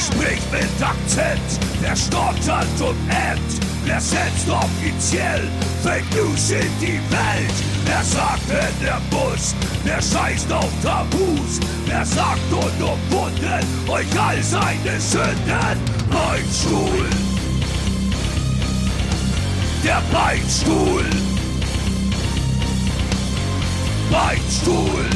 [0.00, 1.60] Wer spricht mit Akzent?
[1.80, 3.60] Wer stottert und ämmt?
[3.84, 5.46] Wer setzt offiziell
[5.82, 7.54] Fake News in die Welt?
[7.84, 9.54] Wer sagt, wenn er muss?
[9.84, 11.60] Wer scheißt auf Tabus?
[11.84, 15.78] Wer sagt unumwunden euch all seine Sünden?
[16.10, 17.06] Beinstuhl!
[19.84, 21.04] Der Beinstuhl!
[24.10, 25.10] Beinstuhl!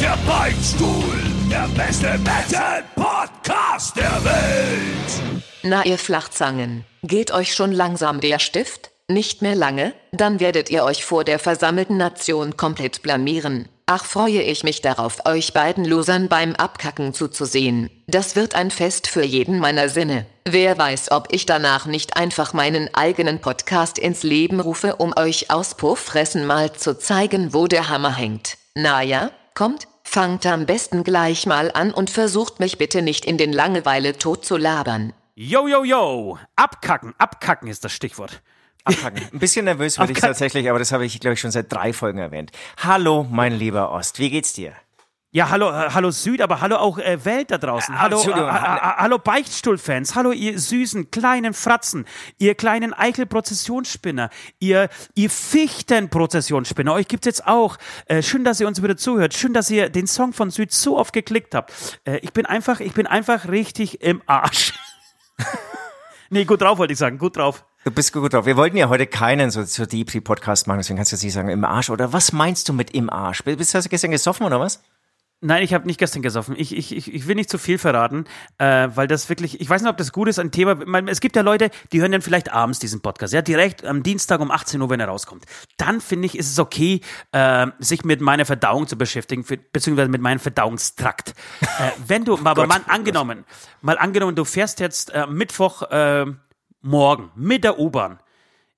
[0.00, 1.33] Der Beinstuhl!
[1.50, 5.42] Der beste Metal-Podcast der Welt!
[5.62, 8.90] Na ihr Flachzangen, geht euch schon langsam der Stift?
[9.08, 13.68] Nicht mehr lange, dann werdet ihr euch vor der versammelten Nation komplett blamieren.
[13.86, 17.90] Ach freue ich mich darauf, euch beiden Losern beim Abkacken zuzusehen.
[18.06, 20.24] Das wird ein Fest für jeden meiner Sinne.
[20.46, 25.50] Wer weiß, ob ich danach nicht einfach meinen eigenen Podcast ins Leben rufe, um euch
[25.50, 28.56] aus Puffressen mal zu zeigen, wo der Hammer hängt.
[28.74, 33.52] Naja, kommt, fangt am besten gleich mal an und versucht mich bitte nicht in den
[33.52, 35.12] Langeweile tot zu labern.
[35.34, 36.38] Yo, yo, yo.
[36.54, 37.14] Abkacken.
[37.18, 38.40] Abkacken ist das Stichwort.
[38.84, 39.24] Abkacken.
[39.32, 41.92] Ein bisschen nervös bin ich tatsächlich, aber das habe ich, glaube ich, schon seit drei
[41.92, 42.52] Folgen erwähnt.
[42.76, 44.20] Hallo, mein lieber Ost.
[44.20, 44.74] Wie geht's dir?
[45.34, 47.98] Ja, hallo, äh, hallo Süd, aber hallo auch äh, Welt da draußen.
[47.98, 50.14] hallo, äh, äh, hallo Beichtstuhl-Fans.
[50.14, 52.04] Hallo ihr süßen kleinen Fratzen,
[52.38, 56.92] ihr kleinen Eichel-Prozessionsspinner, ihr, ihr Fichten-Prozessionsspinner.
[56.92, 57.78] Euch gibt's jetzt auch.
[58.06, 59.34] Äh, schön, dass ihr uns wieder zuhört.
[59.34, 61.98] Schön, dass ihr den Song von Süd so oft geklickt habt.
[62.04, 64.72] Äh, ich bin einfach, ich bin einfach richtig im Arsch.
[66.30, 67.64] nee, gut drauf wollte ich sagen, gut drauf.
[67.82, 68.46] Du bist gut drauf.
[68.46, 71.48] Wir wollten ja heute keinen so, so Depri-Podcast machen, deswegen kannst du jetzt nicht sagen,
[71.48, 71.90] im Arsch.
[71.90, 73.42] Oder was meinst du mit im Arsch?
[73.42, 74.80] Bist du gestern gesoffen oder was?
[75.46, 76.54] Nein, ich habe nicht gestern gesoffen.
[76.56, 78.24] Ich, ich, ich, will nicht zu viel verraten,
[78.56, 80.74] äh, weil das wirklich, ich weiß nicht, ob das gut ist, ein Thema.
[80.74, 84.02] Man, es gibt ja Leute, die hören dann vielleicht abends diesen Podcast, ja, direkt am
[84.02, 85.44] Dienstag um 18 Uhr, wenn er rauskommt.
[85.76, 90.08] Dann finde ich, ist es okay, äh, sich mit meiner Verdauung zu beschäftigen, für, beziehungsweise
[90.08, 91.34] mit meinem Verdauungstrakt.
[91.60, 93.44] äh, wenn du, aber mal angenommen,
[93.82, 96.24] mal angenommen, du fährst jetzt äh, Mittwoch äh,
[96.80, 98.18] morgen mit der U-Bahn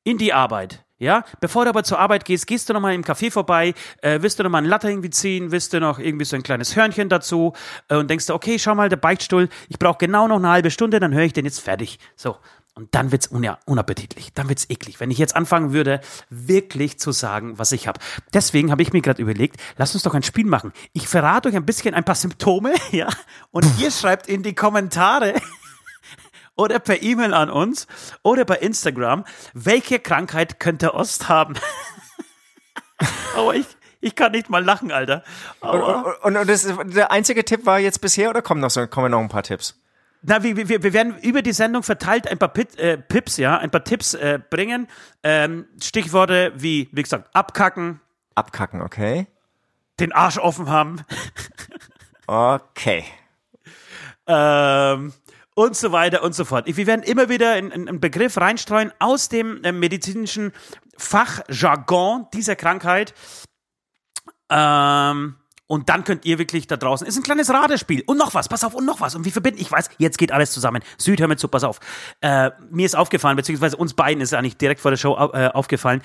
[0.02, 3.30] in die Arbeit ja, bevor du aber zur Arbeit gehst, gehst du nochmal im Café
[3.30, 6.42] vorbei, äh, wirst du nochmal ein Latte irgendwie ziehen, wirst du noch irgendwie so ein
[6.42, 7.52] kleines Hörnchen dazu
[7.88, 10.70] äh, und denkst du, okay, schau mal, der Beichtstuhl, ich brauche genau noch eine halbe
[10.70, 11.98] Stunde, dann höre ich den jetzt fertig.
[12.16, 12.36] So.
[12.74, 17.10] Und dann wird's un unappetitlich, dann wird's eklig, wenn ich jetzt anfangen würde, wirklich zu
[17.10, 17.98] sagen, was ich habe.
[18.34, 20.74] Deswegen habe ich mir gerade überlegt, lasst uns doch ein Spiel machen.
[20.92, 23.08] Ich verrate euch ein bisschen ein paar Symptome, ja,
[23.50, 25.34] und ihr schreibt in die Kommentare,
[26.56, 27.86] oder per E-Mail an uns
[28.22, 29.24] oder bei Instagram.
[29.54, 31.54] Welche Krankheit könnte Ost haben?
[33.36, 33.66] Aber ich,
[34.00, 35.22] ich kann nicht mal lachen, Alter.
[35.60, 39.10] Und, und, und das, der einzige Tipp war jetzt bisher oder kommen noch, so, kommen
[39.10, 39.78] noch ein paar Tipps?
[40.22, 43.58] Na, wir, wir, wir werden über die Sendung verteilt ein paar Pit, äh, Pips, ja,
[43.58, 44.88] ein paar Tipps äh, bringen.
[45.22, 48.00] Ähm, Stichworte wie, wie gesagt, abkacken.
[48.34, 49.28] Abkacken, okay.
[50.00, 51.02] Den Arsch offen haben.
[52.26, 53.04] okay.
[54.26, 55.12] Ähm,
[55.56, 56.66] und so weiter und so fort.
[56.66, 60.52] Wir werden immer wieder einen Begriff reinstreuen aus dem äh, medizinischen
[60.98, 63.14] Fachjargon dieser Krankheit.
[64.50, 68.04] Ähm, und dann könnt ihr wirklich da draußen, ist ein kleines Radespiel.
[68.06, 69.14] Und noch was, pass auf, und noch was.
[69.14, 70.82] Und wir verbinden, ich weiß, jetzt geht alles zusammen.
[70.98, 71.80] Süd, hör mir zu, pass auf.
[72.20, 76.02] Äh, mir ist aufgefallen, beziehungsweise uns beiden ist eigentlich direkt vor der Show äh, aufgefallen,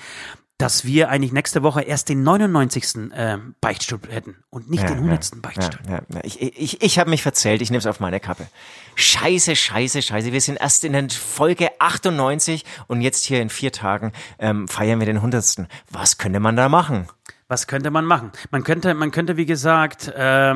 [0.62, 3.12] dass wir eigentlich nächste Woche erst den 99.
[3.12, 5.24] Äh, Beichtstuhl hätten und nicht ja, den 100.
[5.24, 5.80] Ja, Beichtstuhl.
[5.88, 6.20] Ja, ja.
[6.22, 8.46] Ich, ich, ich habe mich verzählt, ich nehme es auf meine Kappe.
[8.94, 10.32] Scheiße, scheiße, scheiße.
[10.32, 15.00] Wir sind erst in der Folge 98 und jetzt hier in vier Tagen ähm, feiern
[15.00, 15.66] wir den 100.
[15.90, 17.08] Was könnte man da machen?
[17.48, 18.30] Was könnte man machen?
[18.50, 20.54] Man könnte, man könnte, wie gesagt, äh,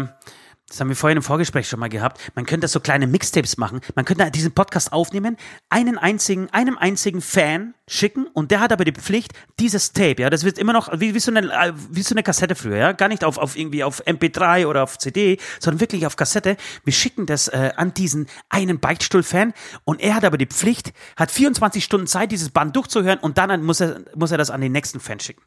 [0.68, 2.20] das haben wir vorhin im Vorgespräch schon mal gehabt.
[2.34, 3.80] Man könnte so kleine Mixtapes machen.
[3.94, 5.36] Man könnte diesen Podcast aufnehmen,
[5.70, 10.28] einen einzigen, einem einzigen Fan schicken und der hat aber die Pflicht, dieses Tape, ja,
[10.28, 13.06] das wird immer noch wie, wie, so, eine, wie so eine Kassette früher, ja, gar
[13.06, 16.56] nicht auf, auf irgendwie auf MP3 oder auf CD, sondern wirklich auf Kassette.
[16.82, 19.54] Wir schicken das äh, an diesen einen Beichtstuhl-Fan
[19.84, 23.62] und er hat aber die Pflicht, hat 24 Stunden Zeit, dieses Band durchzuhören und dann
[23.62, 25.42] muss er, muss er das an den nächsten Fan schicken.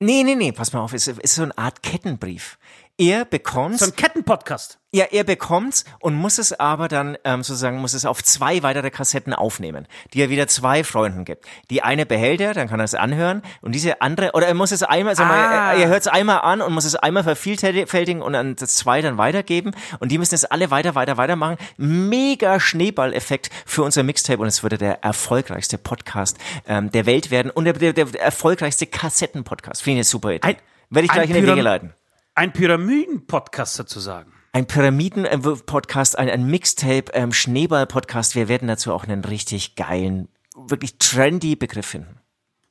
[0.00, 2.58] Nee, nee, nee, pass mal auf, es ist so eine Art Kettenbrief.
[3.00, 3.78] Er bekommt.
[3.78, 4.80] So ein Kettenpodcast.
[4.92, 8.90] Ja, er bekommt's und muss es aber dann ähm, sozusagen muss es auf zwei weitere
[8.90, 11.46] Kassetten aufnehmen, die er wieder zwei Freunden gibt.
[11.70, 14.72] Die eine behält er, dann kann er es anhören und diese andere oder er muss
[14.72, 15.74] es einmal, sag mal, ah.
[15.74, 19.00] er, er hört es einmal an und muss es einmal vervielfältigen und dann das zwei
[19.00, 21.56] dann weitergeben und die müssen es alle weiter, weiter, weiter machen.
[21.76, 26.36] Mega Schneeballeffekt für unser Mixtape und es würde der erfolgreichste Podcast
[26.66, 29.82] ähm, der Welt werden und der, der, der erfolgreichste Kassettenpodcast.
[29.82, 30.48] Finde ich eine super Idee.
[30.48, 30.56] Ein,
[30.90, 31.92] Werde ich gleich in die Wege leiten.
[32.38, 38.36] Ein Pyramiden-Podcast sozusagen ein Pyramiden-Podcast, ein, ein Mixtape, ähm, Schneeball-Podcast.
[38.36, 42.20] Wir werden dazu auch einen richtig geilen, wirklich trendy Begriff finden.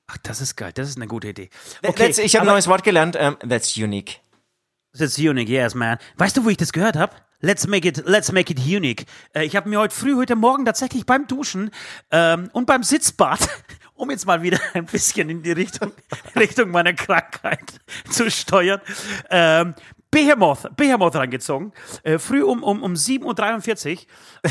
[0.08, 0.72] Ach, das ist geil.
[0.74, 1.50] Das ist eine gute Idee.
[1.86, 3.18] Okay, that's, ich habe ein neues Wort gelernt.
[3.18, 4.22] Um, that's unique.
[4.98, 5.98] That's unique, yes, man.
[6.16, 7.14] Weißt du, wo ich das gehört habe?
[7.42, 9.06] Let's make it, let's make it unique.
[9.34, 11.72] Äh, ich habe mir heute früh, heute Morgen tatsächlich beim Duschen
[12.12, 13.48] ähm, und beim Sitzbad,
[13.98, 15.92] um jetzt mal wieder ein bisschen in die Richtung,
[16.36, 17.80] Richtung meiner Krankheit
[18.10, 18.82] zu steuern,
[19.30, 19.76] ähm,
[20.10, 21.74] Behemoth, Behemoth reingezogen.
[22.04, 24.06] Äh, früh um, um, um 7.43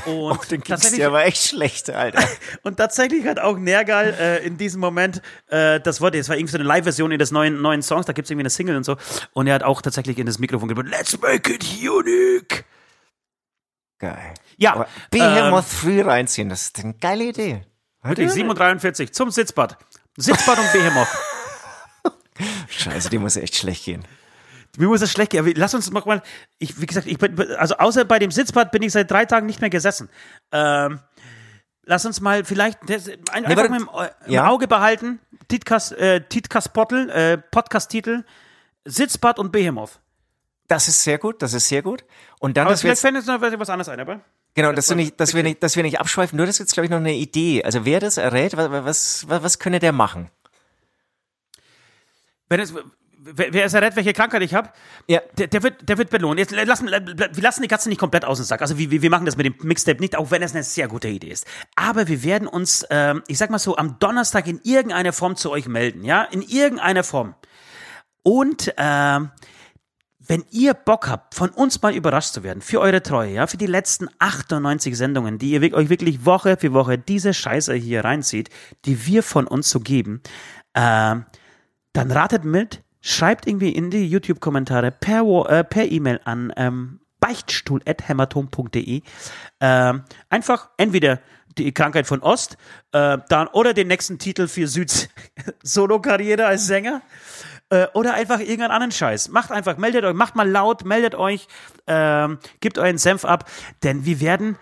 [0.06, 0.30] Uhr.
[0.30, 2.22] Und Oh, den ging's dir aber echt schlecht, Alter.
[2.62, 6.52] und tatsächlich hat auch Nergal äh, in diesem Moment äh, das Wort, es war irgendwie
[6.52, 8.96] so eine Live-Version in des neuen, neuen Songs, da gibt's irgendwie eine Single und so.
[9.32, 12.64] Und er hat auch tatsächlich in das Mikrofon gebracht, let's make it unique.
[13.98, 14.34] Geil.
[14.58, 17.64] Ja, Aber Behemoth früh reinziehen, das ist eine geile Idee.
[18.08, 19.78] Wirklich, 7.43 Uhr zum Sitzbad.
[20.16, 21.08] Sitzbad und Behemoth.
[22.68, 24.04] Scheiße, die muss echt schlecht gehen.
[24.76, 25.52] Mir muss es schlecht gehen.
[25.56, 26.22] Lass uns mal.
[26.58, 29.46] Ich, wie gesagt, ich bin, also außer bei dem Sitzbad bin ich seit drei Tagen
[29.46, 30.10] nicht mehr gesessen.
[30.52, 31.00] Ähm,
[31.84, 33.70] lass uns mal vielleicht das, ein, einfach warte.
[33.70, 34.48] mal im, im Ja.
[34.48, 35.20] Auge behalten.
[35.48, 38.24] Titkas, äh, Titkas Pottel, äh, Podcast-Titel.
[38.84, 40.00] Sitzbad und Behemoth.
[40.68, 42.04] Das ist sehr gut, das ist sehr gut.
[42.40, 44.20] Und dann, Aber dass vielleicht jetzt, fällt uns noch was anderes ein, aber.
[44.56, 46.72] Genau, dass, du nicht, dass, wir nicht, dass wir nicht abschweifen, nur das ist jetzt,
[46.72, 47.62] glaube ich, noch eine Idee.
[47.62, 50.28] Also wer das errät, was, was, was, könnte der machen?
[52.48, 52.74] Wenn es,
[53.16, 54.70] wer, wer es errät, welche Krankheit ich habe,
[55.06, 55.20] Ja.
[55.38, 56.38] der, der, wird, der wird belohnt.
[56.38, 58.62] Jetzt lassen, wir lassen die Katze nicht komplett aus dem Sack.
[58.62, 61.08] Also wir, wir machen das mit dem Mixtape nicht, auch wenn es eine sehr gute
[61.08, 61.46] Idee ist.
[61.76, 65.50] Aber wir werden uns, ähm, ich sag mal so, am Donnerstag in irgendeiner Form zu
[65.50, 66.04] euch melden.
[66.04, 67.34] Ja, in irgendeiner Form.
[68.22, 69.30] Und ähm,
[70.28, 73.56] wenn ihr Bock habt, von uns mal überrascht zu werden, für eure Treue, ja, für
[73.56, 78.50] die letzten 98 Sendungen, die ihr euch wirklich Woche für Woche diese Scheiße hier reinzieht,
[78.84, 80.22] die wir von uns so geben,
[80.74, 81.26] ähm,
[81.92, 89.02] dann ratet mit, schreibt irgendwie in die YouTube-Kommentare per, äh, per E-Mail an ähm, beichtstuhl.hämatom.de
[89.60, 91.20] ähm, einfach entweder
[91.58, 92.56] die Krankheit von Ost
[92.92, 95.08] äh, dann oder den nächsten Titel für Süds
[95.62, 97.02] Solo-Karriere als Sänger
[97.70, 99.28] äh, oder einfach irgendeinen anderen Scheiß.
[99.28, 101.48] Macht einfach, meldet euch, macht mal laut, meldet euch,
[101.86, 103.50] ähm, gebt euren Senf ab,
[103.82, 104.56] denn wir werden,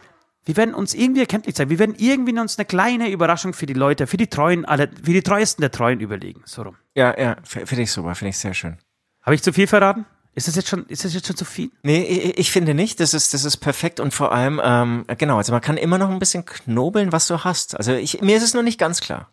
[0.45, 1.71] wir werden uns irgendwie erkenntlich sein.
[1.71, 5.13] Wir werden irgendwie uns eine kleine Überraschung für die Leute, für die Treuen, alle, für
[5.13, 6.43] die Treuesten der Treuen überlegen.
[6.45, 6.77] So rum.
[6.95, 8.79] Ja, ja, finde ich super, finde ich sehr schön.
[9.23, 10.07] Habe ich zu viel verraten?
[10.35, 11.71] Ist das jetzt schon, ist das jetzt schon zu viel?
[11.83, 15.37] Nee, ich, ich finde nicht, das ist, das ist perfekt und vor allem, ähm, genau,
[15.37, 17.77] also man kann immer noch ein bisschen knobeln, was du hast.
[17.77, 19.31] Also ich, mir ist es noch nicht ganz klar.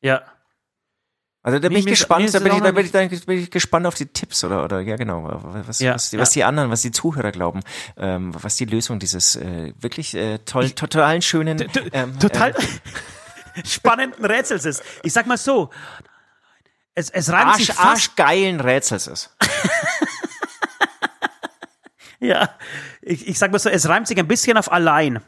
[0.00, 0.22] Ja.
[1.42, 3.86] Also da bin ich gespannt, da bin ich, da bin ich, da bin ich gespannt
[3.86, 6.22] auf die Tipps oder, oder ja genau, was, Ja, was, die, ja.
[6.22, 7.60] was die anderen, was die Zuhörer glauben,
[7.96, 14.24] ähm, was die Lösung dieses äh, wirklich äh, toll, totalen schönen, ähm, Total äh, spannenden
[14.24, 14.82] Rätsels ist.
[15.02, 15.70] Ich sag mal so,
[16.94, 19.36] es, es reimt sich Arsch, fast, arschgeilen Rätsels ist.
[22.20, 22.50] ja,
[23.02, 25.20] ich, ich sag mal so, es reimt sich ein bisschen auf allein.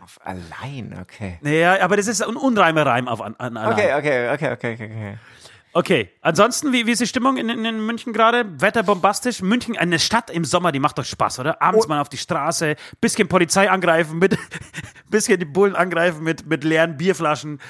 [0.00, 1.38] Auf allein, okay.
[1.42, 3.72] Ja, aber das ist ein Unreimereim auf an, an allein.
[3.72, 5.18] Okay, okay, okay, okay, okay, okay.
[5.72, 8.46] Okay, ansonsten, wie, wie ist die Stimmung in, in, in München gerade?
[8.62, 9.42] Wetter bombastisch.
[9.42, 11.60] München, eine Stadt im Sommer, die macht doch Spaß, oder?
[11.60, 11.88] Abends Oh.
[11.90, 14.38] mal auf die Straße, bisschen Polizei angreifen, mit,
[15.10, 17.60] bisschen die Bullen angreifen mit, mit leeren Bierflaschen.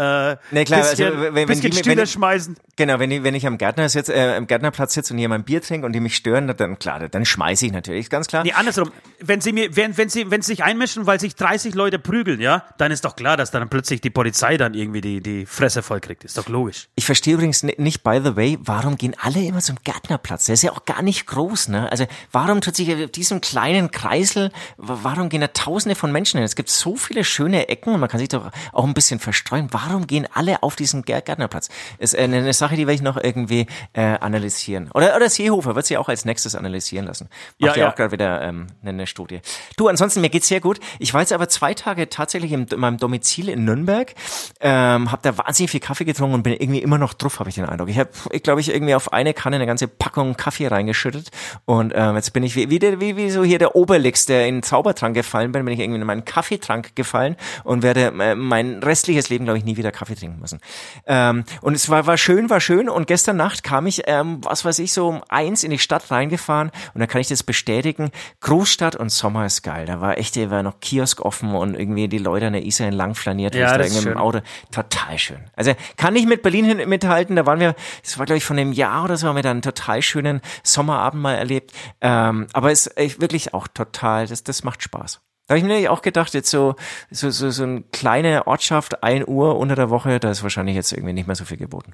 [0.00, 2.56] Äh, Nee, klar, also, bisschen, wenn- wenn bisschen die- wenn die- schmeißen.
[2.76, 5.60] Genau, wenn ich, wenn ich am Gärtner sitze, äh, am Gärtnerplatz sitze und jemand Bier
[5.60, 8.42] trinkt und die mich stören, dann klar, dann schmeiße ich natürlich, ganz klar.
[8.44, 8.90] Nee, andersrum.
[9.20, 12.40] Wenn sie mir, wenn, wenn sie, wenn sie sich einmischen, weil sich 30 Leute prügeln,
[12.40, 15.82] ja, dann ist doch klar, dass dann plötzlich die Polizei dann irgendwie die, die Fresse
[15.82, 16.24] voll kriegt.
[16.24, 16.88] Ist doch logisch.
[16.94, 20.46] Ich verstehe übrigens ni- nicht, by the way, warum gehen alle immer zum Gärtnerplatz?
[20.46, 21.90] Der ist ja auch gar nicht groß, ne?
[21.92, 26.38] Also warum tut sich auf diesem kleinen Kreisel, wa- warum gehen da tausende von Menschen
[26.38, 26.44] hin?
[26.46, 29.68] Es gibt so viele schöne Ecken und man kann sich doch auch ein bisschen verstreuen.
[29.72, 31.68] Warum gehen alle auf diesen Gär- Gärtnerplatz?
[31.98, 34.90] Ist eine, eine Sache, die werde ich noch irgendwie äh, analysieren.
[34.94, 37.28] Oder, oder Seehofer wird sie auch als nächstes analysieren lassen.
[37.58, 39.40] Macht Ja, ja, auch gerade wieder ähm, eine, eine Studie.
[39.76, 40.80] Du, ansonsten, mir geht's sehr gut.
[40.98, 44.14] Ich war jetzt aber zwei Tage tatsächlich im, in meinem Domizil in Nürnberg,
[44.60, 47.56] ähm, habe da wahnsinnig viel Kaffee getrunken und bin irgendwie immer noch drauf, habe ich
[47.56, 47.88] den Eindruck.
[47.88, 51.30] Ich habe, ich glaube, ich irgendwie auf eine Kanne eine ganze Packung Kaffee reingeschüttet
[51.64, 54.46] und ähm, jetzt bin ich wie, wie, der, wie, wie so hier der Obelix, der
[54.46, 58.34] in den Zaubertrank gefallen bin, bin ich irgendwie in meinen Kaffeetrank gefallen und werde äh,
[58.34, 60.60] mein restliches Leben, glaube ich, nie wieder Kaffee trinken müssen.
[61.06, 64.64] Ähm, und es war, war schön, war schön und gestern Nacht kam ich, ähm, was
[64.64, 68.10] weiß ich, so um eins in die Stadt reingefahren und da kann ich das bestätigen.
[68.40, 69.86] Großstadt und Sommer ist geil.
[69.86, 72.88] Da war echt, da war noch Kiosk offen und irgendwie die Leute an der Isar
[72.88, 74.16] entlang flaniert, Ja, da ist schön.
[74.16, 74.40] Auto.
[74.70, 75.50] Total schön.
[75.56, 77.36] Also kann ich mit Berlin hin, mithalten.
[77.36, 79.50] Da waren wir, das war glaube ich von einem Jahr oder so, haben wir da
[79.50, 81.72] einen total schönen Sommerabend mal erlebt.
[82.00, 85.20] Ähm, aber es ist wirklich auch total, das, das macht Spaß.
[85.50, 86.76] Da habe ich mir nämlich auch gedacht, jetzt so,
[87.10, 90.92] so, so, so eine kleine Ortschaft, ein Uhr unter der Woche, da ist wahrscheinlich jetzt
[90.92, 91.92] irgendwie nicht mehr so viel geboten.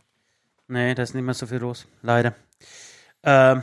[0.68, 1.86] Nee, da ist nicht mehr so viel los.
[2.02, 2.34] Leider.
[3.22, 3.62] Ähm,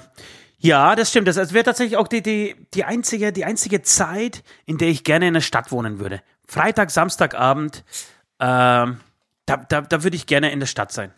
[0.57, 1.27] ja, das stimmt.
[1.27, 5.27] Das wäre tatsächlich auch die, die, die, einzige, die einzige Zeit, in der ich gerne
[5.27, 6.23] in der Stadt wohnen würde.
[6.47, 7.83] Freitag, Samstagabend,
[8.39, 8.99] ähm,
[9.45, 11.11] da, da, da würde ich gerne in der Stadt sein.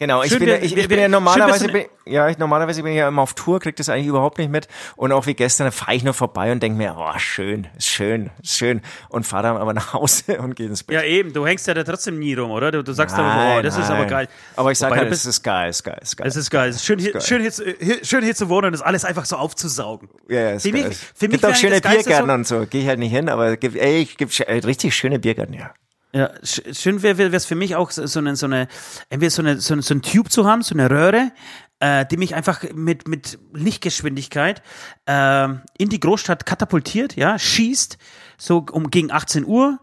[0.00, 2.26] Genau, ich Schön, bin, wir- ja, ich, wir- ich bin ja normalerweise, schön, bin, ja,
[2.30, 4.66] ich, normalerweise bin ich ja immer auf Tour, krieg das eigentlich überhaupt nicht mit.
[4.96, 8.30] Und auch wie gestern fahre ich nur vorbei und denke mir, oh, schön, ist schön,
[8.42, 8.80] ist schön.
[9.10, 10.94] Und fahre dann aber nach Hause und gehe ins Bett.
[10.96, 12.72] Ja, eben, du hängst ja da trotzdem nie rum, oder?
[12.72, 14.08] Du, du sagst aber, Nein, oh, das ist aber nein.
[14.08, 14.28] geil.
[14.56, 16.26] Aber ich sage halt, es ist geil, ist geil, ist geil.
[16.26, 16.70] Es ist geil.
[16.70, 17.20] Es ist schön, hier, geil.
[17.22, 20.08] schön, hier, zu- hier, schön hier zu wohnen und das alles einfach so aufzusaugen.
[20.30, 20.88] ja, ja, ist Für geil.
[20.88, 22.66] mich- für mich gibt wäre auch schöne Biergärten so- und so.
[22.66, 25.74] Gehe ich halt nicht hin, aber gibt, ey, es gibt äh, richtig schöne Biergärten, ja.
[26.12, 28.66] Ja, sch- schön wäre es für mich auch so eine, so eine,
[29.10, 31.30] entweder so eine, so, eine- so ein Tube zu haben, so eine Röhre,
[31.78, 34.62] äh, die mich einfach mit, mit Lichtgeschwindigkeit
[35.06, 37.96] ähm, in die Großstadt katapultiert, ja, schießt,
[38.38, 39.78] so um gegen 18 Uhr,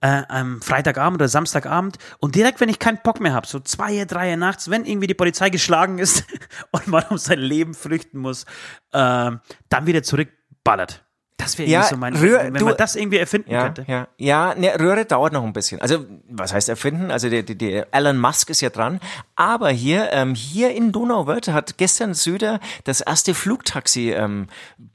[0.00, 4.04] äh, am Freitagabend oder Samstagabend und direkt, wenn ich keinen Bock mehr habe, so zwei,
[4.04, 6.24] drei nachts, wenn irgendwie die Polizei geschlagen ist
[6.72, 8.44] und man um sein Leben flüchten muss,
[8.92, 9.30] äh,
[9.68, 11.04] dann wieder zurückballert.
[11.48, 13.84] Das wäre Ja, so mein, Rühr- wenn du- man das irgendwie erfinden Ja, könnte.
[13.88, 15.80] ja, ja, ne, Röhre dauert noch ein bisschen.
[15.80, 17.10] Also, was heißt erfinden?
[17.10, 19.00] Also, der, der, der Elon Musk ist ja dran.
[19.36, 24.48] Aber hier, ähm, hier in Donauwörth hat gestern Söder das erste Flugtaxi ähm,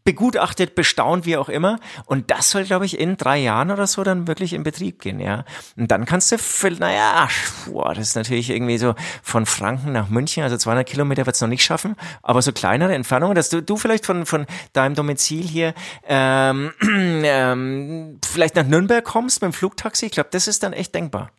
[0.03, 1.79] begutachtet, bestaunt, wie auch immer.
[2.05, 5.19] Und das soll, glaube ich, in drei Jahren oder so dann wirklich in Betrieb gehen,
[5.19, 5.45] ja.
[5.77, 6.37] Und dann kannst du,
[6.79, 7.27] naja,
[7.67, 11.47] boah, das ist natürlich irgendwie so von Franken nach München, also 200 Kilometer wird's noch
[11.47, 15.73] nicht schaffen, aber so kleinere Entfernungen, dass du, du vielleicht von, von deinem Domizil hier
[16.49, 16.73] ähm,
[17.23, 21.31] ähm, vielleicht nach Nürnberg kommst mit dem Flugtaxi, ich glaube, das ist dann echt denkbar.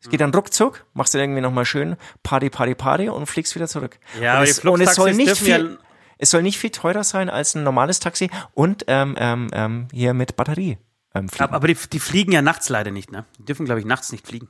[0.00, 3.66] Es geht dann ruckzuck, machst du irgendwie nochmal schön Party, Party, Party und fliegst wieder
[3.66, 3.98] zurück.
[4.20, 5.78] Ja, und aber es, und es soll nicht dürfen ja- viel,
[6.18, 10.12] es soll nicht viel teurer sein als ein normales Taxi und ähm, ähm, ähm, hier
[10.12, 10.76] mit Batterie
[11.14, 11.44] ähm, fliegen.
[11.44, 13.24] Aber, aber die, die fliegen ja nachts leider nicht, ne?
[13.38, 14.48] Die dürfen, glaube ich, nachts nicht fliegen.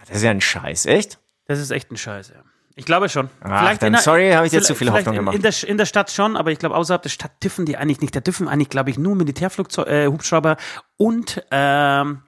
[0.00, 1.18] das ist ja ein Scheiß, echt?
[1.46, 2.42] Das ist echt ein Scheiß, ja.
[2.78, 3.28] Ich glaube schon.
[3.40, 5.34] Ach, dann sorry, habe ich dir zu viel vielleicht Hoffnung in, gemacht.
[5.34, 8.00] In der, in der Stadt schon, aber ich glaube, außerhalb der Stadt dürfen die eigentlich
[8.00, 8.14] nicht.
[8.14, 10.56] Da dürfen eigentlich, glaube ich, nur Militärflugzeuge, äh, Hubschrauber
[10.96, 12.22] und ähm,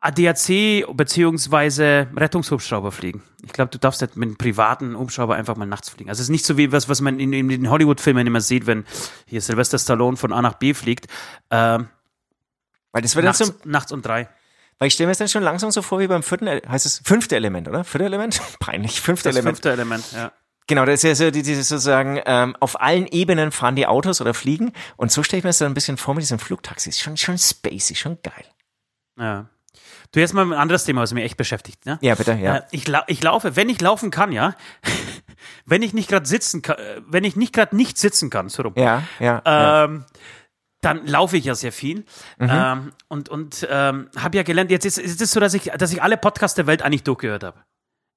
[0.00, 3.22] ADAC beziehungsweise Rettungshubschrauber fliegen.
[3.44, 6.10] Ich glaube, du darfst nicht mit einem privaten Hubschrauber einfach mal nachts fliegen.
[6.10, 8.66] Also es ist nicht so wie was, was man in, in den Hollywood-Filmen immer sieht,
[8.66, 8.84] wenn
[9.26, 11.06] hier Sylvester Stallone von A nach B fliegt.
[11.52, 11.86] Ähm,
[12.90, 14.28] Weil das wird dann nachts, so, nachts um drei.
[14.78, 17.00] Weil ich stelle mir das dann schon langsam so vor wie beim vierten, heißt es
[17.04, 17.84] fünfte Element, oder?
[17.84, 18.40] Vierte Element?
[18.60, 19.56] Peinlich, fünfte Das Element.
[19.58, 20.32] fünfte Element, ja.
[20.68, 24.20] Genau, das ist ja so, die- dieses sozusagen, ähm, auf allen Ebenen fahren die Autos
[24.20, 24.72] oder fliegen.
[24.96, 26.98] Und so stelle ich mir das dann ein bisschen vor mit diesen Flugtaxis.
[27.00, 28.44] Schon, schon spacey, schon geil.
[29.18, 29.46] Ja.
[30.12, 31.84] Du jetzt mal ein anderes Thema, was mich echt beschäftigt.
[31.86, 31.98] Ne?
[32.00, 32.56] Ja, bitte, ja.
[32.58, 34.54] Äh, ich, lau ich laufe, wenn ich laufen kann, ja,
[35.66, 36.76] wenn ich nicht gerade sitzen kann,
[37.08, 39.42] wenn ich nicht gerade nicht sitzen kann, so rum, Ja, ja.
[39.44, 39.88] ja.
[40.82, 42.04] Dann laufe ich ja sehr viel
[42.38, 44.70] ähm, und und ähm, habe ja gelernt.
[44.70, 47.44] Jetzt ist, ist es so, dass ich dass ich alle Podcasts der Welt eigentlich durchgehört
[47.44, 47.62] habe.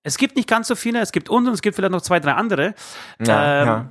[0.04, 2.20] Es gibt nicht ganz so viele, es gibt uns und es gibt vielleicht noch zwei,
[2.20, 2.76] drei andere.
[3.26, 3.90] Ja, ähm, ja.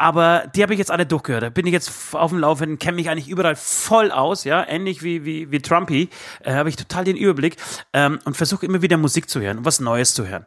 [0.00, 1.42] Aber die habe ich jetzt alle durchgehört.
[1.42, 5.02] Da bin ich jetzt auf dem Laufenden, kenne mich eigentlich überall voll aus, ja, ähnlich
[5.02, 6.08] wie, wie, wie Trumpy,
[6.42, 7.56] äh, habe ich total den Überblick
[7.92, 10.46] ähm, und versuche immer wieder Musik zu hören und was Neues zu hören.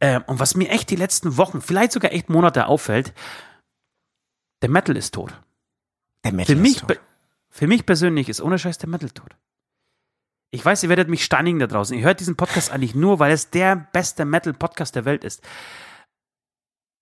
[0.00, 3.12] Ähm, und was mir echt die letzten Wochen, vielleicht sogar echt Monate auffällt,
[4.62, 5.38] der Metal ist tot.
[6.24, 7.00] Der Metal Für ist mich, tot.
[7.50, 9.36] für mich persönlich ist ohne Scheiß der Metal tot.
[10.50, 11.96] Ich weiß, ihr werdet mich steinigen da draußen.
[11.98, 15.42] Ihr hört diesen Podcast eigentlich nur, weil es der beste Metal-Podcast der Welt ist.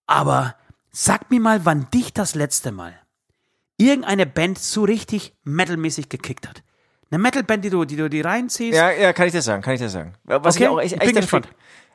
[0.07, 0.57] Aber
[0.91, 2.99] sag mir mal, wann dich das letzte Mal
[3.77, 6.63] irgendeine Band so richtig metalmäßig gekickt hat.
[7.11, 8.75] Eine Metal-Band, die du, die du die reinziehst.
[8.77, 10.15] Ja, ja, kann ich dir sagen, kann ich dir sagen.
[10.25, 11.49] Was Okay, ich auch echt, echt bin gespannt.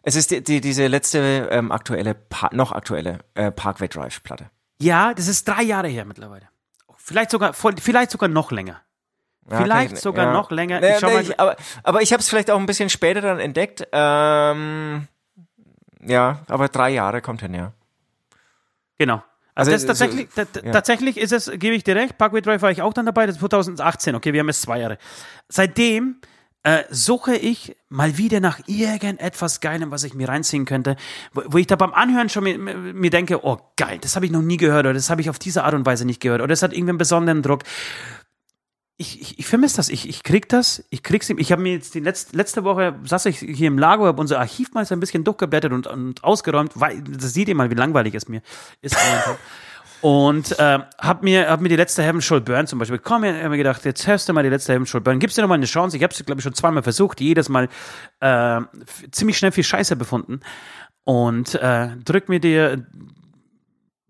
[0.03, 4.51] Es ist die, die, diese letzte ähm, aktuelle, pa noch aktuelle äh, Parkway Drive Platte.
[4.79, 6.49] Ja, das ist drei Jahre her mittlerweile.
[7.07, 8.81] Vielleicht sogar, vielleicht sogar noch länger.
[9.49, 10.83] Ja, Vielleicht ich- sogar noch länger.
[10.83, 13.39] Ich nee, mal- ich, aber aber ich habe es vielleicht auch ein bisschen später dann
[13.39, 13.87] entdeckt.
[13.93, 15.07] Ähm,
[16.01, 17.71] ja, aber drei Jahre kommt hin, ja.
[18.97, 19.23] Genau.
[19.55, 20.71] Also, Also, das so- tatsächlich, ta- ja.
[20.73, 23.35] tatsächlich ist es, gebe ich dir recht, Parkway Drive war ich auch dann dabei, das
[23.37, 24.97] ist 2018, okay, wir haben jetzt zwei Jahre.
[25.47, 26.17] Seitdem
[26.67, 30.97] äh, suche ich mal wieder nach irgendetwas Geilem, was ich mir reinziehen könnte,
[31.33, 34.33] wo, wo ich da beim Anhören schon mir, mir denke, oh geil, das habe ich
[34.33, 36.49] noch nie gehört oder das habe ich auf diese Art und Weise nicht gehört oder
[36.49, 37.63] das hat irgendwie einen besonderen Druck.
[38.97, 41.37] Ich, ich, ich vermisse das, ich, ich krieg das, ich krieg's ihm.
[41.37, 44.39] Ich habe mir jetzt die letzte, letzte Woche saß ich hier im Lager, habe unser
[44.39, 47.75] Archiv mal so ein bisschen durchgeblättert und, und ausgeräumt, weil das seht ihr mal, wie
[47.75, 48.41] langweilig es mir
[48.81, 48.97] ist.
[50.01, 53.33] Und äh, hab mir, hab mir die letzte Heaven Shall Burn zum Beispiel, komm, ich
[53.43, 55.49] hab mir gedacht, jetzt hörst du mal die letzte Heaven Shall Burn, gibst dir noch
[55.49, 55.97] mal eine Chance.
[55.97, 57.67] Ich habe es, glaube ich, schon zweimal versucht, jedes Mal
[58.19, 58.61] äh,
[59.11, 60.41] ziemlich schnell viel Scheiße befunden.
[61.03, 62.83] Und äh, drück mir die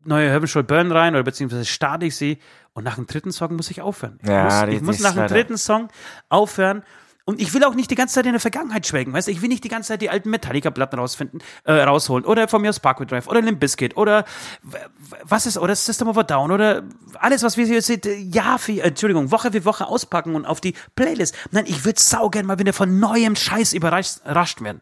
[0.04, 2.40] neue Heaven Shall Burn rein oder beziehungsweise starte ich sie
[2.74, 4.20] und nach dem dritten Song muss ich aufhören.
[4.22, 5.90] Ich Ja, muss, ich muss nach dem dritten Song
[6.30, 6.84] aufhören.
[7.28, 9.34] Und ich will auch nicht die ganze Zeit in der Vergangenheit schwelgen, weißt du?
[9.34, 12.24] Ich will nicht die ganze Zeit die alten Metallica-Platten rausfinden, äh, rausholen.
[12.24, 14.24] Oder von mir aus Parkway Drive oder Limp Bizkit oder
[15.24, 16.84] was ist, oder System of a Down oder
[17.20, 20.46] alles, was wir hier sehen, äh, Jahr für, äh, Entschuldigung, Woche für Woche auspacken und
[20.46, 21.36] auf die Playlist.
[21.52, 24.82] Nein, ich würde saugern mal wieder von neuem Scheiß überrascht werden.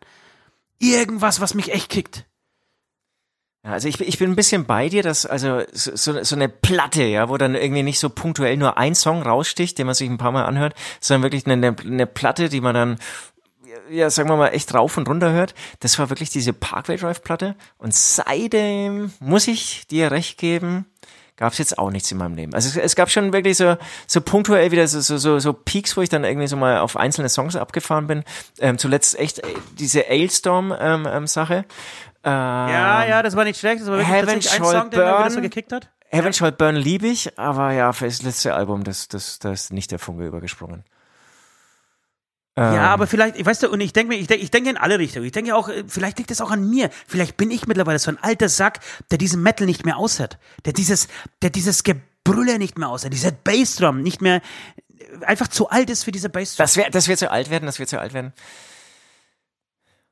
[0.78, 2.26] irgendwas, was mich echt kickt.
[3.66, 7.30] Also ich, ich bin ein bisschen bei dir, dass also so, so eine Platte, ja,
[7.30, 10.32] wo dann irgendwie nicht so punktuell nur ein Song raussticht, den man sich ein paar
[10.32, 13.00] Mal anhört, sondern wirklich eine, eine Platte, die man dann
[13.90, 15.54] ja, sagen wir mal, echt rauf und runter hört.
[15.80, 17.56] Das war wirklich diese Parkway Drive Platte.
[17.78, 20.86] Und seitdem muss ich dir recht geben,
[21.38, 22.54] gab es jetzt auch nichts in meinem Leben.
[22.54, 23.76] Also es, es, gab schon wirklich so,
[24.08, 26.98] so punktuell wieder so, so, so, so Peaks, wo ich dann irgendwie so mal auf
[26.98, 28.24] einzelne Songs abgefahren bin.
[28.60, 31.54] Ähm, zuletzt echt äh, diese Ailstorm-Sache.
[31.56, 31.66] Ähm, ähm,
[32.30, 33.82] ja, ja, das war nicht schlecht.
[33.82, 35.92] Das war wirklich Heaven ein Song, der Burn, mir so gekickt hat.
[36.10, 36.34] Heaven ja.
[36.34, 39.92] Shall Burn liebe ich, aber ja, für das letzte Album, das, das, das ist nicht
[39.92, 40.84] der Funke übergesprungen.
[42.58, 42.80] Ja, ähm.
[42.80, 45.26] aber vielleicht, weißt du, und ich denke mir, ich denke, ich denke in alle Richtungen.
[45.26, 46.90] Ich denke auch, äh, vielleicht liegt es auch an mir.
[47.06, 48.80] Vielleicht bin ich mittlerweile so ein alter Sack,
[49.12, 50.40] der diesen Metal nicht mehr aushält.
[50.64, 51.10] Der dieses,
[51.42, 53.12] der dieses Gebrülle nicht mehr aushält.
[53.12, 54.42] Dieser Bassdrum nicht mehr,
[54.98, 56.64] äh, einfach zu alt ist für diese Bassdrum.
[56.64, 58.32] Das wird, das wird zu alt werden, das wird zu alt werden.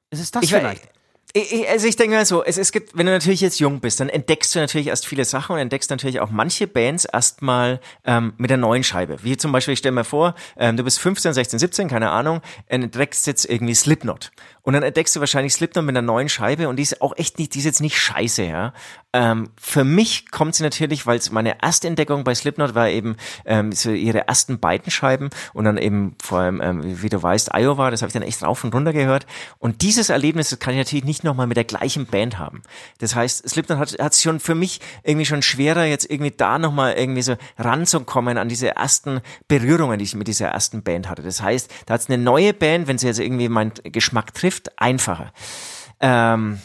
[0.10, 0.90] Ist es das ich vielleicht?
[1.36, 4.00] Ich, also ich denke mal so, es, es gibt, wenn du natürlich jetzt jung bist,
[4.00, 8.34] dann entdeckst du natürlich erst viele Sachen und entdeckst natürlich auch manche Bands erstmal ähm,
[8.38, 9.18] mit der neuen Scheibe.
[9.24, 12.42] Wie zum Beispiel, ich stell mir vor, ähm, du bist 15, 16, 17, keine Ahnung,
[12.68, 14.32] entdeckst jetzt irgendwie Slipknot.
[14.64, 17.38] Und dann entdeckst du wahrscheinlich Slipknot mit einer neuen Scheibe und die ist auch echt
[17.38, 18.74] nicht, die ist jetzt nicht scheiße, ja.
[19.16, 23.16] Ähm, für mich kommt sie natürlich, weil es meine erste Entdeckung bei Slipknot war eben
[23.46, 27.54] ähm, so ihre ersten beiden Scheiben und dann eben vor allem, ähm, wie du weißt,
[27.54, 29.28] Iowa, das habe ich dann echt rauf und runter gehört.
[29.60, 32.64] Und dieses Erlebnis das kann ich natürlich nicht nochmal mit der gleichen Band haben.
[33.00, 36.94] Das heißt, Slipknot hat es schon für mich irgendwie schon schwerer, jetzt irgendwie da nochmal
[36.94, 41.22] irgendwie so ranzukommen an diese ersten Berührungen, die ich mit dieser ersten Band hatte.
[41.22, 44.53] Das heißt, da hat es eine neue Band, wenn sie jetzt irgendwie meinen Geschmack trifft,
[44.54, 45.34] trifft, einfacher.
[46.00, 46.60] Ähm,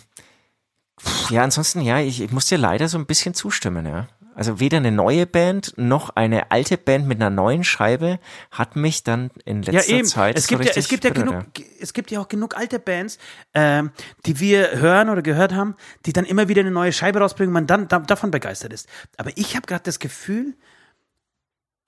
[1.30, 4.08] ja, ansonsten, ja, ich, ich muss dir leider so ein bisschen zustimmen, ja.
[4.34, 8.20] Also weder eine neue Band noch eine alte Band mit einer neuen Scheibe
[8.52, 10.06] hat mich dann in letzter ja, eben.
[10.06, 11.44] Zeit es gibt so ja, es gibt ja genug,
[11.80, 13.18] es gibt ja auch genug alte Bands,
[13.52, 13.90] ähm,
[14.26, 15.74] die wir hören oder gehört haben,
[16.06, 18.88] die dann immer wieder eine neue Scheibe rausbringen, man dann da, davon begeistert ist.
[19.16, 20.54] Aber ich habe gerade das Gefühl,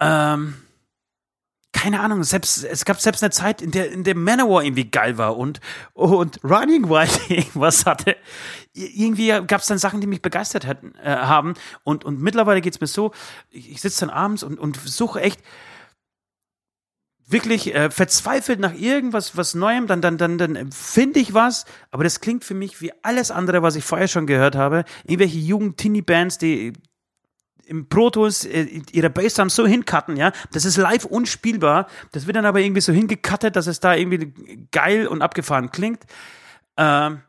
[0.01, 0.57] ähm,
[1.81, 5.17] keine Ahnung, selbst, es gab selbst eine Zeit, in der, in der Manowar irgendwie geil
[5.17, 5.61] war und,
[5.95, 8.17] und Running Wild irgendwas hatte.
[8.75, 11.55] Irgendwie gab es dann Sachen, die mich begeistert hatten, äh, haben.
[11.83, 13.13] Und, und mittlerweile geht's mir so,
[13.49, 15.41] ich, ich sitze dann abends und, und suche echt
[17.27, 22.05] wirklich äh, verzweifelt nach irgendwas, was Neuem, dann, dann, dann, dann finde ich was, aber
[22.05, 24.85] das klingt für mich wie alles andere, was ich vorher schon gehört habe.
[25.05, 26.75] Irgendwelche Jugend-Teenie-Bands, die
[27.71, 31.87] im Pro Tools äh, ihre Bassdrum so hincutten, ja, das ist live unspielbar.
[32.11, 36.03] Das wird dann aber irgendwie so hingecuttet, dass es da irgendwie geil und abgefahren klingt.
[36.77, 37.23] Ähm,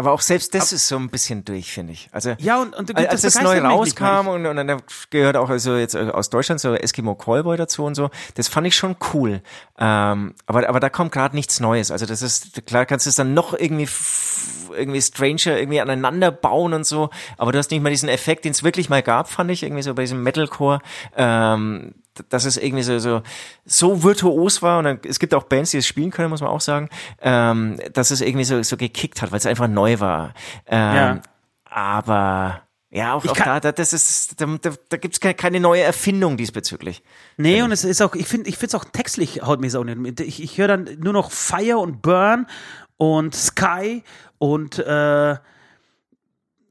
[0.00, 2.08] aber auch selbst das ist so ein bisschen durch, finde ich.
[2.10, 5.76] Also ja, und, und als das, das neu rauskam und, und dann gehört auch also
[5.76, 9.42] jetzt äh, aus Deutschland so Eskimo Callboy dazu und so, das fand ich schon cool.
[9.78, 11.90] Ähm, aber aber da kommt gerade nichts Neues.
[11.90, 13.88] Also das ist klar, kannst du es dann noch irgendwie
[14.74, 18.52] irgendwie Stranger irgendwie aneinander bauen und so, aber du hast nicht mal diesen Effekt, den
[18.52, 20.80] es wirklich mal gab, fand ich irgendwie so bei diesem Metalcore.
[21.14, 21.92] Ähm,
[22.28, 23.22] dass es irgendwie so, so,
[23.64, 26.50] so virtuos war und dann, es gibt auch Bands, die es spielen können, muss man
[26.50, 26.88] auch sagen,
[27.20, 30.34] ähm, dass es irgendwie so, so gekickt hat, weil es einfach neu war.
[30.66, 31.20] Ähm, ja.
[31.64, 35.60] Aber ja, auch, auch da, da, das ist, da, da, da gibt es keine, keine
[35.60, 37.02] neue Erfindung diesbezüglich.
[37.36, 39.84] Nee, und es ist auch, ich finde, ich finde es auch textlich haut mir so
[39.84, 40.20] nicht.
[40.20, 42.46] Ich, ich höre dann nur noch Fire und Burn
[42.96, 44.02] und Sky
[44.38, 45.36] und äh,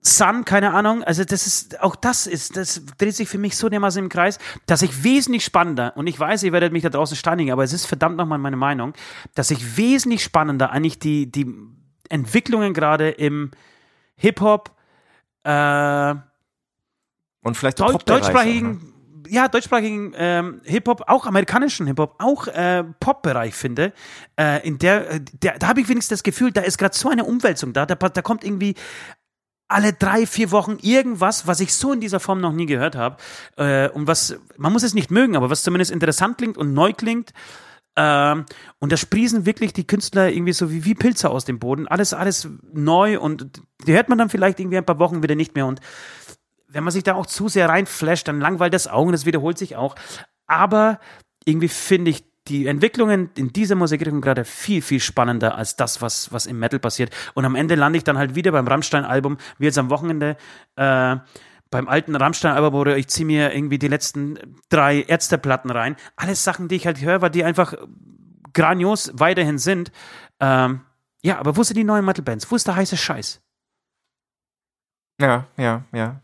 [0.02, 3.68] Sun, keine Ahnung, also das ist, auch das ist, das dreht sich für mich so
[3.68, 7.18] dermaßen im Kreis, dass ich wesentlich spannender, und ich weiß, ihr werdet mich da draußen
[7.18, 8.94] steinigen, aber es ist verdammt nochmal meine Meinung,
[9.36, 11.54] dass ich wesentlich spannender eigentlich die, die
[12.08, 13.52] Entwicklungen gerade im
[14.16, 14.72] Hip-Hop,
[15.44, 16.16] äh,
[17.42, 19.32] und vielleicht Deu deutschsprachigen, auch, ne?
[19.32, 23.94] ja, deutschsprachigen ähm, Hip-Hop, auch amerikanischen Hip-Hop, auch äh, Pop-Bereich finde,
[24.40, 27.10] äh, in der, äh, der da habe ich wenigstens das Gefühl, da ist gerade so
[27.10, 28.76] eine Umwälzung da, da, da kommt irgendwie
[29.70, 33.18] alle drei, vier Wochen irgendwas, was ich so in dieser Form noch nie gehört habe.
[33.56, 36.92] Äh, und was, man muss es nicht mögen, aber was zumindest interessant klingt und neu
[36.92, 37.32] klingt.
[37.96, 38.46] Ähm,
[38.80, 41.88] und da sprießen wirklich die Künstler irgendwie so wie, wie Pilze aus dem Boden.
[41.88, 45.56] Alles, alles neu und die hört man dann vielleicht irgendwie ein paar Wochen wieder nicht
[45.56, 45.68] mehr.
[45.68, 45.82] Und
[46.68, 49.76] wenn man sich da auch zu sehr reinflasht, dann langweilt das Augen, das wiederholt sich
[49.76, 49.96] auch.
[50.48, 51.00] Aber
[51.46, 56.34] irgendwie finde ich die Entwicklungen in dieser Musikrichtung gerade viel, viel spannender als das, was,
[56.34, 57.16] was im Metal passiert.
[57.34, 60.36] Und am Ende lande ich dann halt wieder beim Rammstein-Album, wie jetzt am Wochenende,
[60.76, 61.18] äh,
[61.70, 65.96] beim alten Rammstein-Album, wo ich ziehe mir irgendwie die letzten drei Ärzteplatten rein.
[66.16, 67.76] Alles Sachen, die ich halt höre, weil die einfach
[68.54, 69.92] grandios weiterhin sind.
[70.40, 70.82] Ähm,
[71.22, 72.50] ja, aber wo sind die neuen Metal-Bands?
[72.52, 73.42] Wo ist der heiße Scheiß?
[75.22, 76.22] Ja, ja, ja.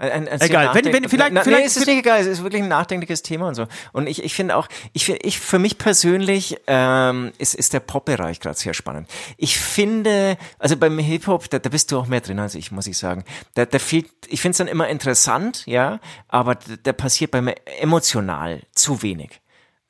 [0.00, 2.42] Ein, ein Egal, wenn- wenn- vielleicht- na, vielleicht- nee, es ist nicht egal, es ist
[2.42, 3.66] wirklich ein nachdenkliches Thema und so.
[3.92, 8.40] Und ich, ich finde auch, ich, ich für mich persönlich ähm, ist, ist der Pop-Bereich
[8.40, 9.10] gerade sehr spannend.
[9.36, 12.86] Ich finde, also beim Hip-Hop, da, da bist du auch mehr drin als ich, muss
[12.86, 13.24] ich sagen.
[13.54, 17.42] Da, da fehlt, ich finde es dann immer interessant, ja, aber da, da passiert bei
[17.42, 19.40] mir emotional zu wenig.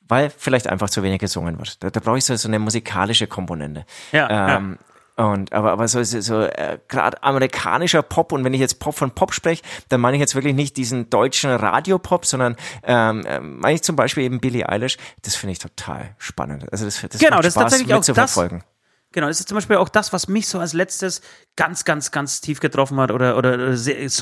[0.08, 1.84] Weil vielleicht einfach zu wenig gesungen wird.
[1.84, 3.86] Da, da brauche ich so, so eine musikalische Komponente.
[4.10, 4.76] Ja, ähm,
[5.20, 8.96] Und aber aber so so, so äh, gerade amerikanischer Pop und wenn ich jetzt Pop
[8.96, 13.58] von Pop spreche, dann meine ich jetzt wirklich nicht diesen deutschen Radiopop, sondern ähm, ähm,
[13.58, 14.96] meine ich zum Beispiel eben Billie Eilish.
[15.20, 16.72] Das finde ich total spannend.
[16.72, 18.40] Also das, das Genau, macht das ist Spaß tatsächlich auch das-.
[19.12, 21.20] Genau, das ist zum Beispiel auch das, was mich so als letztes
[21.60, 23.76] ganz, ganz, ganz tief getroffen hat oder, oder,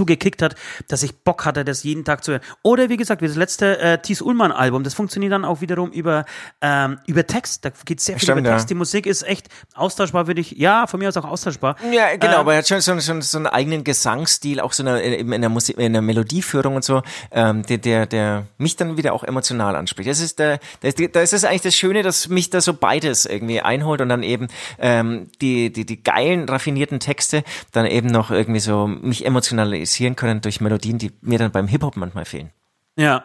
[0.07, 0.57] gekickt hat,
[0.89, 2.41] dass ich Bock hatte, das jeden Tag zu hören.
[2.65, 5.93] Oder wie gesagt, wie das letzte äh, Thies Ullmann Album, das funktioniert dann auch wiederum
[5.93, 6.25] über,
[6.61, 7.65] ähm, über Text.
[7.65, 8.55] Da geht sehr viel Stimmt, über ja.
[8.57, 8.71] Text.
[8.71, 11.77] Die Musik ist echt austauschbar, würde ich, ja, von mir aus auch austauschbar.
[11.93, 14.83] Ja, genau, Ähm, aber er hat schon so, so, so einen eigenen Gesangsstil, auch so
[14.83, 18.75] eine, eben in der Musik, in der Melodieführung und so, ähm, der, der, der mich
[18.75, 20.11] dann wieder auch emotional anspricht.
[20.11, 22.75] Das ist der, da ist, da ist es eigentlich das Schöne, dass mich da so
[22.75, 24.49] beides irgendwie einholt und dann eben
[24.81, 27.28] ähm, die, die, die geilen, raffinierten Texte
[27.73, 31.97] dann eben noch irgendwie so mich emotionalisieren können durch Melodien, die mir dann beim Hip-Hop
[31.97, 32.51] manchmal fehlen.
[32.97, 33.25] Ja.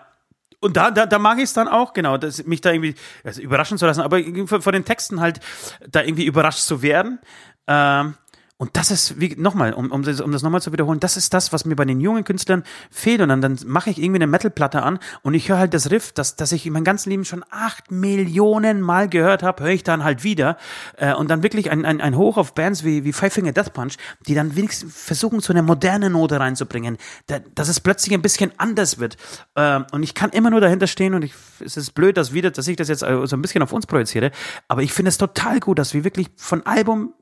[0.59, 3.41] Und da, da, da mag ich es dann auch, genau, dass mich da irgendwie also
[3.41, 5.41] überraschen zu lassen, aber von den Texten halt
[5.89, 7.19] da irgendwie überrascht zu werden.
[7.67, 8.15] Ähm,
[8.63, 11.51] und das ist, wie nochmal, um, um um das nochmal zu wiederholen, das ist das,
[11.51, 13.19] was mir bei den jungen Künstlern fehlt.
[13.19, 16.13] Und dann, dann mache ich irgendwie eine Metalplatte an und ich höre halt das Riff,
[16.13, 19.83] das, das ich in meinem ganzen Leben schon acht Millionen Mal gehört habe, höre ich
[19.83, 20.55] dann halt wieder.
[20.95, 23.73] Äh, und dann wirklich ein, ein, ein Hoch auf Bands wie, wie Five Finger Death
[23.73, 23.95] Punch,
[24.27, 26.97] die dann wenigstens versuchen, so eine moderne Note reinzubringen,
[27.27, 29.17] da, dass es plötzlich ein bisschen anders wird.
[29.57, 32.49] Ähm, und ich kann immer nur dahinter stehen und ich, es ist blöd, dass, wieder,
[32.49, 34.31] dass ich das jetzt äh, so ein bisschen auf uns projiziere,
[34.69, 37.13] aber ich finde es total gut, dass wir wirklich von Album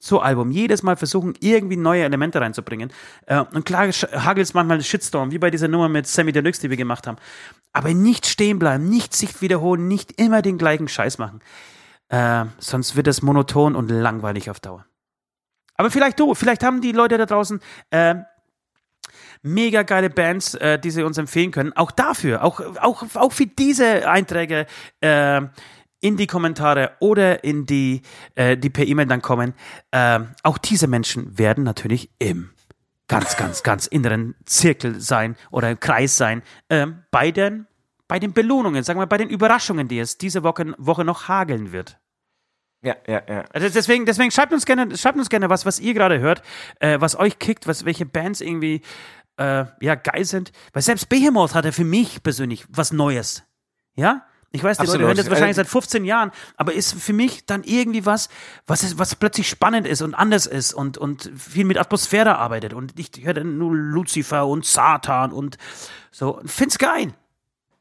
[0.00, 2.90] zu Album jedes Mal versuchen, irgendwie neue Elemente reinzubringen.
[3.26, 6.70] Äh, und klar hagelt es manchmal Shitstorm, wie bei dieser Nummer mit Sammy Deluxe, die
[6.70, 7.18] wir gemacht haben.
[7.72, 11.40] Aber nicht stehen bleiben, nicht sich wiederholen, nicht immer den gleichen Scheiß machen.
[12.08, 14.86] Äh, sonst wird es monoton und langweilig auf Dauer.
[15.76, 17.60] Aber vielleicht du, vielleicht haben die Leute da draußen
[17.90, 18.16] äh,
[19.42, 21.72] mega geile Bands, äh, die sie uns empfehlen können.
[21.74, 24.66] Auch dafür, auch, auch, auch für diese Einträge
[25.00, 25.42] äh,
[26.00, 28.02] in die Kommentare oder in die,
[28.34, 29.54] äh, die per E-Mail dann kommen.
[29.90, 32.50] Äh, auch diese Menschen werden natürlich im
[33.08, 37.66] ganz, ganz, ganz inneren Zirkel sein oder im Kreis sein äh, bei den
[38.10, 41.70] bei den Belohnungen, sagen wir bei den Überraschungen, die es diese Woche, Woche noch hageln
[41.70, 42.00] wird.
[42.82, 43.44] Ja, ja, ja.
[43.52, 46.42] Also deswegen, deswegen schreibt uns gerne, schreibt uns gerne was, was ihr gerade hört,
[46.80, 48.82] äh, was euch kickt, was, welche Bands irgendwie
[49.36, 50.50] äh, ja geil sind.
[50.72, 53.44] Weil selbst Behemoth hatte für mich persönlich was Neues.
[53.94, 54.26] Ja?
[54.52, 55.06] Ich weiß, die Leute Absolut.
[55.06, 58.28] hören das wahrscheinlich Äh, seit 15 Jahren, aber ist für mich dann irgendwie was,
[58.66, 62.74] was, ist, was plötzlich spannend ist und anders ist und, und viel mit Atmosphäre arbeitet.
[62.74, 65.56] Und ich höre dann nur Lucifer und Satan und
[66.10, 66.40] so.
[66.46, 67.14] Find's geil.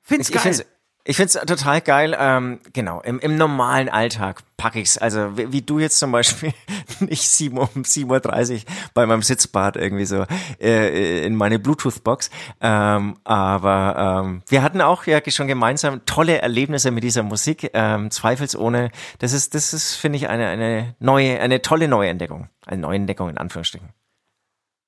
[0.01, 0.53] Find's Ich, ich geil.
[0.53, 0.65] find's,
[1.09, 2.15] ich find's total geil.
[2.19, 4.95] Ähm, genau, im, im normalen Alltag packe ich's.
[4.99, 6.53] Also wie, wie du jetzt zum Beispiel
[6.99, 8.61] nicht 7 um 7.30 Uhr
[8.93, 10.27] bei meinem Sitzbad irgendwie so
[10.61, 12.29] äh, in meine Bluetooth-Box.
[12.61, 18.11] Ähm, aber ähm, wir hatten auch ja schon gemeinsam tolle Erlebnisse mit dieser Musik, ähm,
[18.11, 18.91] zweifelsohne.
[19.17, 22.49] Das ist, das ist, finde ich, eine, eine neue, eine tolle Neuentdeckung.
[22.67, 23.89] Eine Neuentdeckung in Anführungsstrichen.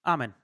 [0.04, 0.36] Amen.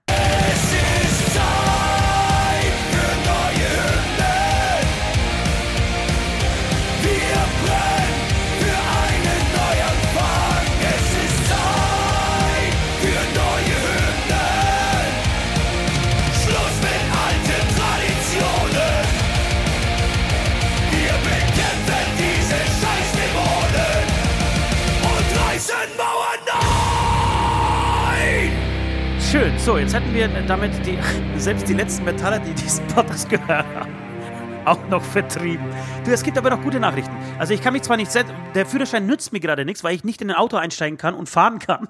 [29.88, 31.00] Jetzt hätten wir damit die,
[31.39, 33.95] selbst die letzten Metaller, die diesen Podcast gehört haben,
[34.65, 35.65] auch noch vertrieben.
[36.04, 37.15] Du, es gibt aber noch gute Nachrichten.
[37.39, 40.04] Also ich kann mich zwar nicht setzen, der Führerschein nützt mir gerade nichts, weil ich
[40.04, 41.88] nicht in ein Auto einsteigen kann und fahren kann.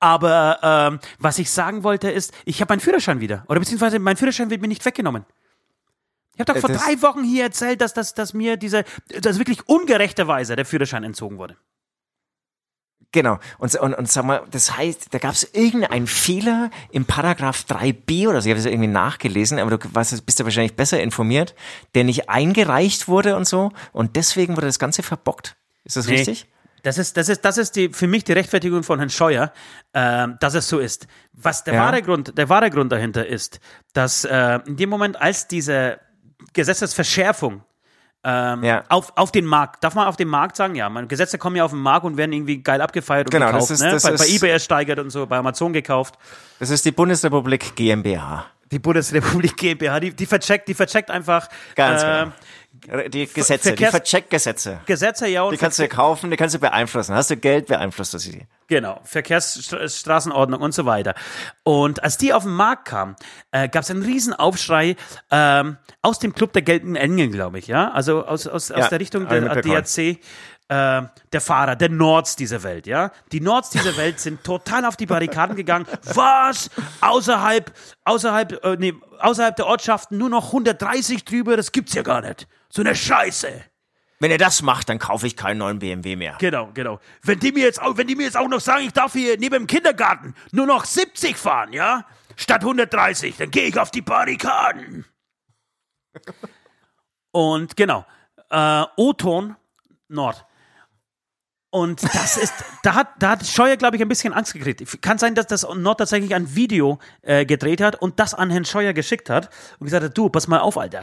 [0.00, 3.44] Aber ähm, was ich sagen wollte ist, ich habe meinen Führerschein wieder.
[3.48, 5.26] Oder beziehungsweise mein Führerschein wird mir nicht weggenommen.
[6.36, 8.84] Ich habe doch vor das- drei Wochen hier erzählt, dass, dass, dass mir diese,
[9.20, 11.58] dass wirklich ungerechterweise der Führerschein entzogen wurde.
[13.16, 13.38] Genau.
[13.56, 18.28] Und, und, und sag mal, das heißt, da gab es irgendeinen Fehler im Paragraph 3b
[18.28, 18.46] oder so.
[18.46, 21.54] Ich habe das irgendwie nachgelesen, aber du weißt, bist ja wahrscheinlich besser informiert,
[21.94, 23.72] der nicht eingereicht wurde und so.
[23.92, 25.56] Und deswegen wurde das Ganze verbockt.
[25.84, 26.16] Ist das Nee.
[26.16, 26.46] richtig?
[26.82, 29.50] Das ist, das ist, das ist die, für mich die Rechtfertigung von Herrn Scheuer,
[29.94, 31.06] ähm, dass es so ist.
[31.32, 31.84] Was der, Ja.
[31.84, 33.60] wahre Grund, der wahre Grund dahinter ist,
[33.94, 36.00] dass äh, in dem Moment, als diese
[36.52, 37.64] Gesetzesverschärfung
[38.28, 38.82] ähm, Ja.
[38.88, 40.74] auf, auf den Markt, darf man auf den Markt sagen?
[40.74, 43.46] Ja, man, Gesetze kommen ja auf den Markt und werden irgendwie geil abgefeiert und Genau,
[43.52, 43.70] das gekauft.
[43.70, 43.90] ist- ne?
[43.92, 46.16] das bei, bei ist- eBay ersteigert und so, bei Amazon gekauft.
[46.58, 48.46] Das ist die Bundesrepublik GmbH.
[48.72, 52.32] Die Bundesrepublik GmbH, die, die vercheckt, die vercheckt einfach Ganz äh, genau.
[53.08, 54.80] Die Gesetze, die Verkehrs- Vercheckgesetze.
[54.86, 57.14] Gesetze, ja, und Die kannst du kaufen, die kannst du beeinflussen.
[57.14, 58.46] Hast du Geld, beeinflusst du sie.
[58.68, 61.14] Genau, Verkehrsstraßenordnung und so weiter.
[61.62, 63.16] Und als die auf den Markt kam,
[63.52, 64.96] äh, gab es einen riesen Aufschrei
[65.30, 68.88] ähm, aus dem Club der gelben Engel, glaube ich, ja, also aus, aus, aus Ja,
[68.88, 69.40] der Richtung der.
[69.62, 70.18] DRC.
[70.68, 71.02] Äh,
[71.32, 73.12] der Fahrer, der Nords dieser Welt, ja.
[73.30, 75.86] Die Nords dieser Welt sind total auf die Barrikaden gegangen.
[76.14, 76.70] Was?
[77.00, 77.72] Außerhalb,
[78.04, 82.48] außerhalb, äh, nee, außerhalb der Ortschaften nur noch 130 drüber, das gibt's ja gar nicht.
[82.68, 83.64] So eine Scheiße.
[84.18, 86.36] Wenn ihr das macht, dann kaufe ich keinen neuen BMW mehr.
[86.40, 87.00] Genau, genau.
[87.22, 89.38] Wenn die mir jetzt auch, wenn die mir jetzt auch noch sagen, ich darf hier
[89.38, 92.06] neben dem Kindergarten nur noch 70 fahren, ja?
[92.34, 95.04] Statt 130, dann gehe ich auf die Barrikaden.
[97.30, 98.06] Und genau,
[98.50, 99.56] äh, O-Ton
[100.08, 100.45] Nord.
[101.76, 105.02] Und das ist, da hat, da hat Scheuer, glaube ich, ein bisschen Angst gekriegt.
[105.02, 108.64] Kann sein, dass das Nord tatsächlich ein Video äh, gedreht hat und das an Herrn
[108.64, 111.02] Scheuer geschickt hat und gesagt hat, du, pass mal auf, Alter.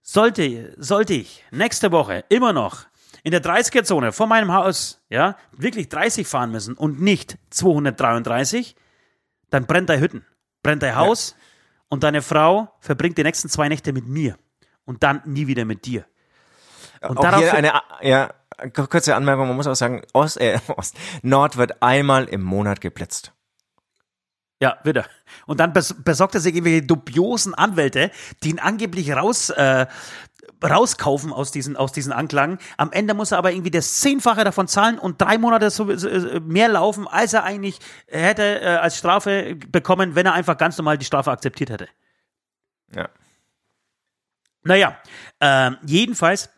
[0.00, 2.86] Sollte, sollte ich nächste Woche immer noch
[3.24, 8.76] in der 30er-Zone vor meinem Haus, ja, wirklich 30 fahren müssen und nicht 233,
[9.50, 10.24] dann brennt dein Hütten,
[10.62, 11.34] brennt dein Haus
[11.88, 14.38] und deine Frau verbringt die nächsten zwei Nächte mit mir
[14.84, 16.06] und dann nie wieder mit dir.
[17.00, 18.32] Und Auch darauf, hier eine, ja,
[18.72, 23.32] kurze Anmerkung, man muss auch sagen, Ost, äh, Ost, Nord wird einmal im Monat geblitzt.
[24.60, 25.06] ja, wieder.
[25.46, 28.10] Und dann bes besorgt er sich irgendwelche dubiosen Anwälte,
[28.42, 29.86] die ihn angeblich raus, äh,
[30.62, 32.58] rauskaufen aus diesen, aus diesen Anklagen.
[32.76, 36.68] Am Ende muss er aber irgendwie das Zehnfache davon zahlen und drei Monate äh, mehr
[36.68, 41.04] laufen, als er eigentlich hätte äh, als Strafe bekommen, wenn er einfach ganz normal die
[41.04, 41.88] Strafe akzeptiert hätte.
[42.94, 43.08] Ja.
[44.62, 44.96] Naja,
[45.40, 46.48] äh, jedenfalls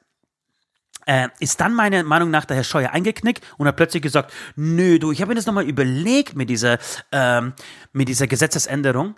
[1.07, 4.99] äh, ist dann meiner Meinung nach der Herr Scheuer eingeknickt und hat plötzlich gesagt, nö,
[4.99, 6.79] du, ich habe mir das nochmal überlegt mit dieser,
[7.13, 7.55] ähm,
[7.93, 9.15] mit dieser Gesetzesänderung.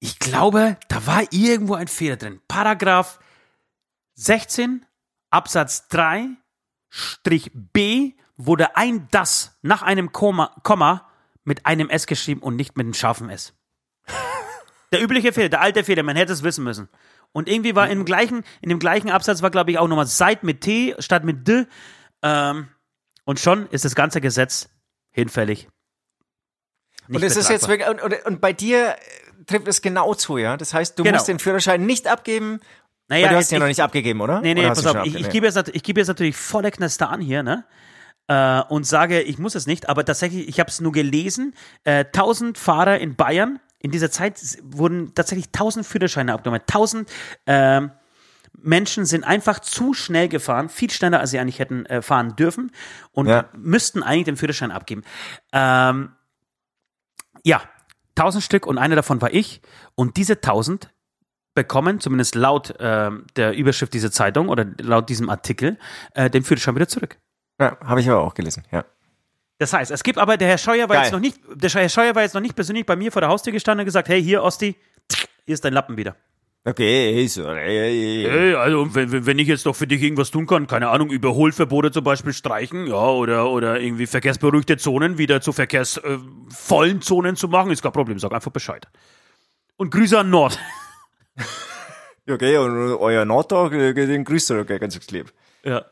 [0.00, 2.40] Ich glaube, da war irgendwo ein Fehler drin.
[2.48, 3.18] Paragraph
[4.14, 4.84] 16
[5.30, 6.28] Absatz 3
[6.88, 11.08] Strich B wurde ein das nach einem Komma, Komma
[11.44, 13.54] mit einem S geschrieben und nicht mit einem scharfen S.
[14.92, 16.88] Der übliche Fehler, der alte Fehler, man hätte es wissen müssen.
[17.32, 20.42] Und irgendwie war im gleichen, in dem gleichen Absatz war, glaube ich, auch nochmal seit
[20.42, 21.66] mit T statt mit D.
[22.22, 22.68] Ähm,
[23.24, 24.68] und schon ist das ganze Gesetz
[25.10, 25.68] hinfällig.
[27.08, 30.38] Nicht Und es ist jetzt wirklich, und, und, bei dir äh, trifft es genau zu,
[30.38, 30.56] ja?
[30.56, 31.16] Das heißt, du Genau.
[31.16, 32.60] musst den Führerschein nicht abgeben,
[33.08, 34.40] naja, du hast ihn ja noch nicht abgegeben, oder?
[34.40, 37.10] Nee, nee, oder pass auf, ich, ich, gebe jetzt, ich gebe jetzt natürlich volle Knester
[37.10, 37.64] an hier, ne?
[38.28, 42.04] Äh, und sage, ich muss es nicht, aber tatsächlich, ich habe es nur gelesen, äh,
[42.04, 46.62] 1000 Fahrer in Bayern, in dieser Zeit wurden tatsächlich 1000 Führerscheine abgenommen.
[46.62, 47.10] 1000
[47.46, 47.90] ähm,
[48.58, 52.70] Menschen sind einfach zu schnell gefahren, viel schneller, als sie eigentlich hätten äh, fahren dürfen
[53.10, 53.48] und Ja.
[53.56, 55.02] müssten eigentlich den Führerschein abgeben.
[55.52, 56.12] Ähm,
[57.44, 57.60] ja,
[58.16, 59.62] 1000 Stück und einer davon war ich
[59.94, 60.90] und diese 1000
[61.54, 65.78] bekommen, zumindest laut ähm, der Überschrift dieser Zeitung oder laut diesem Artikel,
[66.14, 67.18] äh, den Führerschein wieder zurück.
[67.60, 68.84] Ja, habe ich aber auch gelesen, ja.
[69.62, 71.04] Das heißt, es gibt aber, der Herr Scheuer war Geil.
[71.04, 73.28] jetzt noch nicht, der Herr Scheuer war jetzt noch nicht persönlich bei mir vor der
[73.28, 74.74] Haustür gestanden und gesagt, hey, hier, Osti,
[75.46, 76.16] hier ist dein Lappen wieder.
[76.64, 80.66] Okay, so, äh, Hey, also wenn, wenn- ich jetzt doch für dich irgendwas tun kann,
[80.66, 87.02] keine Ahnung, Überholverbote zum Beispiel streichen, ja, oder, oder irgendwie verkehrsberuhigte Zonen wieder zu verkehrsvollen
[87.02, 88.88] Zonen zu machen, ist kein Problem, sag einfach Bescheid.
[89.76, 90.58] Und Grüße an Nord.
[92.28, 95.32] okay, und euer Nordtag, äh, den grüßt du okay, ganz lieb.
[95.62, 95.84] Ja.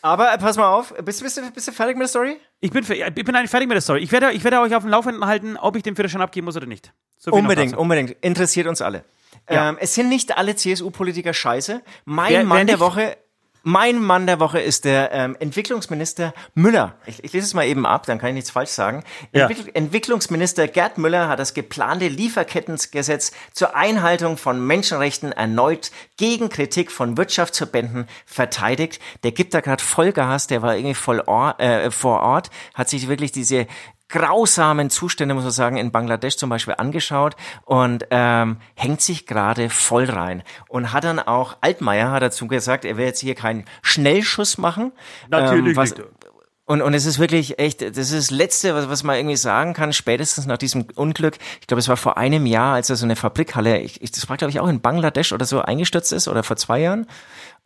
[0.00, 2.36] Aber äh, pass mal auf, bist, bist, du, bist du fertig mit der Story?
[2.64, 4.00] Ich bin, ich bin eigentlich fertig mit der Story.
[4.02, 6.56] Ich werde, ich werde euch auf dem Laufenden halten, ob ich den Führerschein abgeben muss
[6.56, 6.92] oder nicht.
[7.18, 8.12] So Unbedingt, unbedingt.
[8.20, 9.04] Interessiert uns alle.
[9.50, 9.70] Ja.
[9.70, 11.82] Ähm, es sind nicht alle CSU-Politiker scheiße.
[12.04, 12.80] Mein Wer- wer Mann der nicht?
[12.80, 13.16] Woche,
[13.62, 16.94] mein Mann der Woche ist der ähm, Entwicklungsminister Müller.
[17.06, 19.04] Ich, ich lese es mal eben ab, dann kann ich nichts falsch sagen.
[19.32, 19.46] Ja.
[19.46, 26.90] Entwickl Entwicklungsminister Gerd Müller hat das geplante Lieferkettengesetz zur Einhaltung von Menschenrechten erneut gegen Kritik
[26.90, 29.00] von Wirtschaftsverbänden verteidigt.
[29.22, 33.08] Der gibt da gerade Vollgas, der war irgendwie voll or äh, vor Ort, hat sich
[33.08, 33.66] wirklich diese
[34.12, 39.70] grausamen Zustände, muss man sagen, in Bangladesch zum Beispiel angeschaut und ähm, hängt sich gerade
[39.70, 40.42] voll rein.
[40.68, 44.92] Und hat dann auch, Altmaier hat dazu gesagt, er will jetzt hier keinen Schnellschuss machen.
[45.28, 46.04] Natürlich ähm, was, nicht.
[46.72, 49.74] Und, und es ist wirklich echt, das ist das Letzte, was, was man irgendwie sagen
[49.74, 51.36] kann, spätestens nach diesem Unglück.
[51.60, 54.30] Ich glaube, es war vor einem Jahr, als er so eine Fabrikhalle, ich, ich, das
[54.30, 57.06] war glaube ich auch in Bangladesch oder so eingestürzt ist oder vor zwei Jahren.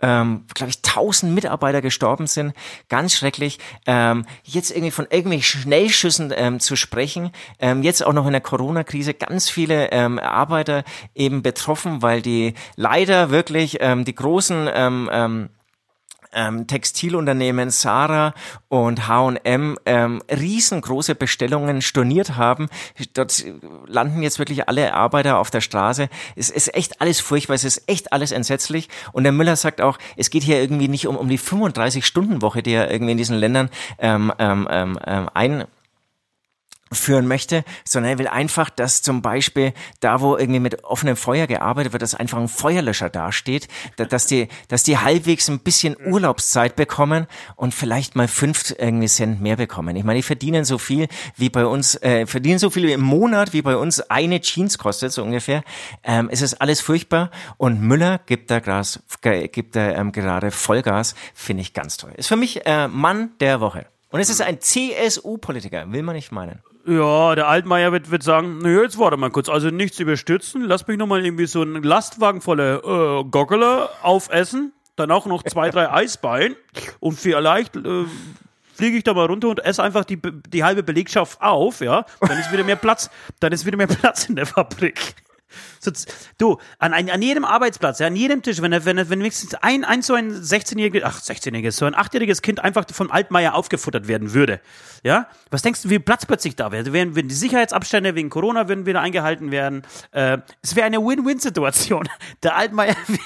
[0.03, 2.53] Ähm, glaube ich, tausend Mitarbeiter gestorben sind.
[2.89, 3.61] Ganz schrecklich.
[3.87, 7.31] Ähm, jetzt irgendwie von irgendwelchen Schnellschüssen ähm, zu sprechen.
[7.61, 10.83] Ähm, jetzt auch noch in der Corona-Krise ganz viele ähm, Arbeiter
[11.15, 15.49] eben betroffen, weil die leider wirklich ähm, die großen ähm, ähm,
[16.37, 18.35] ähm, Textilunternehmen Sarah
[18.69, 22.69] und H&M ähm, riesengroße Bestellungen storniert haben.
[23.15, 23.45] Dort
[23.87, 26.09] landen jetzt wirklich alle Arbeiter auf der Straße.
[26.37, 28.89] Es ist echt alles furchtbar, es ist echt alles entsetzlich.
[29.13, 32.73] Und der Müller sagt auch, es geht hier irgendwie nicht um, um die 35-Stunden-Woche, die
[32.73, 35.65] er irgendwie in diesen Ländern ähm, ähm, ähm, ein
[36.93, 41.49] führen möchte, sondern er will einfach, dass zum Beispiel da, wo irgendwie mit offenem Feuer
[41.49, 46.77] gearbeitet wird, dass einfach ein Feuerlöscher dasteht, dass die, dass die halbwegs ein bisschen Urlaubszeit
[46.77, 49.97] bekommen und vielleicht mal fünf irgendwie Cent mehr bekommen.
[49.97, 53.53] Ich meine, die verdienen so viel wie bei uns, äh, verdienen so viel im Monat
[53.53, 55.65] wie bei uns eine Jeans kostet, so ungefähr.
[56.05, 61.17] Ähm, es ist alles furchtbar und Müller gibt da Gras, gibt da ähm, gerade Vollgas,
[61.35, 62.13] finde ich ganz toll.
[62.17, 63.87] Ist für mich äh, Mann der Woche.
[64.11, 66.61] Und es ist ein CSU-Politiker, will man nicht meinen.
[66.87, 70.87] Ja, der Altmaier wird, wird sagen, naja, jetzt warte mal kurz, also nichts überstützen, lass
[70.87, 75.91] mich nochmal irgendwie so einen Lastwagen voller äh, Goggele aufessen, dann auch noch zwei, drei
[75.93, 76.55] Eisbein.
[77.01, 78.05] Und vielleicht äh,
[78.73, 82.39] fliege ich da mal runter und esse einfach die, die halbe Belegschaft auf, ja, dann
[82.39, 85.17] ist wieder mehr Platz, dann ist wieder mehr Platz in der Fabrik.
[85.81, 85.91] So,
[86.39, 90.15] du, an, an jedem Arbeitsplatz, an jedem Tisch, wenn, wenn, wenn wenigstens ein, ein so
[90.15, 94.61] ein 16-jähriges, ach, 16-jähriges, so ein 8-jähriges Kind einfach von Altmaier aufgefuttert werden würde,
[95.03, 96.93] ja, was denkst du, wie Platz plötzlich da wäre?
[96.93, 99.83] Wären, die Sicherheitsabstände wegen Corona würden wieder eingehalten werden?
[100.11, 102.09] Äh, es wäre eine Win-Win-Situation.
[102.43, 103.21] Der Altmaier wäre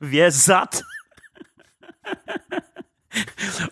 [0.00, 0.82] wär satt.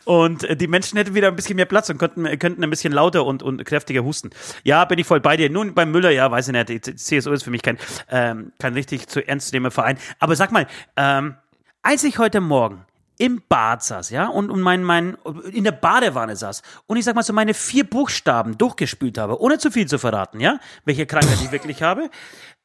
[0.05, 2.93] Und äh, die Menschen hätten wieder ein bisschen mehr Platz und könnten, könnten ein bisschen
[2.93, 4.31] lauter und, und kräftiger husten.
[4.65, 5.51] Ja, bin ich voll bei dir.
[5.51, 6.69] Nun, beim Müller, ja, weiß ich nicht.
[6.69, 7.79] Die CSU ist für mich kein,
[8.11, 9.99] ähm, kein richtig zu ernst nehmender Verein.
[10.19, 11.37] Aber sag mal, ähm,
[11.83, 12.85] als ich heute Morgen
[13.19, 15.17] im Bad saß, ja, und, und mein, mein,
[15.53, 19.59] in der Badewanne saß und ich sag mal so meine vier Buchstaben durchgespült habe, ohne
[19.59, 22.11] zu viel zu verraten, ja, welche Krankheit ich wirklich habe,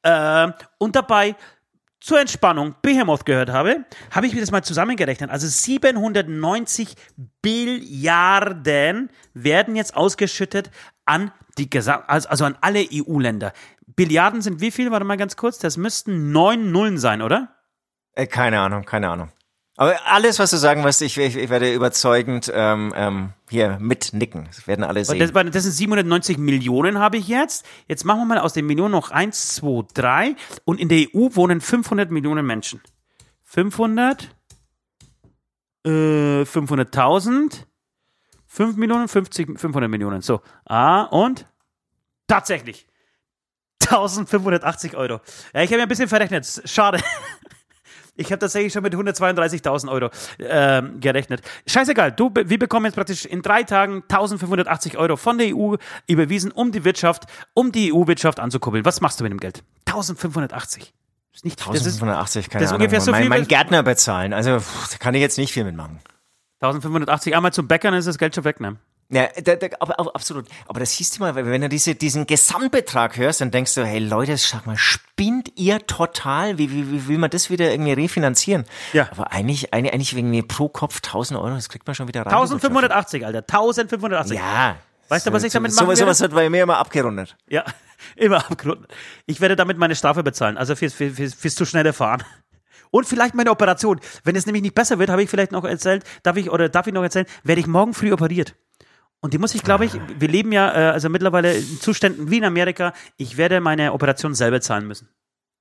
[0.04, 1.36] äh, und dabei
[2.04, 5.30] zur Entspannung Behemoth gehört habe, habe ich mir das mal zusammengerechnet.
[5.30, 6.96] Also 790
[7.42, 10.70] Billiarden werden jetzt ausgeschüttet
[11.06, 13.54] an die Gesam also, an alle EU-Länder.
[13.88, 14.92] Billiarden sind wie viel?
[14.92, 15.60] Warte mal ganz kurz.
[15.60, 17.56] Das müssten neun Nullen sein, oder?
[18.16, 19.32] Äh, keine Ahnung, keine Ahnung.
[19.76, 24.46] Aber alles, was du sagen wirst, ich, ich, ich werde überzeugend ähm, ähm, hier mitnicken.
[24.46, 25.18] Das werden alle sehen.
[25.18, 27.66] Das, das sind 790 Millionen habe ich jetzt.
[27.88, 30.36] Jetzt machen wir mal aus den Millionen noch 1, 2, 3.
[30.64, 32.82] Und in der EU wohnen 500 Millionen Menschen.
[33.46, 34.30] 500,
[35.86, 37.66] äh, 500.000,
[38.46, 40.22] 5 Millionen, 50, 500 Millionen.
[40.22, 41.48] So, ah, und
[42.28, 42.86] tatsächlich
[43.82, 45.20] 1580 Euro.
[45.54, 46.62] Ja, ich habe mir ein bisschen verrechnet.
[46.66, 47.00] Schade.
[48.16, 51.42] Ich habe tatsächlich schon mit 132.000 Euro ähm, gerechnet.
[51.66, 55.76] Scheißegal, du, wir bekommen jetzt praktisch in drei Tagen 1580 Euro von der EU
[56.08, 57.24] überwiesen, um die Wirtschaft,
[57.54, 58.86] um die EU-Wirtschaft anzukurbeln.
[58.86, 59.64] Was machst du mit dem Geld?
[59.88, 60.94] 1580.
[61.32, 62.82] Das ist nicht 1580, keine das ist Ahnung.
[62.82, 64.34] Ungefähr so mein, viel mein Gärtner bezahlen.
[64.34, 66.00] Also pff, da kann ich jetzt nicht viel mitmachen.
[66.62, 68.78] 1580, einmal zum Bäckern ist das Geld schon weg, ne?
[69.14, 70.48] Ja, da, da, aber, aber, absolut.
[70.68, 74.36] Aber das hieß mal, wenn du diese, diesen Gesamtbetrag hörst, dann denkst du, hey Leute,
[74.38, 76.58] sag mal, spinnt ihr total?
[76.58, 78.66] Wie, wie, wie will man das wieder irgendwie refinanzieren?
[78.92, 79.08] Ja.
[79.12, 82.22] Aber eigentlich, eigentlich, eigentlich wegen mir pro Kopf 1000 Euro, das kriegt man schon wieder
[82.22, 82.34] rein.
[82.34, 83.40] 1580, Alter.
[83.40, 84.38] 1580.
[84.38, 84.78] Ja.
[85.10, 85.86] Weißt du, was ich damit mache?
[85.86, 87.36] So, sowas wird bei mir immer abgerundet.
[87.48, 87.64] Ja,
[88.16, 88.92] immer abgerundet.
[89.28, 92.24] Ich werde damit meine Strafe bezahlen, also fürs, fürs, fürs, fürs zu schnelle Fahren.
[92.90, 94.00] Und vielleicht meine Operation.
[94.24, 96.88] Wenn es nämlich nicht besser wird, habe ich vielleicht noch erzählt, darf ich, oder darf
[96.88, 98.56] ich noch erzählen, werde ich morgen früh operiert.
[99.24, 102.40] Und die muss ich, glaube ich, wir leben ja äh, also mittlerweile in Zuständen wie
[102.40, 102.92] in Amerika.
[103.16, 105.08] Ich werde meine Operation selber zahlen müssen.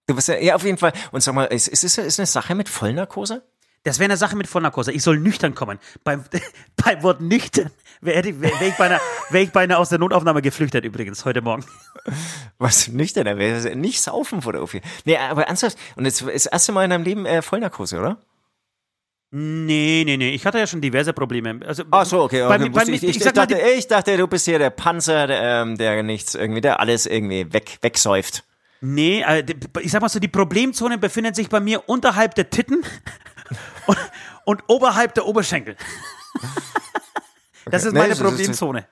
[0.09, 0.93] Du wirst ja, ja auf jeden Fall.
[1.13, 3.45] Und sag mal, ist, ist, ist eine Sache mit Vollnarkose?
[3.85, 4.91] Das wäre eine Sache mit Vollnarkose.
[4.91, 5.79] Ich soll nüchtern kommen.
[6.03, 6.25] Beim,
[6.85, 7.71] beim Wort nüchtern
[8.01, 11.65] wäre wär, wär ich, beinahe, wär ich beinahe aus der Notaufnahme geflüchtet übrigens, heute Morgen.
[12.59, 13.39] Was nüchtern?
[13.79, 14.73] Nicht saufen vor der OP.
[15.05, 15.79] Nee, aber ernsthaft.
[15.95, 18.19] Und jetzt ist das erste Mal in deinem Leben äh, Vollnarkose, oder?
[19.35, 20.35] Nee, nee, nee.
[20.35, 21.59] Ich hatte ja schon diverse Probleme.
[21.67, 22.43] Also, Ach so, okay.
[22.43, 22.59] okay.
[22.59, 25.79] Bei, bei, ich, ich, ich, dachte, ich dachte, du bist hier der Panzer, der, ähm,
[25.79, 28.45] der nichts irgendwie, der alles irgendwie weg, wegsäuft.
[28.83, 29.43] Nee, äh,
[29.81, 32.85] ich sag mal so, die Problemzone befindet sich bei mir unterhalb der Titten
[33.87, 33.99] und,
[34.45, 35.77] und oberhalb der Oberschenkel.
[37.65, 37.89] Das okay.
[37.91, 38.87] ist meine nee, Problemzone.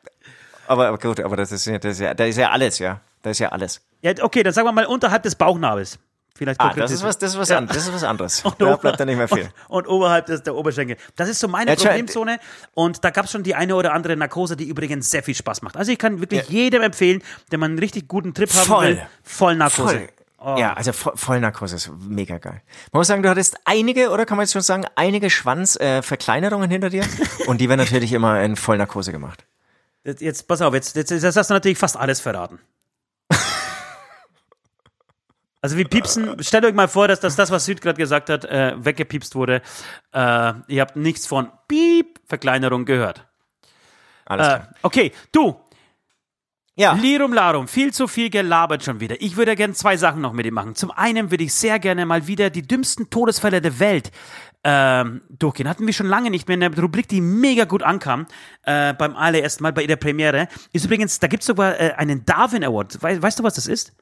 [0.69, 3.01] Aber, aber gut, aber das ist, das ist ja, da ist ja alles, ja.
[3.21, 3.81] Das ist ja alles.
[4.01, 5.99] Ja, okay, dann sagen wir mal unterhalb des Bauchnabels.
[6.37, 7.59] Vielleicht ah, das ist was, das ist was, ja.
[7.59, 8.43] an, das ist was anderes.
[8.45, 9.51] Und da bleibt dann nicht mehr viel.
[9.69, 10.97] Und, und oberhalb ist der Oberschenkel.
[11.17, 12.39] Das ist so meine Problemzone.
[12.73, 15.63] Und da gab es schon die eine oder andere Narkose, die übrigens sehr viel Spaß
[15.63, 15.77] macht.
[15.77, 16.51] Also ich kann wirklich ja.
[16.51, 18.87] jedem empfehlen, der mal einen richtig guten Trip haben Voll.
[18.89, 19.99] will, Vollnarkose.
[19.99, 20.09] Voll.
[20.43, 20.57] Oh.
[20.59, 22.63] Ja, also Vollnarkose ist mega geil.
[22.93, 26.73] Man muss sagen, du hattest einige, oder kann man jetzt schon sagen, einige Schwanzverkleinerungen äh,
[26.73, 27.05] hinter dir.
[27.47, 29.45] und die werden natürlich immer in Vollnarkose gemacht.
[30.03, 32.59] Jetzt, jetzt pass auf, jetzt, jetzt, jetzt hast du natürlich fast alles verraten.
[35.63, 38.45] Also wir piepsen, stellt euch mal vor, dass das, das was Süd gerade gesagt hat,
[38.47, 39.61] äh, weggepiepst wurde.
[40.13, 43.27] Äh, ihr habt nichts von Piep, Verkleinerung gehört.
[44.25, 44.69] Alles Äh, klar.
[44.83, 45.61] okay, du,
[46.77, 46.93] Ja.
[46.95, 49.21] Lirum Larum, viel zu viel gelabert schon wieder.
[49.21, 50.75] Ich würde gerne zwei Sachen noch mit dir machen.
[50.77, 54.11] Zum einen würde ich sehr gerne mal wieder die dümmsten Todesfälle der Welt
[54.65, 55.69] ähm, durchgehen.
[55.69, 58.27] Hatten wir schon lange nicht mehr in der Rubrik, die mega gut ankam
[58.63, 60.49] äh, beim allerersten Mal bei der Premiere.
[60.73, 63.03] Ist übrigens, da gibt es sogar äh, einen Darwin Award.
[63.03, 63.93] Wei weißt du, was das ist?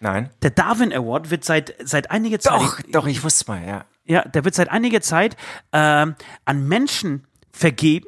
[0.00, 0.30] Nein.
[0.42, 2.60] Der Darwin Award wird seit, seit einiger Zeit.
[2.60, 3.84] Doch, doch, ich wusste mal, ja.
[4.04, 5.36] Ja, der wird seit einiger Zeit
[5.72, 8.06] ähm, an Menschen vergeben,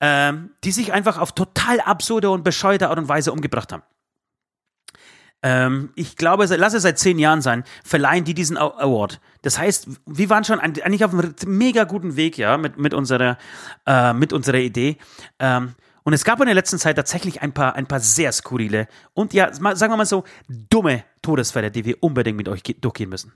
[0.00, 3.82] ähm, die sich einfach auf total absurde und bescheuerte Art und Weise umgebracht haben.
[5.42, 9.20] Ähm, ich glaube, lass es seit zehn Jahren sein, verleihen die diesen Award.
[9.40, 13.38] Das heißt, wir waren schon eigentlich auf einem mega guten Weg, ja, mit, mit, unserer,
[13.86, 14.98] äh, mit unserer Idee.
[15.38, 15.74] Ähm,
[16.04, 19.32] und es gab in der letzten Zeit tatsächlich ein paar, ein paar sehr skurrile und
[19.32, 23.08] ja, mal- sagen wir mal so, dumme Todesfälle, die wir unbedingt mit euch ge- durchgehen
[23.10, 23.32] müssen.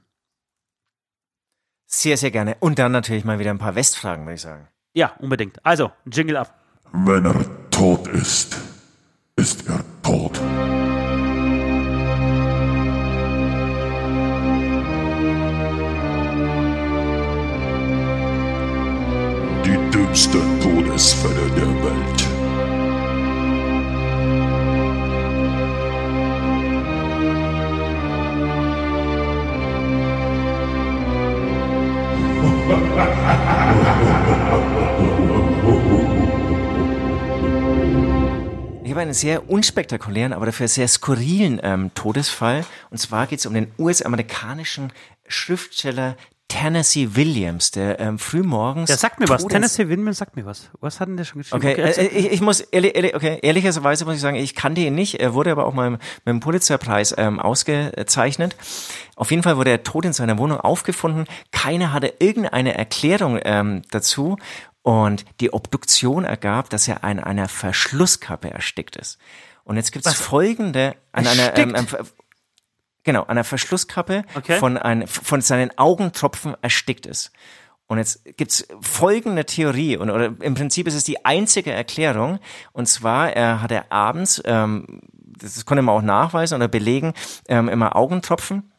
[1.87, 2.57] Sehr, sehr gerne.
[2.61, 4.69] Und dann natürlich mal wieder ein paar Westfragen, würde ich sagen.
[4.95, 5.65] Ja, unbedingt.
[5.65, 6.59] Also, Jingle ab.
[6.93, 8.57] Wenn er tot ist,
[9.37, 10.41] ist er tot.
[19.65, 22.34] Die dümmsten Todesfälle der Welt.
[38.83, 42.65] Ich habe einen sehr unspektakulären, aber dafür sehr skurrilen ähm, Todesfall.
[42.91, 44.93] Und zwar geht es um den US-amerikanischen
[45.27, 46.17] Schriftsteller
[46.55, 48.87] Tennessee Williams, der ähm, frühmorgens.
[48.87, 49.45] Der sagt mir was.
[49.45, 50.71] Tennessee Windmill sagt mir was.
[50.81, 51.67] Was hat denn der schon geschrieben?
[51.67, 52.07] Okay, erzähl.
[52.07, 55.19] äh, ich, ich muss ehrlich, ehrlich, okay, ehrlicherweise muss ich sagen, ich kannte ihn nicht.
[55.19, 58.55] Er wurde aber auch mal mit dem Pulitzerpreis ähm, ausgezeichnet.
[59.17, 61.27] Auf jeden Fall wurde er tot in seiner Wohnung aufgefunden.
[61.51, 64.37] Keiner hatte irgendeine Erklärung ähm, dazu.
[64.83, 69.19] Und die Obduktion ergab, dass er an einer Verschlusskappe erstickt ist.
[69.65, 71.75] Und jetzt gibt es folgende an einer ähm,
[73.05, 74.59] genau an einer Verschlusskappe Okay.
[74.59, 77.31] von ein, von seinen Augentropfen erstickt ist.
[77.87, 82.39] Und jetzt gibt's folgende Theorie, und oder im Prinzip ist es die einzige Erklärung,
[82.73, 85.03] und zwar er hat er abends, ähm,
[85.39, 87.13] das konnte man auch nachweisen oder belegen,
[87.49, 88.73] ähm, immer Augentropfen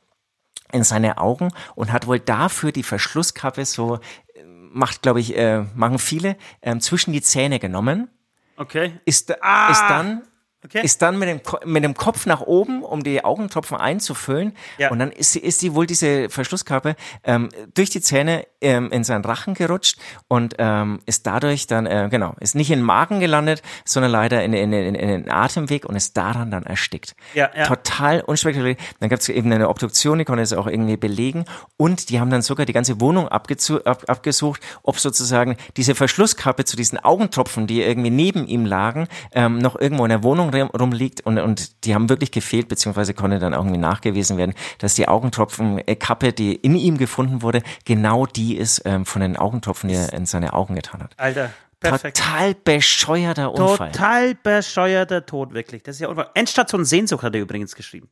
[0.71, 3.97] in seine Augen und hat wohl dafür die Verschlusskappe so,
[4.34, 8.09] äh, macht glaube ich, äh, machen viele, ähm, zwischen die Zähne genommen,
[8.57, 8.99] okay.
[9.05, 9.69] ist, Ah!
[9.71, 10.23] ist dann
[10.66, 10.82] Okay.
[10.84, 14.53] ist dann mit dem, mit dem Kopf nach oben, um die Augentropfen einzufüllen.
[14.80, 14.89] Ja.
[14.89, 19.03] Und dann ist sie, ist sie wohl diese Verschlusskappe ähm, durch die Zähne ähm, in
[19.03, 23.20] seinen Rachen gerutscht und ähm, ist dadurch dann, äh, genau, ist nicht in den Magen
[23.20, 27.16] gelandet, sondern leider in, in, in, in den Atemweg und ist daran dann erstickt.
[27.36, 27.66] Ja, ja.
[27.66, 28.76] Total unspektakulär.
[28.99, 31.45] Dann gab es eben eine Obduktion, die konnte es auch irgendwie belegen.
[31.78, 36.66] Und die haben dann sogar die ganze Wohnung abgezu- ab, abgesucht, ob sozusagen diese Verschlusskappe
[36.66, 41.22] zu diesen Augentropfen, die irgendwie neben ihm lagen, ähm, noch irgendwo in der Wohnung rumliegt.
[41.22, 46.34] Und, und die haben wirklich gefehlt, beziehungsweise konnte dann irgendwie nachgewiesen werden, dass die Augentropfenkappe,
[46.34, 50.26] die in ihm gefunden wurde, genau die ist ähm, von den Augentropfen, die er in
[50.26, 51.14] seine Augen getan hat.
[51.18, 52.18] Alter, perfekt.
[52.18, 53.91] Total bescheuerter Unfall.
[53.91, 55.84] Total bescheuerter Tod, wirklich.
[55.84, 56.32] Das ist ja unwahr.
[56.34, 58.10] Endstation Sehnsucht hat er übrigens geschrieben.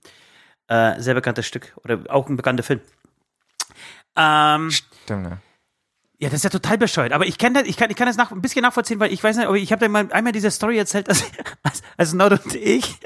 [0.67, 1.73] Äh, sehr bekanntes Stück.
[1.83, 2.81] Oder auch ein bekannter Film.
[4.15, 5.37] Ähm, Stimmt, ja.
[6.19, 7.11] Ja, das ist ja total bescheuert.
[7.11, 9.23] Aber ich, kenn das, ich, kann, ich kann das nach, ein bisschen nachvollziehen, weil ich
[9.23, 11.23] weiß nicht, aber ich habe da mal einmal diese Story erzählt, dass
[11.63, 12.97] als, als Nord und ich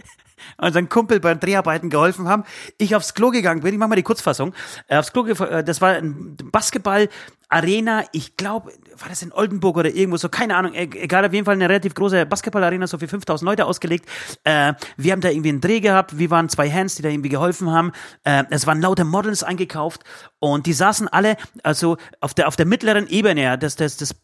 [0.57, 2.43] unseren Kumpel beim Dreharbeiten geholfen haben.
[2.77, 4.53] Ich aufs Klo gegangen bin, ich mache mal die Kurzfassung.
[4.87, 9.89] Äh, aufs Klo, äh, das war ein Basketball-Arena, ich glaube, war das in Oldenburg oder
[9.89, 13.07] irgendwo so, keine Ahnung, e- egal, auf jeden Fall eine relativ große Basketball-Arena, so für
[13.07, 14.07] 5000 Leute ausgelegt.
[14.43, 17.29] Äh, wir haben da irgendwie einen Dreh gehabt, wir waren zwei Hands, die da irgendwie
[17.29, 17.91] geholfen haben.
[18.23, 20.03] Es waren lauter Models eingekauft
[20.39, 24.15] und die saßen alle, also auf der, auf der mittleren Ebene, ja, das, das, das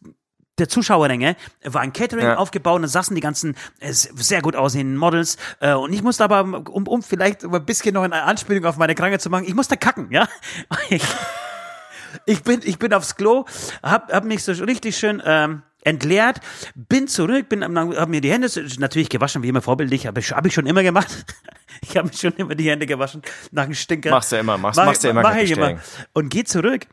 [0.59, 2.35] der Zuschauerränge war ein Catering Ja.
[2.37, 6.23] aufgebaut und da saßen die ganzen äh, sehr gut aussehenden Models äh, und ich musste
[6.23, 9.55] aber, um, um vielleicht ein bisschen noch eine Anspielung auf meine Krankheit zu machen, ich
[9.55, 10.27] musste kacken, ja.
[12.27, 13.45] Ich, bin, ich bin aufs Klo,
[13.81, 16.39] hab, hab mich so richtig schön ähm, entleert,
[16.75, 18.47] bin zurück, bin, hab mir die Hände
[18.77, 21.25] natürlich gewaschen, wie immer vorbildlich, habe ich, hab ich schon immer gemacht.
[21.81, 24.11] Ich habe mir schon immer die Hände gewaschen nach dem Stinker.
[24.11, 25.79] Machst du immer, machst- Mach- machst du immer, mach ich immer.
[26.13, 26.85] Und geh zurück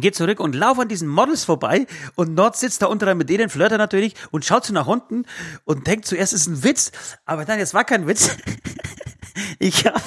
[0.00, 3.50] geht zurück und lauf an diesen Models vorbei und Nord sitzt da unter mit denen,
[3.50, 5.26] flirtet natürlich und schaut so nach unten
[5.64, 6.92] und denkt zuerst, es ist ein Witz,
[7.26, 8.36] aber dann, es war kein Witz.
[9.58, 10.02] Ich hab,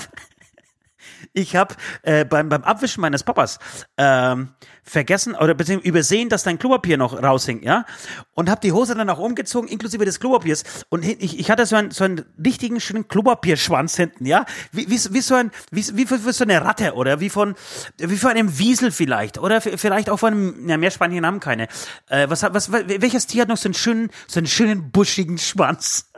[1.36, 3.59] ich habe äh, beim, beim Abwischen meines Papas
[3.97, 4.49] ähm,
[4.83, 7.86] vergessen oder beziehungsweise übersehen, dass dein Klopapier noch raushing, ja?
[8.33, 10.63] Und habe die Hose dann auch umgezogen, inklusive des Klopapiers.
[10.89, 14.45] Und ich, ich hatte so einen, so einen richtigen schönen Klopapierschwanz hinten, ja?
[14.71, 17.55] Wie, wie, wie so ein, wie, wie, wie so eine Ratte oder wie von,
[17.97, 21.67] wie von einem Wiesel vielleicht oder vielleicht auch von einem, ja, Meerschweinchen haben keine.
[22.07, 26.09] Äh, was, was, welches Tier hat noch so einen schönen, so einen schönen buschigen Schwanz?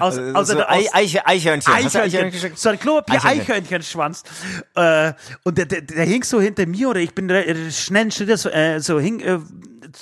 [0.00, 1.72] Aus, also, außer so der, aus, Eiche, Eichhörnchen.
[1.72, 2.52] Eichhörnchen.
[2.54, 4.22] So ein Klopapier-Eichhörnchenschwanz.
[4.74, 5.12] Äh,
[5.44, 7.28] und der, der, der hing so hinter mir oder ich bin
[7.70, 9.38] schnell Schritte so, äh, so hing, äh,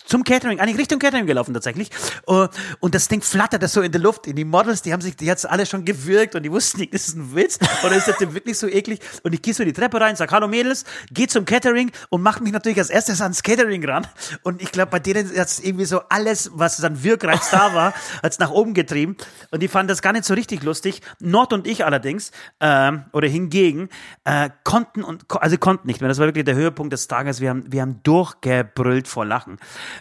[0.06, 1.90] zum Catering, eigentlich Richtung Catering gelaufen tatsächlich.
[2.26, 2.48] Uh,
[2.80, 4.26] und das Ding flatterte so in der Luft.
[4.26, 6.92] In die Models, die haben sich, die hat's alle schon gewirkt und die wussten nicht,
[6.92, 9.00] ist das ein Witz oder ist das wirklich so eklig?
[9.22, 12.40] Und ich gehe so die Treppe rein, sag Hallo Mädels, geh zum Catering und mach
[12.40, 14.06] mich natürlich als erstes ans Catering ran.
[14.42, 18.38] Und ich glaube, bei denen hat's irgendwie so alles, was dann Wirkreiz da war, hat's
[18.38, 19.16] nach oben getrieben.
[19.50, 21.00] Und die fanden das gar nicht so richtig lustig.
[21.20, 22.30] Nord und ich allerdings,
[22.60, 23.88] äh, oder hingegen,
[24.24, 26.08] äh, konnten und, also konnten nicht mehr.
[26.08, 27.40] Das war wirklich der Höhepunkt des Tages.
[27.40, 29.58] Wir haben, wir haben durchgebrüllt vor Lachen.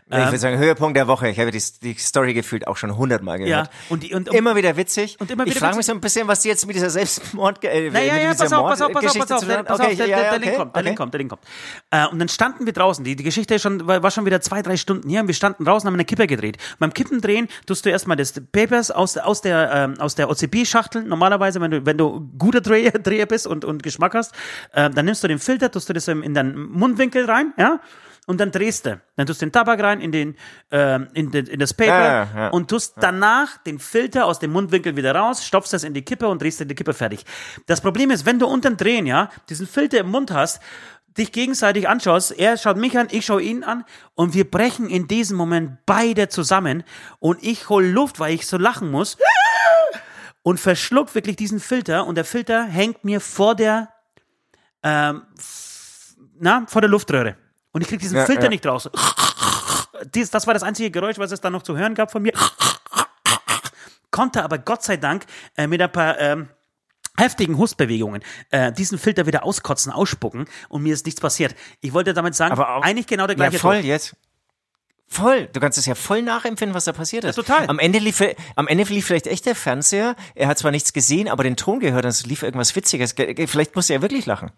[0.10, 1.30] Ich würde sagen, Höhepunkt der Woche.
[1.30, 3.68] Ich habe die, die Story gefühlt auch schon hundertmal gehört.
[3.68, 5.18] Ja, und, die, und, und immer wieder witzig.
[5.20, 7.64] Und immer wieder ich frage mich so ein bisschen, was die jetzt mit dieser Selbstmord
[7.64, 9.96] äh, naja, ja, pass auf, pass auf, pass auf, pass auf, der, pass auf, der,
[9.96, 10.84] der, Link kommt, der.
[10.84, 11.44] Link kommt, der Link kommt.
[11.90, 13.04] Äh, und dann standen wir draußen.
[13.04, 15.66] Die, die Geschichte schon, war, war schon wieder zwei, drei Stunden hier und wir standen
[15.66, 16.58] draußen, haben eine Kippe gedreht.
[16.80, 21.04] beim Kippen drehen tust du erstmal das Papers aus, aus der, ähm, aus der OCP-Schachtel.
[21.04, 24.34] Normalerweise, wenn du, wenn du guter Dreher, Dreher bist und, und Geschmack hast,
[24.74, 27.80] äh, dann nimmst du den Filter, tust du das in deinen Mundwinkel rein, ja
[28.28, 29.02] und dann drehst du.
[29.16, 30.36] Dann tust du den Tabak rein in, den,
[30.72, 34.52] äh, in, den, in das Paper ja, ja, und tust danach den Filter aus dem
[34.52, 37.26] Mundwinkel wieder raus, stopfst das in die Kippe und drehst in die Kippe fertig.
[37.66, 40.62] Das Problem ist, wenn du unterm Drehen, ja, diesen Filter im Mund hast,
[41.18, 43.84] dich gegenseitig anschaust, er schaut mich an, ich schaue ihn an
[44.16, 46.84] und wir brechen in diesem Moment beide zusammen
[47.20, 49.18] und ich hol Luft, weil ich so lachen muss
[50.44, 53.90] und verschluck wirklich diesen Filter und der Filter hängt mir vor der
[54.84, 55.24] ähm,
[56.40, 57.36] na, vor der Luftröhre.
[57.72, 58.50] Und ich krieg diesen ja, Filter ja.
[58.50, 58.90] nicht raus.
[60.14, 62.34] Dies, das war das einzige Geräusch, was es dann noch zu hören gab von mir.
[64.10, 66.50] Konnte aber Gott sei Dank äh, mit ein paar ähm,
[67.18, 71.56] heftigen Hustbewegungen äh, diesen Filter wieder auskotzen, ausspucken und mir ist nichts passiert.
[71.80, 73.54] Ich wollte damit sagen, aber auch, eigentlich genau der gleiche.
[73.54, 73.86] Ja, voll Tod.
[73.86, 74.16] jetzt.
[75.08, 75.48] Voll.
[75.52, 77.36] Du kannst es ja voll nachempfinden, was da passiert ist.
[77.36, 77.68] Ja, total.
[77.68, 78.24] Am Ende lief,
[78.56, 80.16] am Ende lief vielleicht echt der Fernseher.
[80.36, 83.14] Er hat zwar nichts gesehen, aber den Ton gehört und es lief irgendwas Witziges.
[83.48, 84.52] Vielleicht musste er wirklich lachen.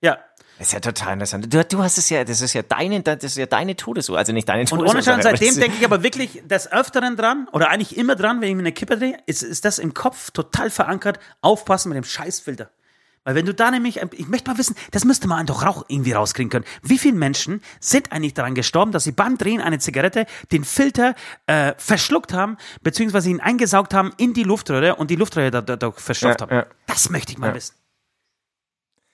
[0.00, 0.18] Ja,
[0.58, 1.52] das ist ja total interessant.
[1.52, 4.32] Du, du hast es ja, das ist ja deine, das ist ja deine Todesuhr, also
[4.32, 4.88] nicht deine Todesuhr.
[4.88, 8.40] Und ohne Schein, seitdem denke ich aber wirklich des Öfteren dran, oder eigentlich immer dran,
[8.40, 11.96] wenn ich mir eine Kippe drehe, ist, ist das im Kopf total verankert, aufpassen mit
[11.96, 12.70] dem Scheißfilter.
[13.28, 16.12] Weil wenn du da nämlich, ich möchte mal wissen, das müsste man doch auch irgendwie
[16.12, 16.64] rauskriegen können.
[16.82, 21.14] Wie viele Menschen sind eigentlich daran gestorben, dass sie beim Drehen eine Zigarette den Filter
[21.46, 25.90] äh, verschluckt haben, beziehungsweise ihn eingesaugt haben in die Luftröhre und die Luftröhre dadurch da,
[25.90, 26.56] da verstopft ja, haben?
[26.56, 26.66] Ja.
[26.86, 27.54] Das möchte ich mal ja.
[27.54, 27.74] wissen.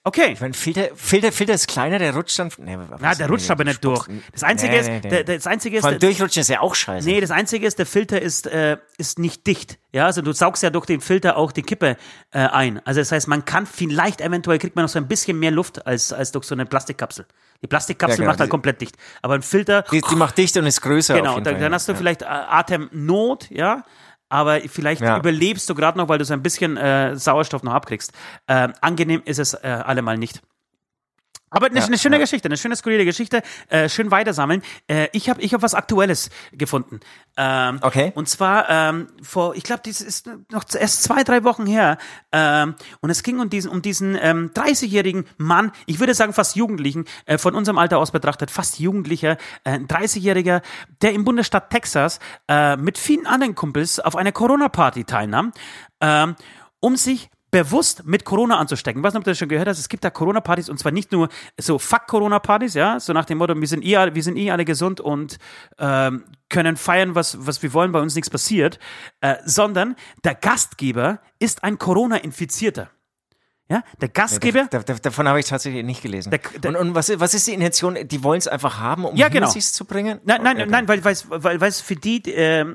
[0.06, 0.32] Okay.
[0.32, 2.50] Ich meine, Filter, Filter, Filter ist kleiner, der rutscht dann.
[2.58, 4.06] Nee, Na, der rutscht aber nicht durch.
[4.32, 5.08] Das einzige nee, ist, nee, nee.
[5.08, 5.80] Der, das einzige ist.
[5.80, 7.08] Vor allem durchrutschen ist ja auch scheiße.
[7.08, 9.78] Nee, das einzige ist, der Filter ist, äh, ist nicht dicht.
[9.92, 11.96] Ja, also du saugst ja durch den Filter auch die Kippe
[12.32, 12.84] äh, ein.
[12.84, 15.86] Also das heißt, man kann vielleicht eventuell kriegt man noch so ein bisschen mehr Luft
[15.86, 17.24] als, als durch so eine Plastikkapsel.
[17.62, 18.32] Die Plastikkapsel ja, genau.
[18.32, 18.96] macht halt komplett dicht.
[19.22, 19.86] Aber ein Filter.
[19.90, 21.14] Die, die macht dicht und ist größer.
[21.14, 21.98] Genau, dann, dann hast du ja.
[21.98, 23.84] vielleicht äh, Atemnot, ja
[24.34, 25.16] aber vielleicht ja.
[25.16, 28.12] überlebst du gerade noch, weil du so ein bisschen äh, Sauerstoff noch abkriegst.
[28.48, 30.42] Äh, angenehm ist es äh, allemal nicht.
[31.54, 32.20] Aber eine, ja, eine schöne ja.
[32.20, 33.42] Geschichte, eine schöne skurrile Geschichte.
[33.68, 34.62] Äh, schön weitersammeln.
[34.88, 37.00] Äh, ich habe ich hab was Aktuelles gefunden.
[37.36, 38.12] Ähm, okay.
[38.14, 41.98] Und zwar ähm, vor, ich glaube, das ist noch erst zwei, drei Wochen her.
[42.32, 46.56] Ähm, und es ging um diesen, um diesen ähm, 30-jährigen Mann, ich würde sagen fast
[46.56, 50.62] Jugendlichen, äh, von unserem Alter aus betrachtet, fast Jugendlicher, äh, 30-jähriger,
[51.02, 55.52] der im Bundesstaat Texas äh, mit vielen anderen Kumpels auf einer Corona-Party teilnahm.
[56.00, 56.36] Ähm,
[56.80, 59.00] um sich bewusst mit Corona anzustecken.
[59.00, 59.78] Ich weiß nicht, ob du das schon gehört hast.
[59.78, 63.54] Es gibt da Corona-Partys und zwar nicht nur so Fuck-Corona-Partys, ja, so nach dem Motto,
[63.54, 65.38] wir sind eh, wir sind eh alle gesund und
[65.78, 68.80] ähm, können feiern, was, was wir wollen, bei uns nichts passiert,
[69.20, 69.94] äh, sondern
[70.24, 72.90] der Gastgeber ist ein Corona-Infizierter.
[73.70, 74.68] Ja, der Gastgeber.
[74.72, 76.32] Ja, davon habe ich tatsächlich nicht gelesen.
[76.32, 77.96] Der, der, und, und was, was ist die Intention?
[78.04, 79.48] Die wollen es einfach haben, um ja, genau.
[79.48, 80.18] zu bringen?
[80.24, 80.66] Nein, nein, okay.
[80.68, 82.66] nein, weil es weil, weil, für die äh,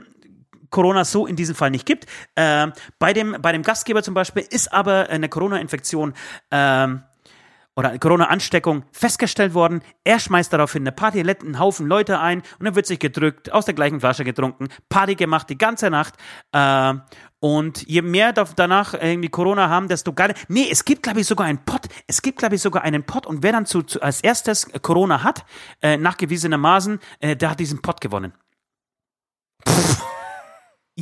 [0.70, 2.06] Corona so in diesem Fall nicht gibt.
[2.36, 2.68] Äh,
[3.00, 6.14] bei, dem, bei dem Gastgeber zum Beispiel ist aber eine Corona-Infektion
[6.50, 6.88] äh,
[7.80, 9.82] oder eine Corona-Ansteckung festgestellt worden.
[10.04, 13.54] Er schmeißt daraufhin eine Party, lädt einen Haufen Leute ein und dann wird sich gedrückt,
[13.54, 16.16] aus der gleichen Flasche getrunken, Party gemacht die ganze Nacht.
[16.52, 16.96] Äh,
[17.40, 20.34] und je mehr danach irgendwie Corona haben, desto geiler.
[20.50, 21.88] Nee, es gibt, glaube ich, sogar einen Pott.
[22.06, 23.26] Es gibt, glaube ich, sogar einen Pott.
[23.26, 25.46] Und wer dann zu, zu als erstes Corona hat,
[25.82, 28.34] äh, nachgewiesenermaßen, äh, der hat diesen Pott gewonnen.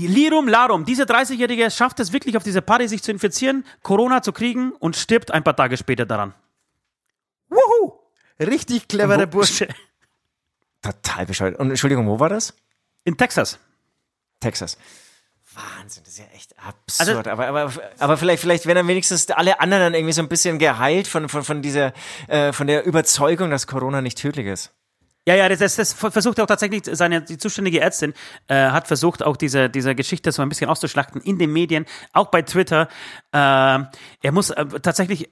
[0.05, 4.31] Lirum Larum, dieser 30-Jährige schafft es wirklich auf dieser Party, sich zu infizieren, Corona zu
[4.33, 6.35] kriegen und stirbt ein paar Tage später daran.
[7.49, 7.93] Wuhu!
[8.39, 9.67] Richtig cleverer Und wo- Bursche.
[10.81, 11.57] Total bescheuert.
[11.57, 12.53] Und Entschuldigung, wo war das?
[13.03, 13.57] In Texas.
[14.39, 14.77] Texas.
[15.55, 16.53] Wahnsinn, das ist ja echt
[16.99, 17.27] Also absurd.
[17.29, 20.59] aber, aber, aber vielleicht, vielleicht werden dann wenigstens alle anderen dann irgendwie so ein bisschen
[20.59, 21.93] geheilt von, von, von dieser,
[22.27, 24.71] äh, von der Überzeugung, dass Corona nicht tödlich ist.
[25.27, 28.13] Ja, ja, das, das, versucht auch tatsächlich seine die zuständige Ärztin
[28.47, 32.27] äh, hat versucht auch diese diese Geschichte so ein bisschen auszuschlachten in den Medien, auch
[32.27, 32.87] bei Twitter.
[33.33, 35.29] Äh, er muss äh, tatsächlich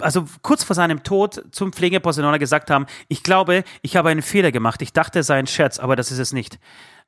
[0.00, 4.50] also kurz vor seinem Tod zum Pflegepersonal gesagt haben, ich glaube, ich habe einen Fehler
[4.50, 4.82] gemacht.
[4.82, 6.58] Ich dachte, es sei ein Scherz, aber das ist es nicht.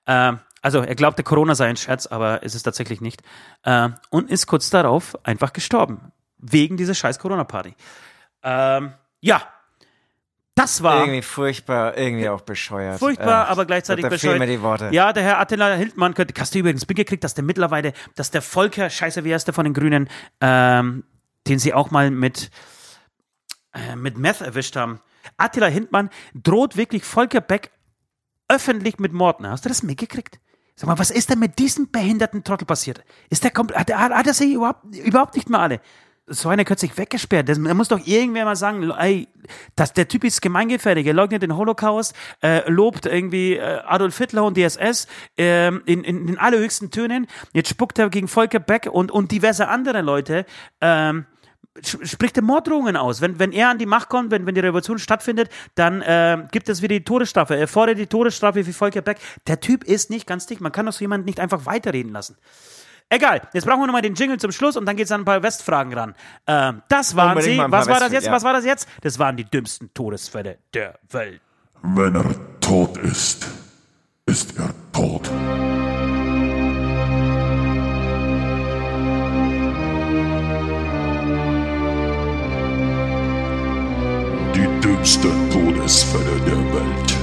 [0.07, 3.21] Äh, also er glaubte, Corona sei ein Scherz, aber ist es tatsächlich nicht.
[3.65, 6.13] Äh, und ist kurz darauf einfach gestorben.
[6.39, 7.75] Wegen dieser scheiß Corona-Party.
[8.45, 9.43] Ähm, ja,
[10.63, 12.99] das war Irgendwie furchtbar, irgendwie auch bescheuert.
[12.99, 14.37] furchtbar, Äh, aber gleichzeitig da, da bescheuert.
[14.39, 14.89] fehlen mir die Worte.
[14.93, 18.43] Ja, der Herr Attila Hildmann, könnte- hast du übrigens mitgekriegt, dass der mittlerweile, dass der
[18.43, 20.09] Volker, scheiße, wie heißt der von den Grünen,
[20.41, 21.05] ähm,
[21.47, 22.51] den sie auch mal mit,
[23.75, 25.01] äh, mit Meth erwischt haben.
[25.37, 27.71] Attila Hildmann droht wirklich Volker Beck
[28.49, 29.41] öffentlich mit Mord.
[29.43, 30.41] Hast du das mitgekriegt?
[30.75, 33.05] Sag mal, was ist denn mit diesem behinderten Trottel passiert?
[33.29, 35.81] Ist der komplett, hat, er- hat er sie überhaupt, überhaupt nicht mehr alle?
[36.33, 37.49] So einer kürzlich weggesperrt.
[37.49, 39.27] Das, da muss doch irgendwer mal sagen, ey,
[39.75, 41.05] das, der Typ ist gemeingefährlich.
[41.07, 46.05] Er leugnet den Holocaust, äh, lobt irgendwie äh, Adolf Hitler und die SS ähm, in,
[46.05, 47.27] in den allerhöchsten Tönen.
[47.53, 50.47] Jetzt spuckt er gegen Volker Beck und, und diverse andere Leute.
[50.81, 51.27] Ähm,
[51.83, 53.21] spricht er Morddrohungen aus.
[53.21, 56.69] Wenn, wenn er an die Macht kommt, wenn, wenn die Revolution stattfindet, dann äh, gibt
[56.69, 57.57] es wieder die Todesstrafe.
[57.57, 59.19] Er fordert die Todesstrafe wie Volker Beck.
[59.47, 60.61] Der Typ ist nicht ganz dicht.
[60.61, 62.37] Man kann doch so jemanden nicht einfach weiterreden lassen.
[63.13, 65.43] Egal, jetzt brauchen wir nochmal den Jingle zum Schluss und dann geht's an ein paar
[65.43, 66.15] Westfragen ran.
[66.47, 67.73] Ähm, das waren Unbedingt sie.
[67.73, 68.27] Was war das jetzt?
[68.27, 68.33] ja.
[68.33, 68.89] Was war das jetzt?
[69.01, 71.41] Das waren die dümmsten Todesfälle der Welt.
[71.83, 73.49] Wenn er tot ist,
[74.27, 75.29] ist er tot.
[84.55, 87.20] Die dümmsten Todesfälle der Welt.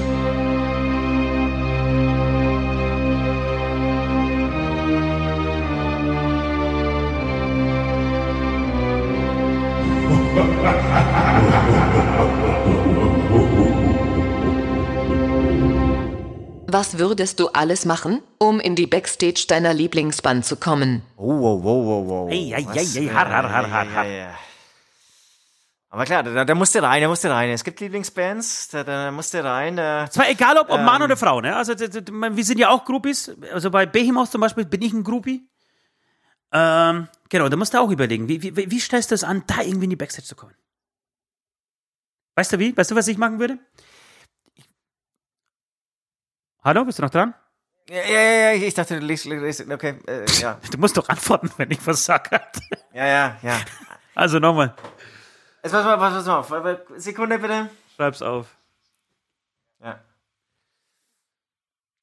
[16.70, 21.02] Was würdest du alles machen, um in die Backstage deiner Lieblingsband zu kommen?
[21.16, 22.30] Oh, wow, wow, wow, wow.
[22.30, 22.76] Ei, Was?
[22.98, 24.06] ei, ei, har, har, har, har, har.
[25.90, 27.50] Aber klar, da, da musst du rein, da musst du rein.
[27.50, 29.78] Es gibt Lieblingsbands, da, da musst du rein.
[29.78, 31.06] Da, Zwar egal, ob, ob Mann Ähm.
[31.06, 31.56] oder Frau, ne?
[31.56, 33.32] Also, wir sind ja auch Groupies.
[33.54, 35.48] Also bei Behemoth zum Beispiel bin ich ein Groupie.
[36.52, 39.62] Ähm, genau, da musst du auch überlegen, wie, wie, wie stellst du es an, da
[39.62, 40.56] irgendwie in die Backstage zu kommen?
[42.36, 42.76] Weißt du wie?
[42.76, 43.58] Weißt du, was ich machen würde?
[46.64, 47.34] Hallo, bist du noch dran?
[47.90, 50.60] ja, ja, ja, ich dachte, du liest, liest okay, äh, ja.
[50.72, 52.42] Du musst doch antworten, wenn ich was sage.
[52.94, 53.60] Ja, ja, ja.
[54.14, 54.76] Also nochmal,
[55.64, 56.80] Jetzt pass mal, pass, mal auf.
[56.98, 57.70] Sekunde bitte.
[57.96, 58.56] schreib's auf.
[59.84, 60.00] Ja.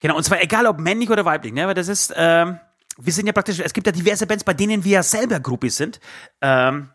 [0.01, 1.67] Genau, und zwar egal ob männlich oder weiblich, ne?
[1.67, 2.61] Weil das ist, ähm,
[2.99, 5.77] wir sind ja praktisch, es gibt ja diverse Bands, bei denen wir ja selber Groupies
[5.77, 6.01] sind.
[6.41, 6.91] Ähm,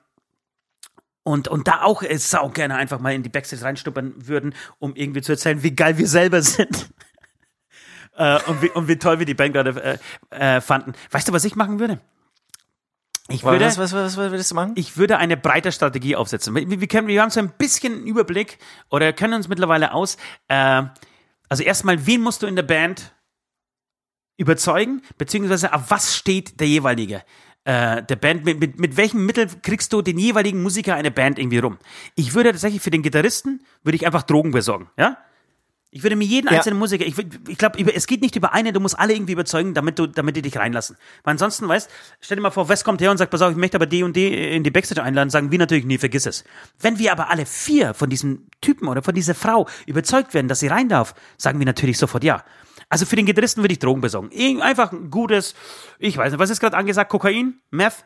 [1.24, 4.96] und, und da auch äh, sau gerne einfach mal in die Backstage reinstuppern würden, um
[4.96, 6.90] irgendwie zu erzählen, wie geil wir selber sind.
[8.18, 10.00] äh, und, wie, und wie toll wir die Band gerade
[10.32, 10.94] äh, äh, fanden.
[11.12, 12.00] Weißt du, was ich machen würde?
[13.32, 14.74] Ich würde, Was, was, was, was würdest du machen?
[14.76, 16.56] ich würde eine breite Strategie aufsetzen.
[16.56, 18.58] Wir, wir, können, wir haben so ein bisschen einen Überblick
[18.90, 20.18] oder können uns mittlerweile aus.
[20.48, 20.84] Äh,
[21.48, 23.14] also erstmal, wen musst du in der Band
[24.40, 27.24] überzeugen, beziehungsweise auf was steht der jeweilige
[27.66, 31.38] äh, der Band, mit, mit, mit welchen Mitteln kriegst du den jeweiligen Musiker eine Band
[31.38, 31.78] irgendwie rum?
[32.16, 35.18] Ich würde tatsächlich für den Gitarristen, würde ich einfach Drogen besorgen, ja?
[35.92, 36.58] Ich würde mir jeden Ja.
[36.58, 37.16] einzelnen Musiker, ich,
[37.48, 40.36] ich glaube, es geht nicht über eine, du musst alle irgendwie überzeugen, damit du, damit
[40.36, 40.98] die dich reinlassen.
[41.24, 41.90] Weil ansonsten, weißt,
[42.22, 44.04] stell dir mal vor, West kommt her und sagt, pass auf, ich möchte aber die
[44.04, 46.44] und die in die Backstage einladen, sagen wir natürlich, nee, vergiss es.
[46.80, 50.60] Wenn wir aber alle vier von diesem Typen oder von dieser Frau überzeugt werden, dass
[50.60, 52.44] sie rein darf, sagen wir natürlich sofort ja.
[52.90, 54.30] Also für den Gitarristen würde ich Drogen besorgen.
[54.62, 55.54] Einfach ein gutes,
[56.00, 57.12] ich weiß nicht, was ist gerade angesagt?
[57.12, 57.62] Kokain?
[57.70, 58.06] Meth?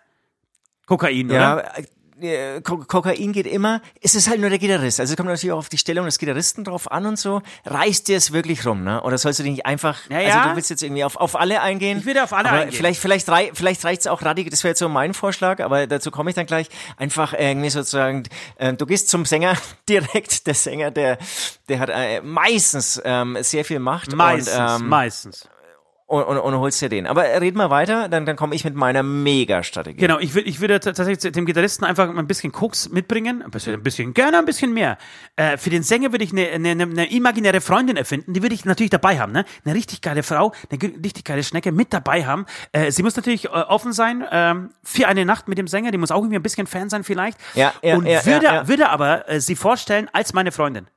[0.85, 1.73] Kokain, Ja, oder?
[2.21, 3.81] Äh, Ko Kokain geht immer.
[4.01, 4.99] Es ist halt nur der Gitarrist.
[4.99, 7.41] Also es kommt natürlich auch auf die Stellung des Gitarristen drauf an und so.
[7.65, 9.01] Reißt dir es wirklich rum, ne?
[9.03, 11.61] Oder sollst du dich nicht einfach, Ja, also du willst jetzt irgendwie auf, auf alle
[11.61, 11.99] eingehen?
[11.99, 12.71] Ich würde auf alle eingehen.
[12.71, 15.87] Vielleicht, vielleicht, rei vielleicht reicht es auch radikal, das wäre jetzt so mein Vorschlag, aber
[15.87, 16.69] dazu komme ich dann gleich.
[16.97, 18.23] Einfach irgendwie sozusagen,
[18.57, 19.55] äh, du gehst zum Sänger
[19.89, 21.17] direkt, der Sänger, der,
[21.69, 24.15] der hat äh, meistens ähm, sehr viel Macht.
[24.15, 25.47] Meistens, und, ähm, meistens.
[26.05, 27.07] Und, und, und holst dir den.
[27.07, 29.99] Aber red mal weiter, dann, dann komme ich mit meiner Mega-Strategie.
[29.99, 33.73] Genau, ich würde ich würde tatsächlich dem Gitarristen einfach ein bisschen Koks mitbringen, ein bisschen,
[33.73, 34.97] ein bisschen gerne ein bisschen mehr.
[35.35, 38.65] Äh, für den Sänger würde ich eine, eine, eine imaginäre Freundin erfinden, die würde ich
[38.65, 39.45] natürlich dabei haben, ne?
[39.65, 42.45] Eine richtig geile Frau, eine richtig geile Schnecke mit dabei haben.
[42.71, 45.97] Äh, sie muss natürlich äh, offen sein ähm, für eine Nacht mit dem Sänger, die
[45.97, 47.37] muss auch irgendwie ein bisschen Fan sein vielleicht.
[47.55, 48.67] Ja, ja, und ja, würde, ja, ja.
[48.67, 50.87] würde aber äh, sie vorstellen als meine Freundin.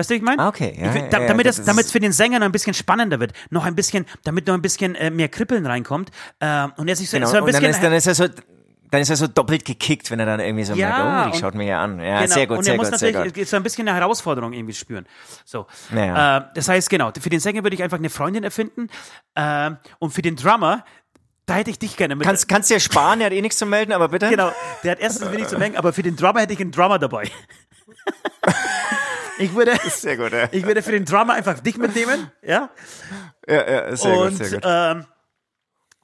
[0.00, 0.40] Weißt du, ich meine?
[0.42, 2.52] Ah, okay, ja, ich da, ja, damit das es damit für den Sänger noch ein
[2.52, 6.68] bisschen spannender wird, noch ein bisschen, damit noch ein bisschen äh, mehr Kribbeln reinkommt äh,
[6.78, 7.28] und er sich so, Genau.
[7.28, 8.24] so ein bisschen dann ist, dann ist er so,
[8.90, 11.38] dann ist er so doppelt gekickt, wenn er dann irgendwie so Ja, merkt, oh, die
[11.38, 12.00] schaut mir ja an.
[12.00, 12.32] Ja, Genau.
[12.34, 13.46] sehr gut, und sehr er muss gut, sehr natürlich gut.
[13.48, 15.06] so ein bisschen eine Herausforderung irgendwie spüren.
[15.44, 15.66] So.
[15.94, 16.38] Ja.
[16.38, 18.88] Äh, das heißt, genau, für den Sänger würde ich einfach eine Freundin erfinden.
[19.34, 20.82] Äh, und für den Drummer,
[21.44, 22.26] da hätte ich dich gerne mit.
[22.26, 24.30] Kannst, kannst dir sparen, er hat eh nichts zu melden, aber bitte.
[24.30, 24.50] genau,
[24.82, 27.30] der hat erstens wenig zu mengen, aber für den Drummer hätte ich einen Drummer dabei.
[29.40, 30.48] ich würde, Sehr gut, ja.
[30.52, 32.70] ich würde für den Drummer einfach dich mitnehmen, ja.
[33.48, 34.62] Ja, ja, sehr und gut, sehr gut.
[34.64, 35.06] ähm,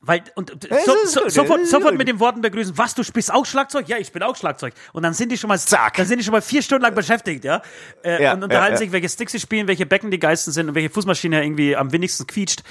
[0.07, 0.53] weil und
[0.84, 2.78] so, so, gut, sofort, sofort mit den Worten begrüßen.
[2.78, 3.89] Was, du spielst auch Schlagzeug?
[3.89, 4.72] Ja, ich spiele auch Schlagzeug.
[4.93, 5.95] Und dann sind die schon mal Zack.
[5.95, 7.61] dann sind die schon mal vier Stunden lang beschäftigt, ja,
[8.05, 10.68] äh, Ja, und unterhalten ja, sich, welche Sticks sie spielen, welche Becken die geilsten sind
[10.68, 12.62] und welche Fußmaschine irgendwie am wenigsten quietscht.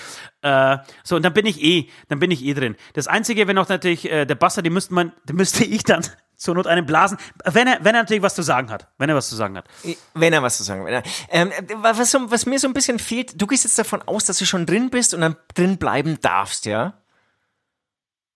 [0.44, 2.76] Äh, so und dann bin ich eh, dann bin ich eh drin.
[2.94, 6.06] Das einzige, wenn auch natürlich äh, der Basser, die müsste man, den müsste ich dann
[6.38, 9.16] zur Not einen blasen, wenn er, wenn er natürlich was zu sagen hat, wenn er
[9.16, 9.66] was zu sagen hat.
[10.14, 11.02] Wenn er was zu sagen will.
[11.30, 14.46] Ähm, was, was mir so ein bisschen fehlt, du gehst jetzt davon aus, dass du
[14.46, 16.94] schon drin bist und dann drin bleiben darfst, ja?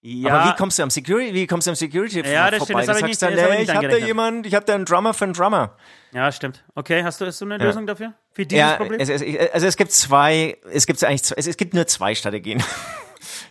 [0.02, 2.84] Ja, Aber wie kommst du am Security, wie kommst du am Security Ja, das vorbei?
[2.84, 4.08] stimmt, das du ich nicht- dann, ich nee, nicht ich hab da angerechnet.
[4.08, 5.76] jemand, ich hab da einen Drummer für einen Drummer.
[6.14, 6.64] ja, stimmt.
[6.74, 8.14] Okay, hast du, hast du eine Lösung dafür?
[8.32, 8.98] Für dieses Ja, Problem?
[9.02, 9.22] es, es,
[9.52, 12.64] also es gibt zwei, es gibt eigentlich es, es gibt nur zwei Strategien.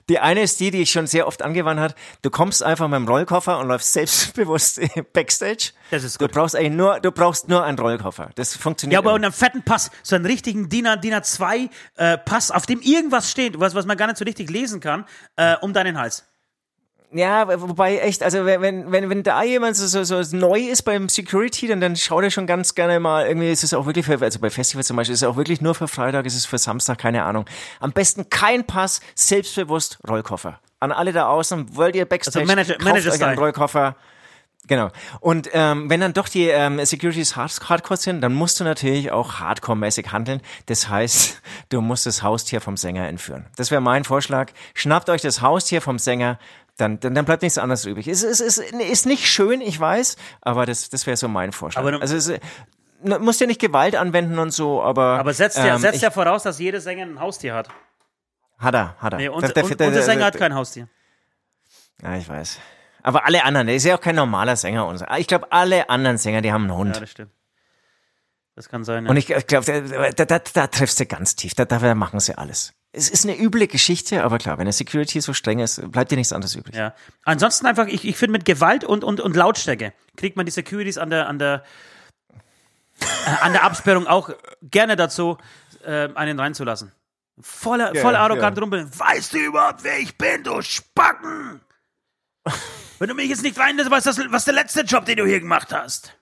[0.09, 1.95] Die eine ist die, die ich schon sehr oft angewandt hat.
[2.22, 4.80] Du kommst einfach mit dem Rollkoffer und läufst selbstbewusst
[5.12, 5.72] Backstage.
[5.91, 6.32] Das ist Du gut.
[6.34, 8.30] brauchst eigentlich nur, du brauchst nur einen Rollkoffer.
[8.34, 8.95] Das funktioniert.
[8.95, 9.16] Ja, aber immer.
[9.16, 13.30] und einen fetten Pass, so einen richtigen DIN, DIN A2 äh, Pass, auf dem irgendwas
[13.30, 15.05] steht, was, was man gar nicht so richtig lesen kann,
[15.36, 16.24] äh, um deinen Hals.
[17.11, 21.09] Ja, wobei echt, also wenn, wenn, wenn da jemand so, so, so neu ist beim
[21.09, 24.20] Security, dann, dann schaut er schon ganz gerne mal, irgendwie ist es auch wirklich für,
[24.20, 26.59] also bei Festivals zum Beispiel, ist es auch wirklich nur für Freitag, ist es für
[26.59, 27.46] Samstag, keine Ahnung.
[27.80, 30.61] Am besten kein Pass, selbstbewusst Rollkoffer.
[30.80, 33.24] An alle da außen, wollt ihr Backstage, Also Manager- kauft Manager-Style.
[33.24, 33.96] euch einen Rollkoffer.
[34.66, 34.90] Genau.
[35.20, 39.11] Und ähm, wenn dann doch die ähm, Securities hard hardcore sind, dann musst du natürlich
[39.11, 40.42] auch hardcore-mäßig handeln.
[40.66, 41.40] Das heißt,
[41.70, 43.46] du musst das Haustier vom Sänger entführen.
[43.56, 44.52] Das wäre mein Vorschlag.
[44.74, 46.38] Schnappt euch das Haustier vom Sänger,
[46.78, 48.08] dann, dann, dann bleibt nichts anderes übrig.
[48.08, 51.82] Es, es, es ist nicht schön, ich weiß, aber das, das wäre so mein Vorschlag.
[51.82, 52.32] Aber du- also es,
[53.20, 55.18] musst ja nicht Gewalt anwenden und so, aber.
[55.18, 57.68] Aber setzt ja, ähm, setzt ich, ja voraus, dass jeder Sänger ein Haustier hat.
[58.58, 59.18] Hat er, hat er.
[59.18, 60.88] Nee, unser, Der- der- der- unser Sänger hat kein Haustier.
[62.02, 62.58] Ja, ich weiß.
[63.02, 64.86] Aber alle anderen, der ist ja auch kein normaler Sänger.
[64.86, 66.94] unser- Ich glaube, alle anderen Sänger, die haben einen Hund.
[66.94, 67.32] Ja, das stimmt.
[68.56, 69.04] Das kann sein.
[69.04, 69.10] Ja.
[69.10, 71.54] Und ich glaube, da, da, da triffst du ganz tief.
[71.54, 72.74] Da, da machen sie alles.
[72.93, 76.16] Es ist eine üble Geschichte, aber klar, wenn der Security so streng ist, bleibt dir
[76.16, 76.74] nichts anderes übrig.
[76.74, 76.95] ja.
[77.24, 80.97] Ansonsten einfach, ich, ich finde, mit Gewalt und, und, und Lautstärke kriegt man die Securities
[80.97, 81.62] an der, an der,
[83.01, 83.05] äh,
[83.43, 84.30] an der Absperrung auch
[84.62, 85.36] gerne dazu,
[85.84, 86.93] äh, einen reinzulassen.
[87.41, 88.20] Voller, Ja, voll ja.
[88.20, 88.91] arrogant rumpeln.
[88.99, 91.61] Weißt du überhaupt, wer ich bin, du Spacken?
[92.99, 95.39] Wenn du mich jetzt nicht reinlässt, was, das, was der letzte Job, den du hier
[95.39, 96.17] gemacht hast.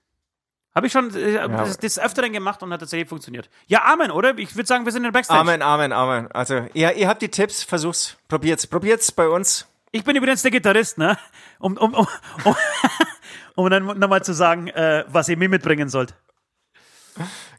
[0.76, 3.48] Habe ich schon äh, das, das Öfteren gemacht und hat tatsächlich funktioniert.
[3.66, 4.36] Ja, Amen, oder?
[4.36, 5.40] Ich würde sagen, wir sind in der Backstage.
[5.40, 6.30] Amen, Amen, Amen.
[6.32, 9.66] Also, ja, ihr habt die Tipps, versucht's, probiert's, probiert's bei uns.
[9.90, 11.16] Ich bin übrigens der Gitarrist, ne?
[11.60, 12.06] Um, um, um,
[12.44, 12.56] um,
[13.54, 16.14] um dann nochmal zu sagen, äh, was ihr mir mitbringen sollt.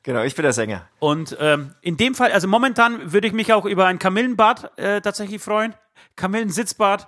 [0.03, 0.87] Genau, ich bin der Sänger.
[0.99, 5.01] Und ähm, in dem Fall, also momentan würde ich mich auch über ein Kamillenbad äh,
[5.01, 5.73] tatsächlich freuen.
[6.15, 7.07] Kamillensitzbad.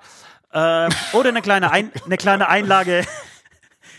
[0.51, 3.05] Äh, oder eine kleine, ein, eine kleine Einlage.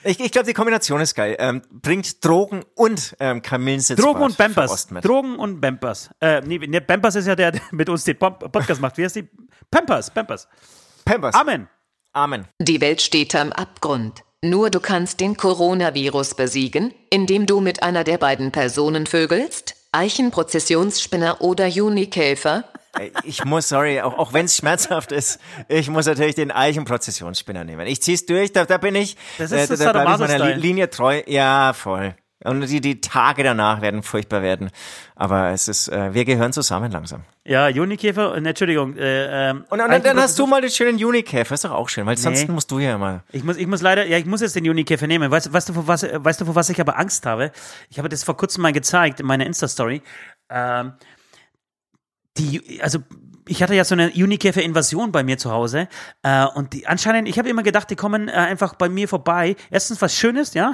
[0.03, 1.37] Ich, ich glaube, die Kombination ist geil.
[1.39, 5.05] Ähm, bringt Drogen und ähm, Kamillensitzbad Drogen und mit.
[5.05, 6.11] Drogen und Bampers.
[6.21, 8.97] Äh, nee, nee, Bampers ist ja der, der mit uns den Podcast macht.
[8.97, 9.29] Wie heißt die?
[9.71, 10.49] Pampers, Pampers.
[11.05, 11.35] Pampers.
[11.35, 11.69] Amen.
[12.13, 12.47] Amen.
[12.59, 14.23] Die Welt steht am Abgrund.
[14.43, 21.43] Nur du kannst den Coronavirus besiegen, indem du mit einer der beiden Personen vögelst, Eichenprozessionsspinner
[21.43, 22.65] oder Junikäfer,
[23.25, 25.39] Ich muss, sorry, auch, auch wenn es schmerzhaft ist,
[25.69, 27.87] ich muss natürlich den Eichenprozessionsspinner nehmen.
[27.87, 30.39] Ich zieh's durch, da, da bin ich, Das äh, ist da, so da bleib ich
[30.39, 31.23] meiner Linie treu.
[31.27, 32.15] Ja, voll.
[32.43, 34.71] Und die, die Tage danach werden furchtbar werden.
[35.15, 37.25] Aber es ist, äh, wir gehören zusammen langsam.
[37.45, 38.97] Ja, Junikäfer, äh, Entschuldigung.
[38.97, 41.91] Äh, ähm, Und, und dann, dann hast du mal den schönen Unikäfer, ist doch auch
[41.91, 42.53] schön, weil sonst Nee.
[42.53, 43.25] musst du ja immer.
[43.31, 45.31] Ich muss, ich muss leider, ja, ich muss jetzt den Junikäfer nehmen.
[45.31, 47.53] Weißt, weißt, du, vor was, weißt du, vor was ich aber Angst habe?
[47.91, 50.01] Ich habe das vor kurzem mal gezeigt in meiner Insta-Story.
[50.49, 50.95] Ähm,
[52.37, 53.01] die, also,
[53.49, 55.89] ich hatte ja so eine Junikäfer-Invasion bei mir zu Hause.
[56.23, 59.57] Äh, und die, anscheinend, ich habe immer gedacht, die kommen äh, einfach bei mir vorbei.
[59.71, 60.73] Erstens was Schönes, ja.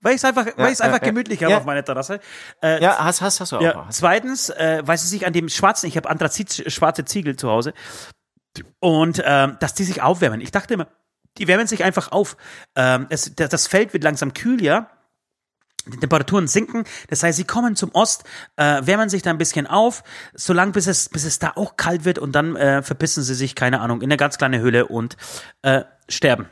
[0.00, 1.08] Weil ich es einfach, weil ich's ja, einfach ja.
[1.08, 1.58] gemütlich habe Ja.
[1.58, 2.20] auf meiner Terrasse.
[2.62, 3.60] Äh, Ja, hast, hast, hast du auch.
[3.62, 3.98] ja, Hast.
[3.98, 7.72] zweitens, äh, weil sie sich an dem schwarzen, ich habe Anthrazit schwarze Ziegel zu Hause
[8.80, 10.40] und ähm, dass die sich aufwärmen.
[10.40, 10.88] Ich dachte immer,
[11.38, 12.36] die wärmen sich einfach auf.
[12.76, 14.90] Ähm, es, das das Feld wird langsam kühl, ja.
[15.92, 18.24] Die Temperaturen sinken, das heißt, sie kommen zum Ost,
[18.56, 20.02] äh, wärmen sich da ein bisschen auf,
[20.34, 23.54] solange bis es, bis es da auch kalt wird und dann äh, verpissen sie sich,
[23.54, 25.16] keine Ahnung, in eine ganz kleine Höhle und
[25.62, 26.48] äh, sterben.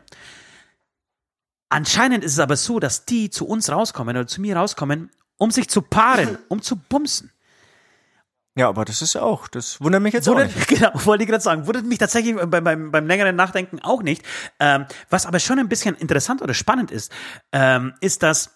[1.68, 5.51] Anscheinend ist es aber so, dass die zu uns rauskommen oder zu mir rauskommen, um
[5.51, 7.32] sich zu paaren, um zu bumsen.
[8.59, 10.68] Ja, aber das ist auch, das wundert mich jetzt auch Wundert, nicht.
[10.68, 14.24] genau, wollte ich gerade sagen, wundert mich tatsächlich beim, beim, beim längeren Nachdenken auch nicht.
[14.59, 17.12] Ähm, was aber schon ein bisschen interessant oder spannend ist,
[17.53, 18.55] ähm, ist, dass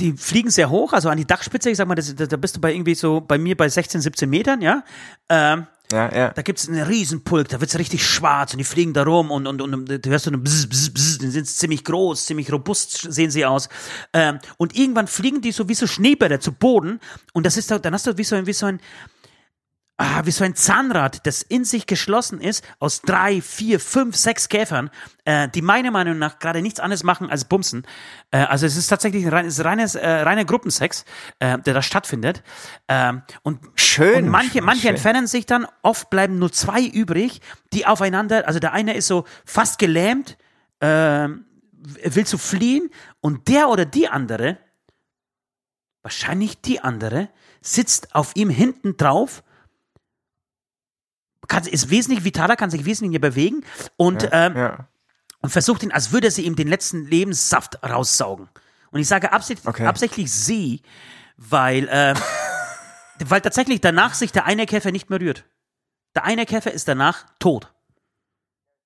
[0.00, 2.60] die fliegen sehr hoch, also an die Dachspitze, ich sag mal, das, da bist du
[2.60, 4.82] bei irgendwie so, bei mir bei 16, 17 Metern, ja.
[5.28, 6.28] Ähm, Ja, ja.
[6.30, 9.60] da gibt's einen Riesenpulk, da wird's richtig schwarz und die fliegen da rum und, und,
[9.60, 13.30] und du hörst so eine Bzz, Bzz, Bzz, die sind ziemlich groß, ziemlich robust sehen
[13.30, 13.68] sie aus.
[14.14, 16.98] Ähm, und irgendwann fliegen die so wie so Schneebälle zu Boden
[17.34, 18.80] und das ist da, dann hast du wie so ein, wie so ein,
[19.96, 24.48] ah, wie so ein Zahnrad, das in sich geschlossen ist aus drei, vier, fünf, sechs
[24.48, 24.90] Käfern,
[25.24, 27.86] äh, die meiner Meinung nach gerade nichts anderes machen als bumsen.
[28.30, 31.04] Äh, also es ist tatsächlich ein reines, reines, äh, reiner Gruppensex,
[31.38, 32.42] äh, der da stattfindet.
[32.88, 34.90] Ähm, und Schön, Und manche, manche schön.
[34.90, 37.40] entfernen sich dann, oft bleiben nur zwei übrig,
[37.72, 40.38] die aufeinander, also der eine ist so fast gelähmt,
[40.80, 41.44] ähm,
[42.04, 42.90] will zu fliehen
[43.20, 44.58] und der oder die andere,
[46.02, 47.28] wahrscheinlich die andere,
[47.60, 49.42] sitzt auf ihm hinten drauf,
[51.52, 53.64] kann, ist wesentlich vitaler, kann sich wesentlich mehr bewegen
[53.96, 54.88] und, ähm, ja.
[55.40, 58.48] und versucht ihn, als würde sie ihm den letzten Lebenssaft raussaugen.
[58.90, 59.86] Und ich sage absichtlich, Okay.
[59.86, 60.82] absichtlich sie,
[61.36, 62.14] weil, äh,
[63.26, 65.44] weil tatsächlich danach sich der eine Käfer nicht mehr rührt.
[66.14, 67.72] Der eine Käfer ist danach tot.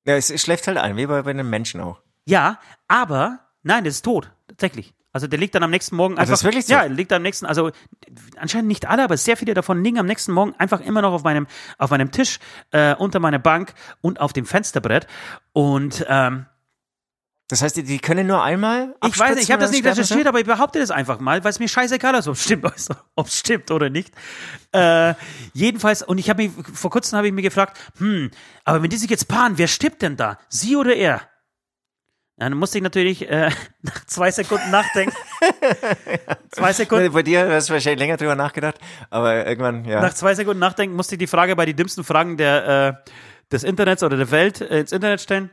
[0.04, 2.00] ja, es, es schläft halt ein, wie bei, bei einem Menschen auch.
[2.24, 2.58] Ja,
[2.88, 4.30] aber nein, der ist tot.
[4.48, 4.94] Tatsächlich.
[5.16, 6.30] Also der liegt dann am nächsten Morgen einfach.
[6.30, 6.74] das ist wirklich so?
[6.74, 7.70] Ja, liegt am nächsten, also
[8.36, 11.24] anscheinend nicht alle, aber sehr viele davon liegen am nächsten Morgen einfach immer noch auf
[11.24, 11.46] meinem,
[11.78, 12.38] auf meinem Tisch,
[12.70, 15.06] äh, unter meiner Bank und auf dem Fensterbrett.
[15.52, 16.46] Und ähm,
[17.48, 20.26] Das heißt, die, die können nur einmal Ich weiß nicht, ich habe das nicht recherchiert,
[20.26, 22.66] aber ich behaupte das einfach mal, weil es mir scheißegal ist, ob es stimmt,
[23.14, 24.12] ob es stimmt oder nicht.
[24.72, 25.14] Äh,
[25.52, 28.30] jedenfalls, und ich habe mich, vor kurzem habe ich mir gefragt, hm,
[28.64, 30.38] aber wenn die sich jetzt paaren, wer stirbt denn da?
[30.48, 31.20] Sie oder er?
[32.39, 33.51] Dann musste ich natürlich äh,
[33.82, 35.14] nach zwei Sekunden nachdenken.
[36.51, 37.12] zwei Sekunden.
[37.12, 38.76] Bei dir hast du wahrscheinlich länger drüber nachgedacht,
[39.11, 40.01] aber irgendwann, ja.
[40.01, 43.11] Nach zwei Sekunden nachdenken musste ich die Frage bei die dümmsten Fragen der, äh,
[43.53, 45.51] des Internets oder der Welt äh, ins Internet stellen.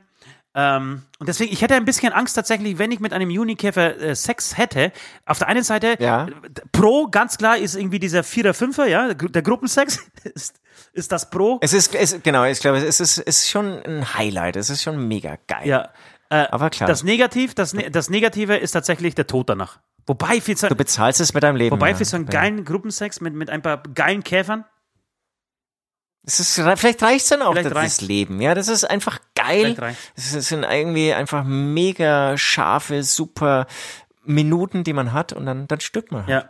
[0.56, 4.16] Ähm, und deswegen, ich hätte ein bisschen Angst tatsächlich, wenn ich mit einem Junikäfer äh,
[4.16, 4.92] Sex hätte.
[5.26, 6.28] Auf der einen Seite, Ja.
[6.72, 10.00] Pro, ganz klar, ist irgendwie dieser Vierer, Fünfer, ja, der Gru- der Gruppensex
[10.36, 10.60] ist,
[10.92, 11.58] ist das Pro.
[11.62, 14.84] es ist, es, genau, ich glaube, es ist, es ist schon ein Highlight, es ist
[14.84, 15.66] schon mega geil.
[15.68, 15.90] Ja.
[16.34, 16.88] Äh, Aber klar.
[16.88, 19.80] Das, Negativ, das, Ne- das Negative ist tatsächlich der Tod danach.
[20.06, 21.72] Wobei für so, Du bezahlst es mit deinem Leben.
[21.76, 21.96] wobei ja.
[21.96, 24.66] für so einen geilen Gruppensex mit, mit ein paar geilen Käfern,
[26.26, 28.42] Es ist, vielleicht reicht's dann auch Vielleicht das, das Leben.
[28.42, 29.76] Ja, das ist einfach geil.
[30.16, 33.68] Es ist- sind irgendwie einfach mega scharfe, super
[34.26, 36.22] Minuten, die man hat und dann, dann stirbt man.
[36.26, 36.30] halt.
[36.30, 36.50] ja.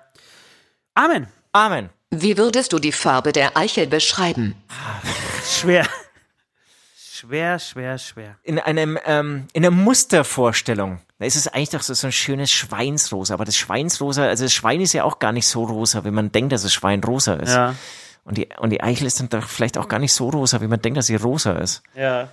[0.95, 1.27] Amen.
[1.51, 1.89] Amen.
[2.11, 4.55] Wie würdest du die Farbe der Eichel beschreiben?
[5.43, 5.87] Schwer.
[7.25, 8.35] Schwer, schwer, schwer.
[8.43, 12.51] In einem, ähm, in einer Mustervorstellung, da ist es eigentlich doch so, so ein schönes
[12.51, 13.33] Schweinsrosa.
[13.33, 16.33] Aber das Schweinsrosa, also das Schwein ist ja auch gar nicht so rosa, wie man
[16.33, 17.53] denkt, dass das Schwein rosa ist.
[17.53, 17.75] Ja.
[18.25, 20.67] Und die, und die Eichel ist dann doch vielleicht auch gar nicht so rosa, wie
[20.67, 21.81] man denkt, dass sie rosa ist.
[21.95, 22.27] Ja.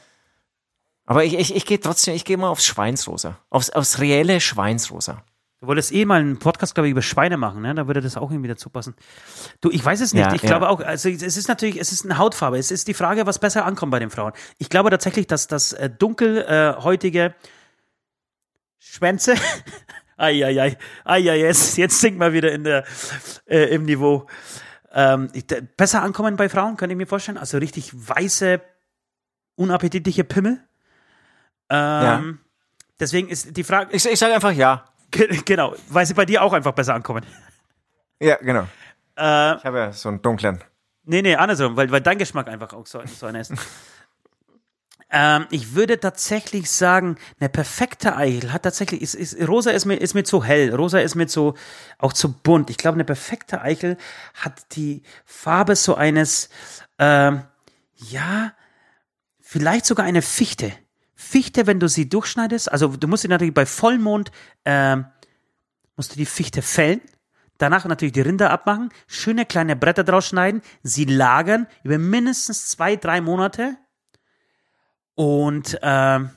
[1.06, 3.38] Aber ich, ich, ich gehe trotzdem, ich gehe mal aufs Schweinsrosa.
[3.48, 5.22] Aufs, aufs reelle Schweinsrosa.
[5.60, 7.74] Du wolltest eh mal einen Podcast, glaube ich, über Schweine machen, ne?
[7.74, 8.94] Da würde das auch irgendwie dazu passen.
[9.60, 10.24] Du, ich weiß es nicht.
[10.24, 10.48] Ja, ich ja.
[10.48, 12.56] glaube auch, also es ist natürlich, es ist eine Hautfarbe.
[12.56, 14.32] Es ist die Frage, was besser ankommt bei den Frauen.
[14.56, 17.34] Ich glaube tatsächlich, dass das äh, dunkelhäutige
[18.78, 19.34] Schwänze.
[20.16, 20.78] Eieiei.
[21.04, 22.84] Eieiei, jetzt, jetzt sinkt mal wieder in der,
[23.44, 24.26] äh, im Niveau.
[24.92, 25.46] Ähm, ich,
[25.76, 27.36] besser ankommen bei Frauen, könnte ich mir vorstellen.
[27.36, 28.62] Also richtig weiße,
[29.56, 30.64] unappetitliche Pimmel.
[31.68, 32.38] Ähm,
[33.00, 34.84] Deswegen ist die Frage, Ich, ich sage einfach ja.
[35.10, 37.24] Ge- Genau, weil sie bei dir auch einfach besser ankommen.
[38.20, 38.62] Ja, genau.
[39.16, 40.62] Äh, Ich habe ja so einen dunklen.
[41.04, 43.52] nee, nee, andersrum, weil, weil dein Geschmack einfach auch so, so einer ist.
[45.10, 49.96] ähm, ich würde tatsächlich sagen, eine perfekte Eichel hat tatsächlich, ist, ist, rosa ist mir,
[49.96, 51.54] ist mir zu hell, rosa ist mir zu,
[51.98, 52.70] auch zu bunt.
[52.70, 53.96] Ich glaube, eine perfekte Eichel
[54.34, 56.48] hat die Farbe so eines,
[56.98, 57.42] ähm,
[57.96, 58.52] ja,
[59.40, 60.72] vielleicht sogar eine Fichte.
[61.20, 64.32] Fichte, wenn du sie durchschneidest, also du musst sie natürlich bei Vollmond,
[64.64, 65.04] ähm,
[65.96, 67.02] musst du die Fichte fällen,
[67.58, 72.96] danach natürlich die Rinder abmachen, schöne kleine Bretter draus schneiden, sie lagern über mindestens zwei,
[72.96, 73.76] drei Monate
[75.14, 76.30] und ähm,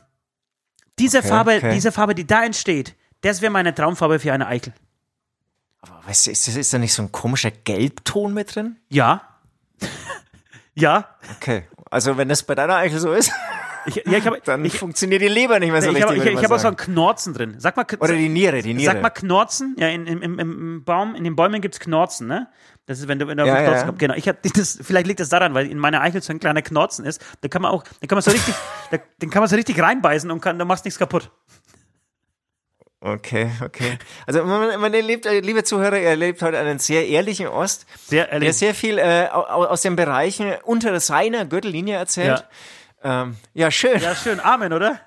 [1.00, 1.74] Diese Okay, Farbe, okay.
[1.74, 4.74] diese Farbe, die da entsteht, das wäre meine Traumfarbe für eine Eichel.
[5.80, 8.78] Aber weißt du, ist, ist da nicht so ein komischer Gelbton mit drin?
[8.90, 9.40] Ja.
[10.76, 11.16] ja.
[11.38, 11.68] Okay.
[11.90, 13.32] Also wenn das bei deiner Eichel so ist,
[13.86, 16.10] Ich, ja, ich habe dann ich, funktioniert die Leber nicht mehr so ich richtig.
[16.12, 16.78] hab, ich, ich man hab auch so sagen.
[16.80, 17.56] ein Knorzen drin.
[17.58, 18.94] Sag mal, Oder die Niere, die Niere.
[18.94, 19.76] Sag mal Knorzen.
[19.80, 22.48] Ja, in, im, im, Baum, in den Bäumen gibt's Knorzen, ne?
[22.86, 23.86] Das ist, wenn du, wenn du auf den ja, Knorzen ja.
[23.86, 24.00] kommst.
[24.00, 24.14] Genau.
[24.16, 27.06] Ich hab, das, vielleicht liegt das daran, weil in meiner Eichel so ein kleiner Knorzen
[27.06, 27.22] ist.
[27.42, 28.54] Da kann man auch, da kann man so richtig,
[28.92, 31.30] da, den kann man so richtig reinbeißen und kann, da machst nichts kaputt.
[33.06, 33.98] Okay, okay.
[34.26, 38.24] Also man, man erlebt, äh, liebe Zuhörer, ihr erlebt heute einen sehr ehrlichen Ost, Sehr
[38.26, 38.56] der ehrlich.
[38.56, 42.40] sehr viel äh, au- au- aus den Bereichen unter seiner Gürtellinie erzählt.
[42.40, 42.46] Ja,
[43.04, 44.00] ähm, ja schön.
[44.02, 44.40] Ja, schön.
[44.40, 45.00] Amen, oder?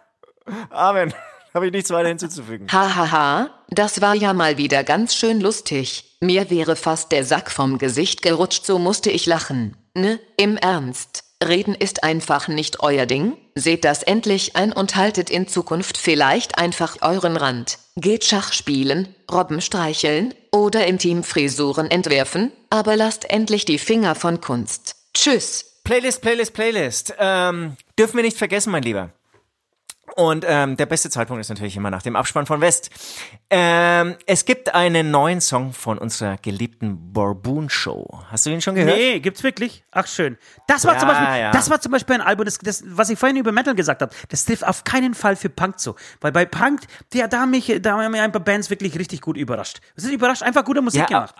[0.70, 1.12] Amen.
[1.54, 2.66] Habe ich nichts weiter hinzuzufügen.
[2.70, 6.16] Hahaha, das war ja mal wieder ganz schön lustig.
[6.20, 9.74] Mir wäre fast der Sack vom Gesicht gerutscht, so musste ich lachen.
[9.94, 11.24] Ne, im Ernst.
[11.42, 13.36] Reden ist einfach nicht euer Ding.
[13.54, 17.78] Seht das endlich ein und haltet in Zukunft vielleicht einfach euren Rand.
[17.96, 24.14] Geht Schach spielen, Robben streicheln oder im Team Frisuren entwerfen, aber lasst endlich die Finger
[24.14, 24.96] von Kunst.
[25.14, 25.80] Tschüss.
[25.84, 27.14] Playlist, Playlist, Playlist.
[27.18, 29.10] Ähm, dürfen wir nicht vergessen, mein Lieber.
[30.14, 32.90] Und ähm, der beste Zeitpunkt ist natürlich immer nach dem Abspann von West.
[33.50, 38.20] Ähm, es gibt einen neuen Song von unserer geliebten Barboon Show.
[38.30, 38.96] Hast du ihn schon gehört?
[38.96, 39.84] Nee, gibt's wirklich?
[39.90, 40.38] Ach schön.
[40.68, 41.50] Das war Ja, zum Beispiel, ja.
[41.50, 44.14] das war zum Beispiel ein Album, das, das, was ich vorhin über Metal gesagt habe.
[44.30, 46.82] Das trifft auf keinen Fall für Punk zu, weil bei Punk,
[47.12, 49.80] der, da haben mich, da haben mich ein paar Bands wirklich richtig gut überrascht.
[49.96, 51.34] Es ist überrascht, einfach gute Musik Ja, gemacht.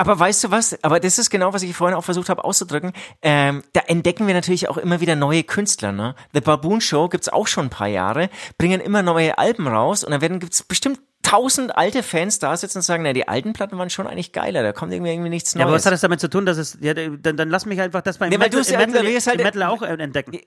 [0.00, 0.82] Aber weißt du was?
[0.82, 2.92] Aber das ist genau, was ich vorhin auch versucht habe auszudrücken.
[3.20, 5.92] Ähm, da entdecken wir natürlich auch immer wieder neue Künstler.
[5.92, 6.14] Ne?
[6.32, 10.12] The Baboon Show gibt's auch schon ein paar Jahre, bringen immer neue Alben raus und
[10.12, 13.76] dann werden gibt's bestimmt tausend alte Fans da sitzen und sagen, na, die alten Platten
[13.76, 15.66] waren schon eigentlich geiler, da kommt irgendwie, irgendwie nichts Ja, Neues.
[15.66, 18.00] aber was hat das damit zu tun, dass es, ja, dann, dann lass mich einfach
[18.00, 20.38] das beim Nee, Metal, du es im ja Metal, halt- Metal auch entdecken.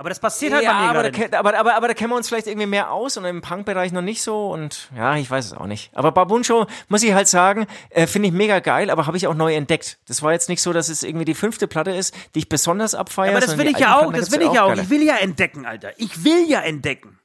[0.00, 1.34] Aber das passiert halt ja, bei mir aber, da, nicht.
[1.34, 4.00] aber, aber, aber da kennen wir uns vielleicht irgendwie mehr aus und im Punk-Bereich noch
[4.00, 5.90] nicht so und ja, ich weiß es auch nicht.
[5.92, 9.26] Aber Baboon Show, muss ich halt sagen, äh, finde ich mega geil, aber habe ich
[9.26, 9.98] auch neu entdeckt.
[10.06, 12.94] Das war jetzt nicht so, dass es irgendwie die fünfte Platte ist, die ich besonders
[12.94, 13.32] abfeiere.
[13.36, 14.68] Aber das will ich ja auch, Platten das will ich ja auch.
[14.68, 14.82] geile.
[14.82, 15.90] Ich will ja entdecken, Alter.
[15.96, 17.18] Ich will ja entdecken.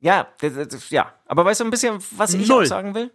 [0.00, 1.12] Ja, das, das, ja.
[1.26, 2.64] Aber weißt du ein bisschen, was ich Null.
[2.64, 3.12] auch sagen will?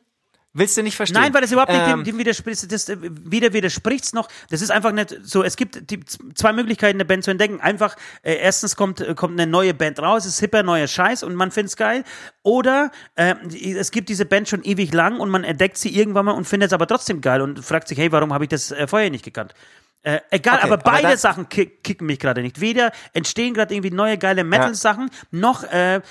[0.56, 1.20] Willst du nicht verstehen?
[1.20, 2.72] Nein, weil das überhaupt nicht Ähm, dem, dem widerspricht.
[2.72, 4.30] Das, äh, weder widerspricht's noch.
[4.52, 5.44] Das ist einfach nicht so.
[5.44, 6.00] Es gibt die
[6.36, 7.60] zwei Möglichkeiten, eine Band zu entdecken.
[7.60, 11.34] Einfach, äh, erstens kommt, äh, kommt eine neue Band raus, ist hipper, neuer Scheiß und
[11.34, 12.04] man find's geil.
[12.44, 13.34] Oder äh,
[13.76, 16.68] es gibt diese Band schon ewig lang und man entdeckt sie irgendwann mal und findet
[16.68, 19.26] es aber trotzdem geil und fragt sich, hey, warum habe ich das äh, vorher nicht
[19.26, 19.56] gekannt?
[20.04, 22.60] Äh, egal, Okay, aber aber beide dann- Sachen kick, kicken mich gerade nicht.
[22.60, 26.02] Weder entstehen gerade irgendwie neue geile Metal-Sachen, noch äh,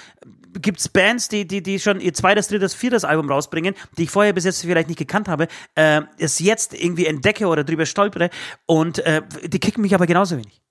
[0.60, 4.32] gibt's Bands, die, die, die schon ihr zweites, drittes, viertes Album rausbringen, die ich vorher
[4.32, 8.30] bis jetzt vielleicht nicht gekannt habe, äh, es jetzt irgendwie entdecke oder drüber stolpere
[8.66, 10.61] und äh, die kicken mich aber genauso wenig.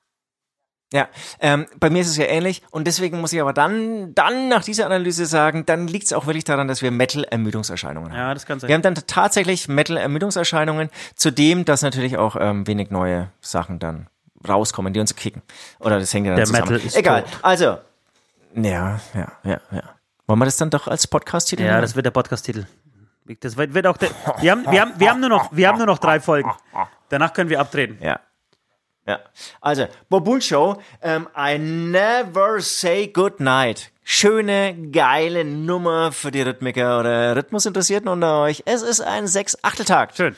[0.93, 1.07] Ja,
[1.39, 4.63] ähm, bei mir ist es ja ähnlich und deswegen muss ich aber dann, dann nach
[4.63, 8.19] dieser Analyse sagen, dann liegt es auch wirklich daran, dass wir Metal-Ermüdungserscheinungen haben.
[8.19, 8.67] Ja, das kann sein.
[8.67, 14.07] Wir haben dann tatsächlich Metal-Ermüdungserscheinungen, zudem, dass natürlich auch ähm, wenig neue Sachen dann
[14.45, 15.41] rauskommen, die uns kicken.
[15.79, 16.71] Oder das hängt ja dann Der zusammen.
[16.73, 17.39] Metal ist Egal, tot.
[17.41, 17.65] also,
[18.55, 19.83] ja, ja, ja, ja.
[20.27, 21.81] Wollen wir das dann doch als Podcast-Titel Ja, nehmen?
[21.83, 22.65] das wird der Podcast-Titel.
[23.39, 24.09] Das wird, wird auch der,
[24.41, 26.51] wir, haben, wir, haben, wir, haben nur noch, wir haben nur noch drei Folgen.
[27.07, 27.97] Danach können wir abtreten.
[28.01, 28.19] Ja.
[29.07, 29.19] Ja.
[29.61, 33.91] Also, Bobun Show, ähm, I never say good night.
[34.03, 38.63] Schöne, geile Nummer für die Rhythmiker oder Rhythmusinteressierten unter euch.
[38.65, 40.15] Es ist ein Sechs-Achteltag.
[40.15, 40.35] Schön.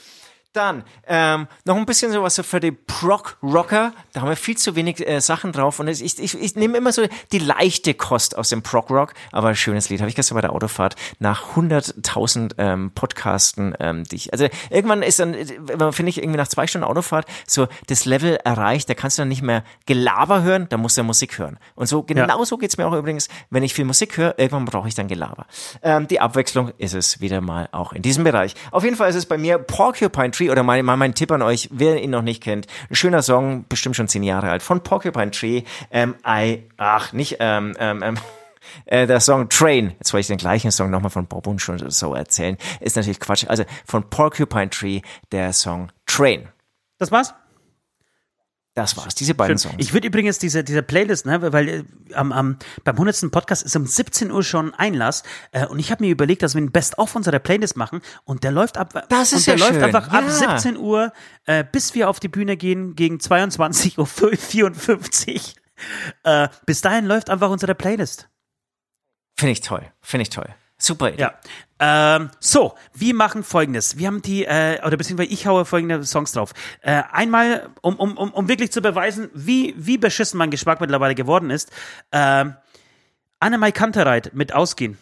[0.53, 3.91] Dann ähm, noch ein bisschen sowas so für die Prog-Rocker.
[4.13, 5.79] Da haben wir viel zu wenig äh, Sachen drauf.
[5.79, 9.15] Und ich, ich, ich nehme immer so die leichte Kost aus dem Prog-Rock.
[9.31, 10.01] Aber ein schönes Lied.
[10.01, 15.01] Habe ich gestern bei der Autofahrt nach 100.000 ähm, Podcasten, ähm, die ich, also irgendwann
[15.01, 18.87] ist dann, äh, finde ich, irgendwie nach zwei Stunden Autofahrt so das Level erreicht.
[18.89, 21.57] Da kannst du dann nicht mehr Gelaber hören, da musst du ja Musik hören.
[21.73, 24.87] Und so, genau so geht's mir auch übrigens, wenn ich viel Musik höre, irgendwann brauche
[24.87, 25.47] ich dann Gelaber.
[25.81, 28.53] Ähm, die Abwechslung ist es wieder mal auch in diesem Bereich.
[28.69, 31.41] Auf jeden Fall ist es bei mir Porcupine Tree oder mein, mein, mein Tipp an
[31.41, 32.67] euch, wer ihn noch nicht kennt.
[32.89, 35.63] Ein schöner Song, bestimmt schon zehn Jahre alt, von Porcupine Tree.
[35.91, 38.17] Ähm, I, ach, nicht, ähm, ähm, ähm,
[38.85, 41.89] äh, der Song Train, jetzt wollte ich den gleichen Song nochmal von Bob und schon
[41.89, 43.45] so erzählen, ist natürlich Quatsch.
[43.47, 46.47] Also von Porcupine Tree der Song Train.
[46.97, 47.33] Das war's?
[48.75, 49.71] Das war's, diese beiden Schön.
[49.71, 49.83] Songs.
[49.85, 51.83] Ich würde übrigens diese, diese Playlist, ne, weil äh,
[52.15, 53.31] am, am, beim 100.
[53.31, 55.21] Podcast ist um 17 Uhr schon Einlass
[55.51, 58.51] äh, und ich habe mir überlegt, dass wir ein Best-of unserer Playlist machen und der
[58.51, 59.83] läuft ab Das ist und der ja läuft schön.
[59.83, 60.57] einfach ab Ja.
[60.57, 61.13] 17 Uhr,
[61.45, 65.41] äh, bis wir auf die Bühne gehen gegen 22.54 Uhr.
[66.23, 68.29] Äh, bis dahin läuft einfach unsere Playlist.
[69.37, 70.47] Finde ich toll, finde ich toll.
[70.77, 71.23] Super Idee.
[71.23, 71.33] Ja.
[71.85, 73.97] Ähm, so, wir machen folgendes.
[73.97, 76.53] Wir haben die, äh, oder beziehungsweise ich haue folgende Songs drauf.
[76.81, 81.13] Äh, einmal, um, um, um, um wirklich zu beweisen, wie, wie beschissen mein Geschmack mittlerweile
[81.13, 81.73] geworden ist.
[82.13, 82.55] Ähm,
[83.41, 84.97] Annemai Kantereit mit Ausgehen.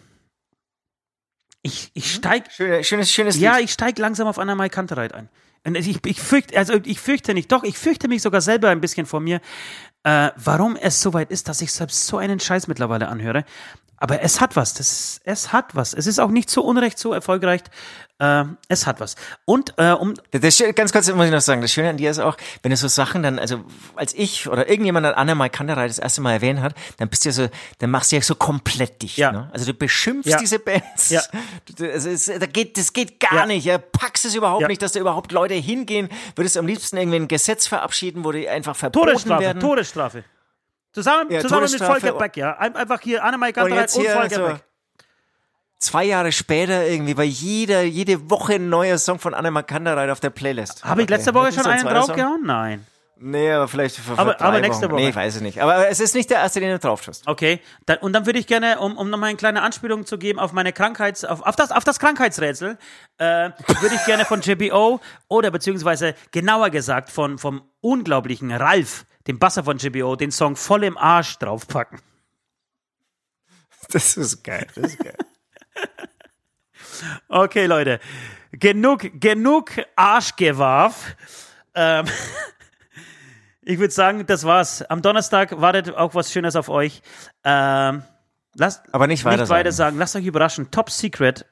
[1.61, 3.65] Ich, ich steig, Schönes, schönes, schönes ja, Lied.
[3.65, 5.29] ich steig langsam auf Annemai Kantereit ein.
[5.63, 8.81] Und ich, ich fürchte, also ich fürchte nicht, doch, ich fürchte mich sogar selber ein
[8.81, 9.39] bisschen vor mir,
[10.01, 13.45] äh, warum es so weit ist, dass ich selbst so einen Scheiß mittlerweile anhöre.
[14.01, 15.93] Aber es hat was, das, es hat was.
[15.93, 17.61] Es ist auch nicht so unrecht so erfolgreich.
[18.17, 19.15] Äh, es hat was.
[19.45, 22.09] Und äh, um Das, das, ganz kurz muss ich noch sagen, das Schöne an dir
[22.09, 23.63] ist auch, wenn du so Sachen dann, also
[23.95, 27.29] als ich oder irgendjemand an Anna Kanterei das erste Mal erwähnt hat, dann bist du
[27.29, 27.47] ja so,
[27.77, 29.17] dann machst du ja so komplett dicht.
[29.17, 29.31] Ja.
[29.31, 29.49] Ne?
[29.53, 30.39] Also du beschimpfst Ja.
[30.39, 31.11] diese Bands.
[31.11, 31.21] Ja.
[31.77, 33.45] Du- Also es, da geht, das geht gar Ja.
[33.45, 33.65] nicht.
[33.65, 33.77] Ja.
[33.77, 34.67] Packst es überhaupt Ja.
[34.67, 36.09] nicht, dass da überhaupt Leute hingehen.
[36.35, 39.59] Würdest am liebsten irgendwie ein Gesetz verabschieden, wo die einfach verboten Todesstrafe, werden.
[39.59, 40.23] Todesstrafe.
[40.93, 41.81] Zusammen, Ja, zusammen mit.
[41.81, 42.57] Volker Beck, ja.
[42.57, 44.63] Ein- Einfach hier Annemai Und jetzt und, hier Volker so Beck.
[45.79, 50.19] zwei Jahre später irgendwie bei jeder, jede Woche ein neuer Song von Anna Kanterei auf
[50.19, 50.83] der Playlist.
[50.83, 51.13] Habe ich Okay.
[51.15, 52.41] letzte Woche schon einen draufgehauen?
[52.45, 52.85] Nein.
[53.23, 54.89] Nee, aber vielleicht für, für Aber- aber nächste.
[54.89, 54.99] Woche.
[54.99, 55.61] Nee, weiß ich nicht.
[55.61, 57.27] Aber es ist nicht der erste, den du drauf tust.
[57.27, 60.39] Okay, dann, und dann würde ich gerne, um, um nochmal eine kleine Anspielung zu geben
[60.39, 62.79] auf meine Krankheits, auf, auf, das, auf das Krankheitsrätsel,
[63.19, 69.39] äh, würde ich gerne von JBO oder beziehungsweise genauer gesagt von, vom unglaublichen Ralf, dem
[69.39, 71.99] Basser von JBO, den Song Voll im Arsch draufpacken.
[73.91, 74.67] Das ist geil.
[74.75, 75.17] Das ist geil.
[77.27, 77.99] Okay, Leute,
[78.51, 81.15] genug, genug Arschgewarf.
[81.73, 82.05] Ähm,
[83.61, 84.83] ich würde sagen, das war's.
[84.83, 87.01] Am Donnerstag wartet auch was Schönes auf euch.
[87.43, 88.03] Ähm,
[88.55, 89.97] lasst, Aber nicht weiter nicht weiter sagen.
[89.97, 90.69] Lasst euch überraschen.
[90.69, 91.45] Top Secret.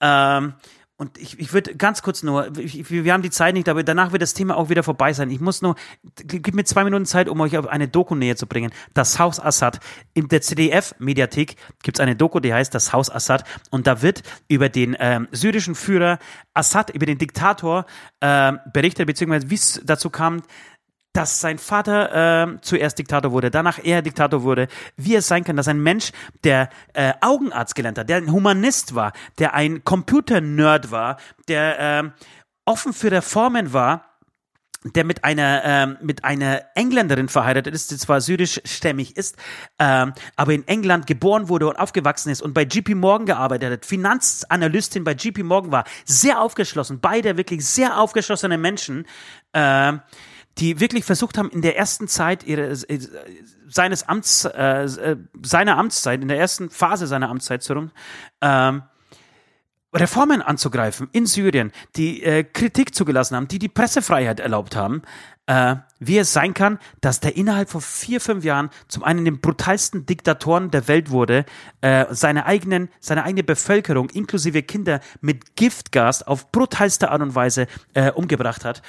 [0.00, 0.54] Ähm,
[0.96, 4.12] und ich, ich würde ganz kurz nur, ich, wir haben die Zeit nicht, aber danach
[4.12, 5.28] wird das Thema auch wieder vorbei sein.
[5.28, 5.74] Ich muss nur,
[6.14, 8.70] gib mir zwei Minuten Zeit, um euch auf eine Doku näher zu bringen.
[8.92, 9.80] Das Haus Assad.
[10.12, 13.42] In der CDF-Mediathek gibt es eine Doku, die heißt Das Haus Assad.
[13.70, 16.20] Und da wird über den ähm, syrischen Führer
[16.52, 17.86] Assad, über den Diktator
[18.20, 20.42] ähm, berichtet, beziehungsweise wie es dazu kam,
[21.14, 25.56] dass sein Vater ähm, zuerst Diktator wurde, danach er Diktator wurde, wie es sein kann,
[25.56, 26.10] dass ein Mensch,
[26.42, 31.16] der äh, Augenarzt gelernt hat, der ein Humanist war, der ein Computer-Nerd war,
[31.48, 32.12] der ähm,
[32.64, 34.14] offen für Reformen war,
[34.84, 39.36] der mit einer ähm, mit einer Engländerin verheiratet ist, die zwar syrischstämmig ist,
[39.78, 43.86] ähm, aber in England geboren wurde und aufgewachsen ist und bei JP Morgan gearbeitet hat,
[43.86, 49.06] Finanzanalystin bei JP Morgan war, sehr aufgeschlossen, beide wirklich sehr aufgeschlossene Menschen,
[49.54, 50.02] ähm,
[50.58, 53.00] die wirklich versucht haben, in der ersten Zeit ihres, äh,
[53.68, 57.90] seines Amts, äh, äh, seiner Amtszeit, in der ersten Phase seiner Amtszeit so rum,
[58.40, 58.82] ähm,
[59.94, 65.02] Reformen anzugreifen in Syrien, die äh, Kritik zugelassen haben, die die Pressefreiheit erlaubt haben,
[65.46, 69.40] äh, wie es sein kann, dass der innerhalb von vier, fünf Jahren zum einen den
[69.40, 71.44] brutalsten Diktatoren der Welt wurde,
[71.80, 77.68] äh, seine eigenen, seine eigene Bevölkerung inklusive Kinder mit Giftgas auf brutalste Art und Weise
[77.92, 78.82] äh, umgebracht hat.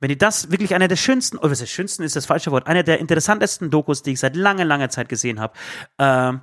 [0.00, 2.66] Wenn ihr das wirklich einer der schönsten, oder was ist schönsten ist das falsche Wort,
[2.66, 5.54] einer der interessantesten Dokus, die ich seit langer, langer Zeit gesehen habe,
[5.98, 6.40] ähm,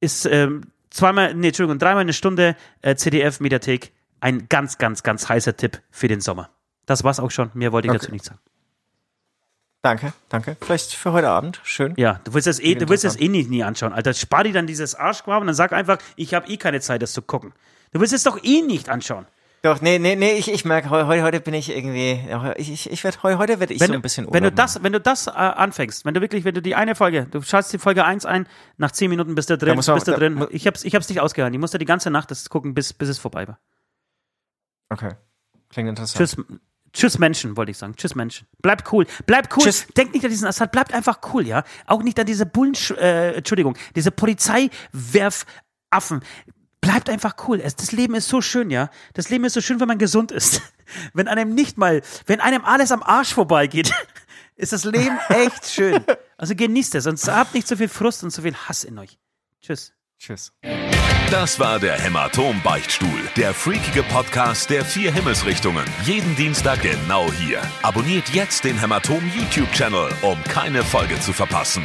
[0.00, 3.92] ist ähm, zweimal, nee, Entschuldigung, dreimal eine Stunde äh, CDF-Mediathek.
[4.20, 6.50] Ein ganz, ganz, ganz heißer Tipp für den Sommer.
[6.86, 7.50] Das war's auch schon.
[7.54, 8.00] Mehr wollte ich Okay.
[8.00, 8.40] dazu nicht sagen.
[9.82, 10.56] Danke, danke.
[10.60, 11.60] Vielleicht für heute Abend.
[11.62, 11.94] Schön.
[11.96, 14.12] Ja, du willst das eh, du willst das eh nicht nie anschauen, Alter.
[14.12, 17.12] Spar dir dann dieses Arschquab und dann sag einfach, ich habe eh keine Zeit, das
[17.12, 17.54] zu gucken.
[17.92, 19.26] Du willst es doch eh nicht anschauen.
[19.62, 22.18] Doch, nee, nee, nee, ich, ich merke, heu- heute, heute bin ich irgendwie,
[22.56, 24.94] ich, ich, ich werde, heute werde ich Wenn, so ein bisschen wenn du das, wenn
[24.94, 27.78] du das äh, anfängst, wenn du wirklich, wenn du die eine Folge, du schaltest die
[27.78, 28.46] Folge 1 ein,
[28.78, 30.46] nach 10 Minuten bist du drin, man- bist du da drin.
[30.50, 31.52] Ich hab's, ich hab's nicht ausgehalten.
[31.54, 33.58] Ich musste die ganze Nacht das gucken, bis, bis es vorbei war.
[34.88, 35.06] machen.
[35.06, 35.14] Okay.
[35.68, 36.30] Klingt interessant.
[36.30, 36.36] Tschüss,
[36.94, 37.94] tschüss Menschen, wollte ich sagen.
[37.96, 38.46] Tschüss Menschen.
[38.62, 39.06] Bleibt cool.
[39.26, 39.62] Bleibt cool.
[39.64, 39.86] Tschüss.
[39.96, 40.72] Denkt nicht an diesen Assad.
[40.72, 41.64] Bleibt einfach cool, ja.
[41.86, 46.20] Auch nicht an diese Bullen, äh, Entschuldigung, diese Polizeiwerfaffen.
[46.90, 47.58] Bleibt einfach cool.
[47.58, 48.90] Das Leben ist so schön, ja.
[49.14, 50.60] Das Leben ist so schön, wenn man gesund ist.
[51.14, 53.92] Wenn einem nicht mal, wenn einem alles am Arsch vorbeigeht,
[54.56, 56.04] ist das Leben echt schön.
[56.36, 59.16] Also genießt es und habt nicht so viel Frust und so viel Hass in euch.
[59.60, 59.92] Tschüss.
[60.18, 60.52] Tschüss.
[61.30, 65.84] Das war der Hämatom-Beichtstuhl, der freakige Podcast der vier Himmelsrichtungen.
[66.02, 67.62] Jeden Dienstag genau hier.
[67.82, 71.84] Abonniert jetzt den Hämatom YouTube-Channel, um keine Folge zu verpassen.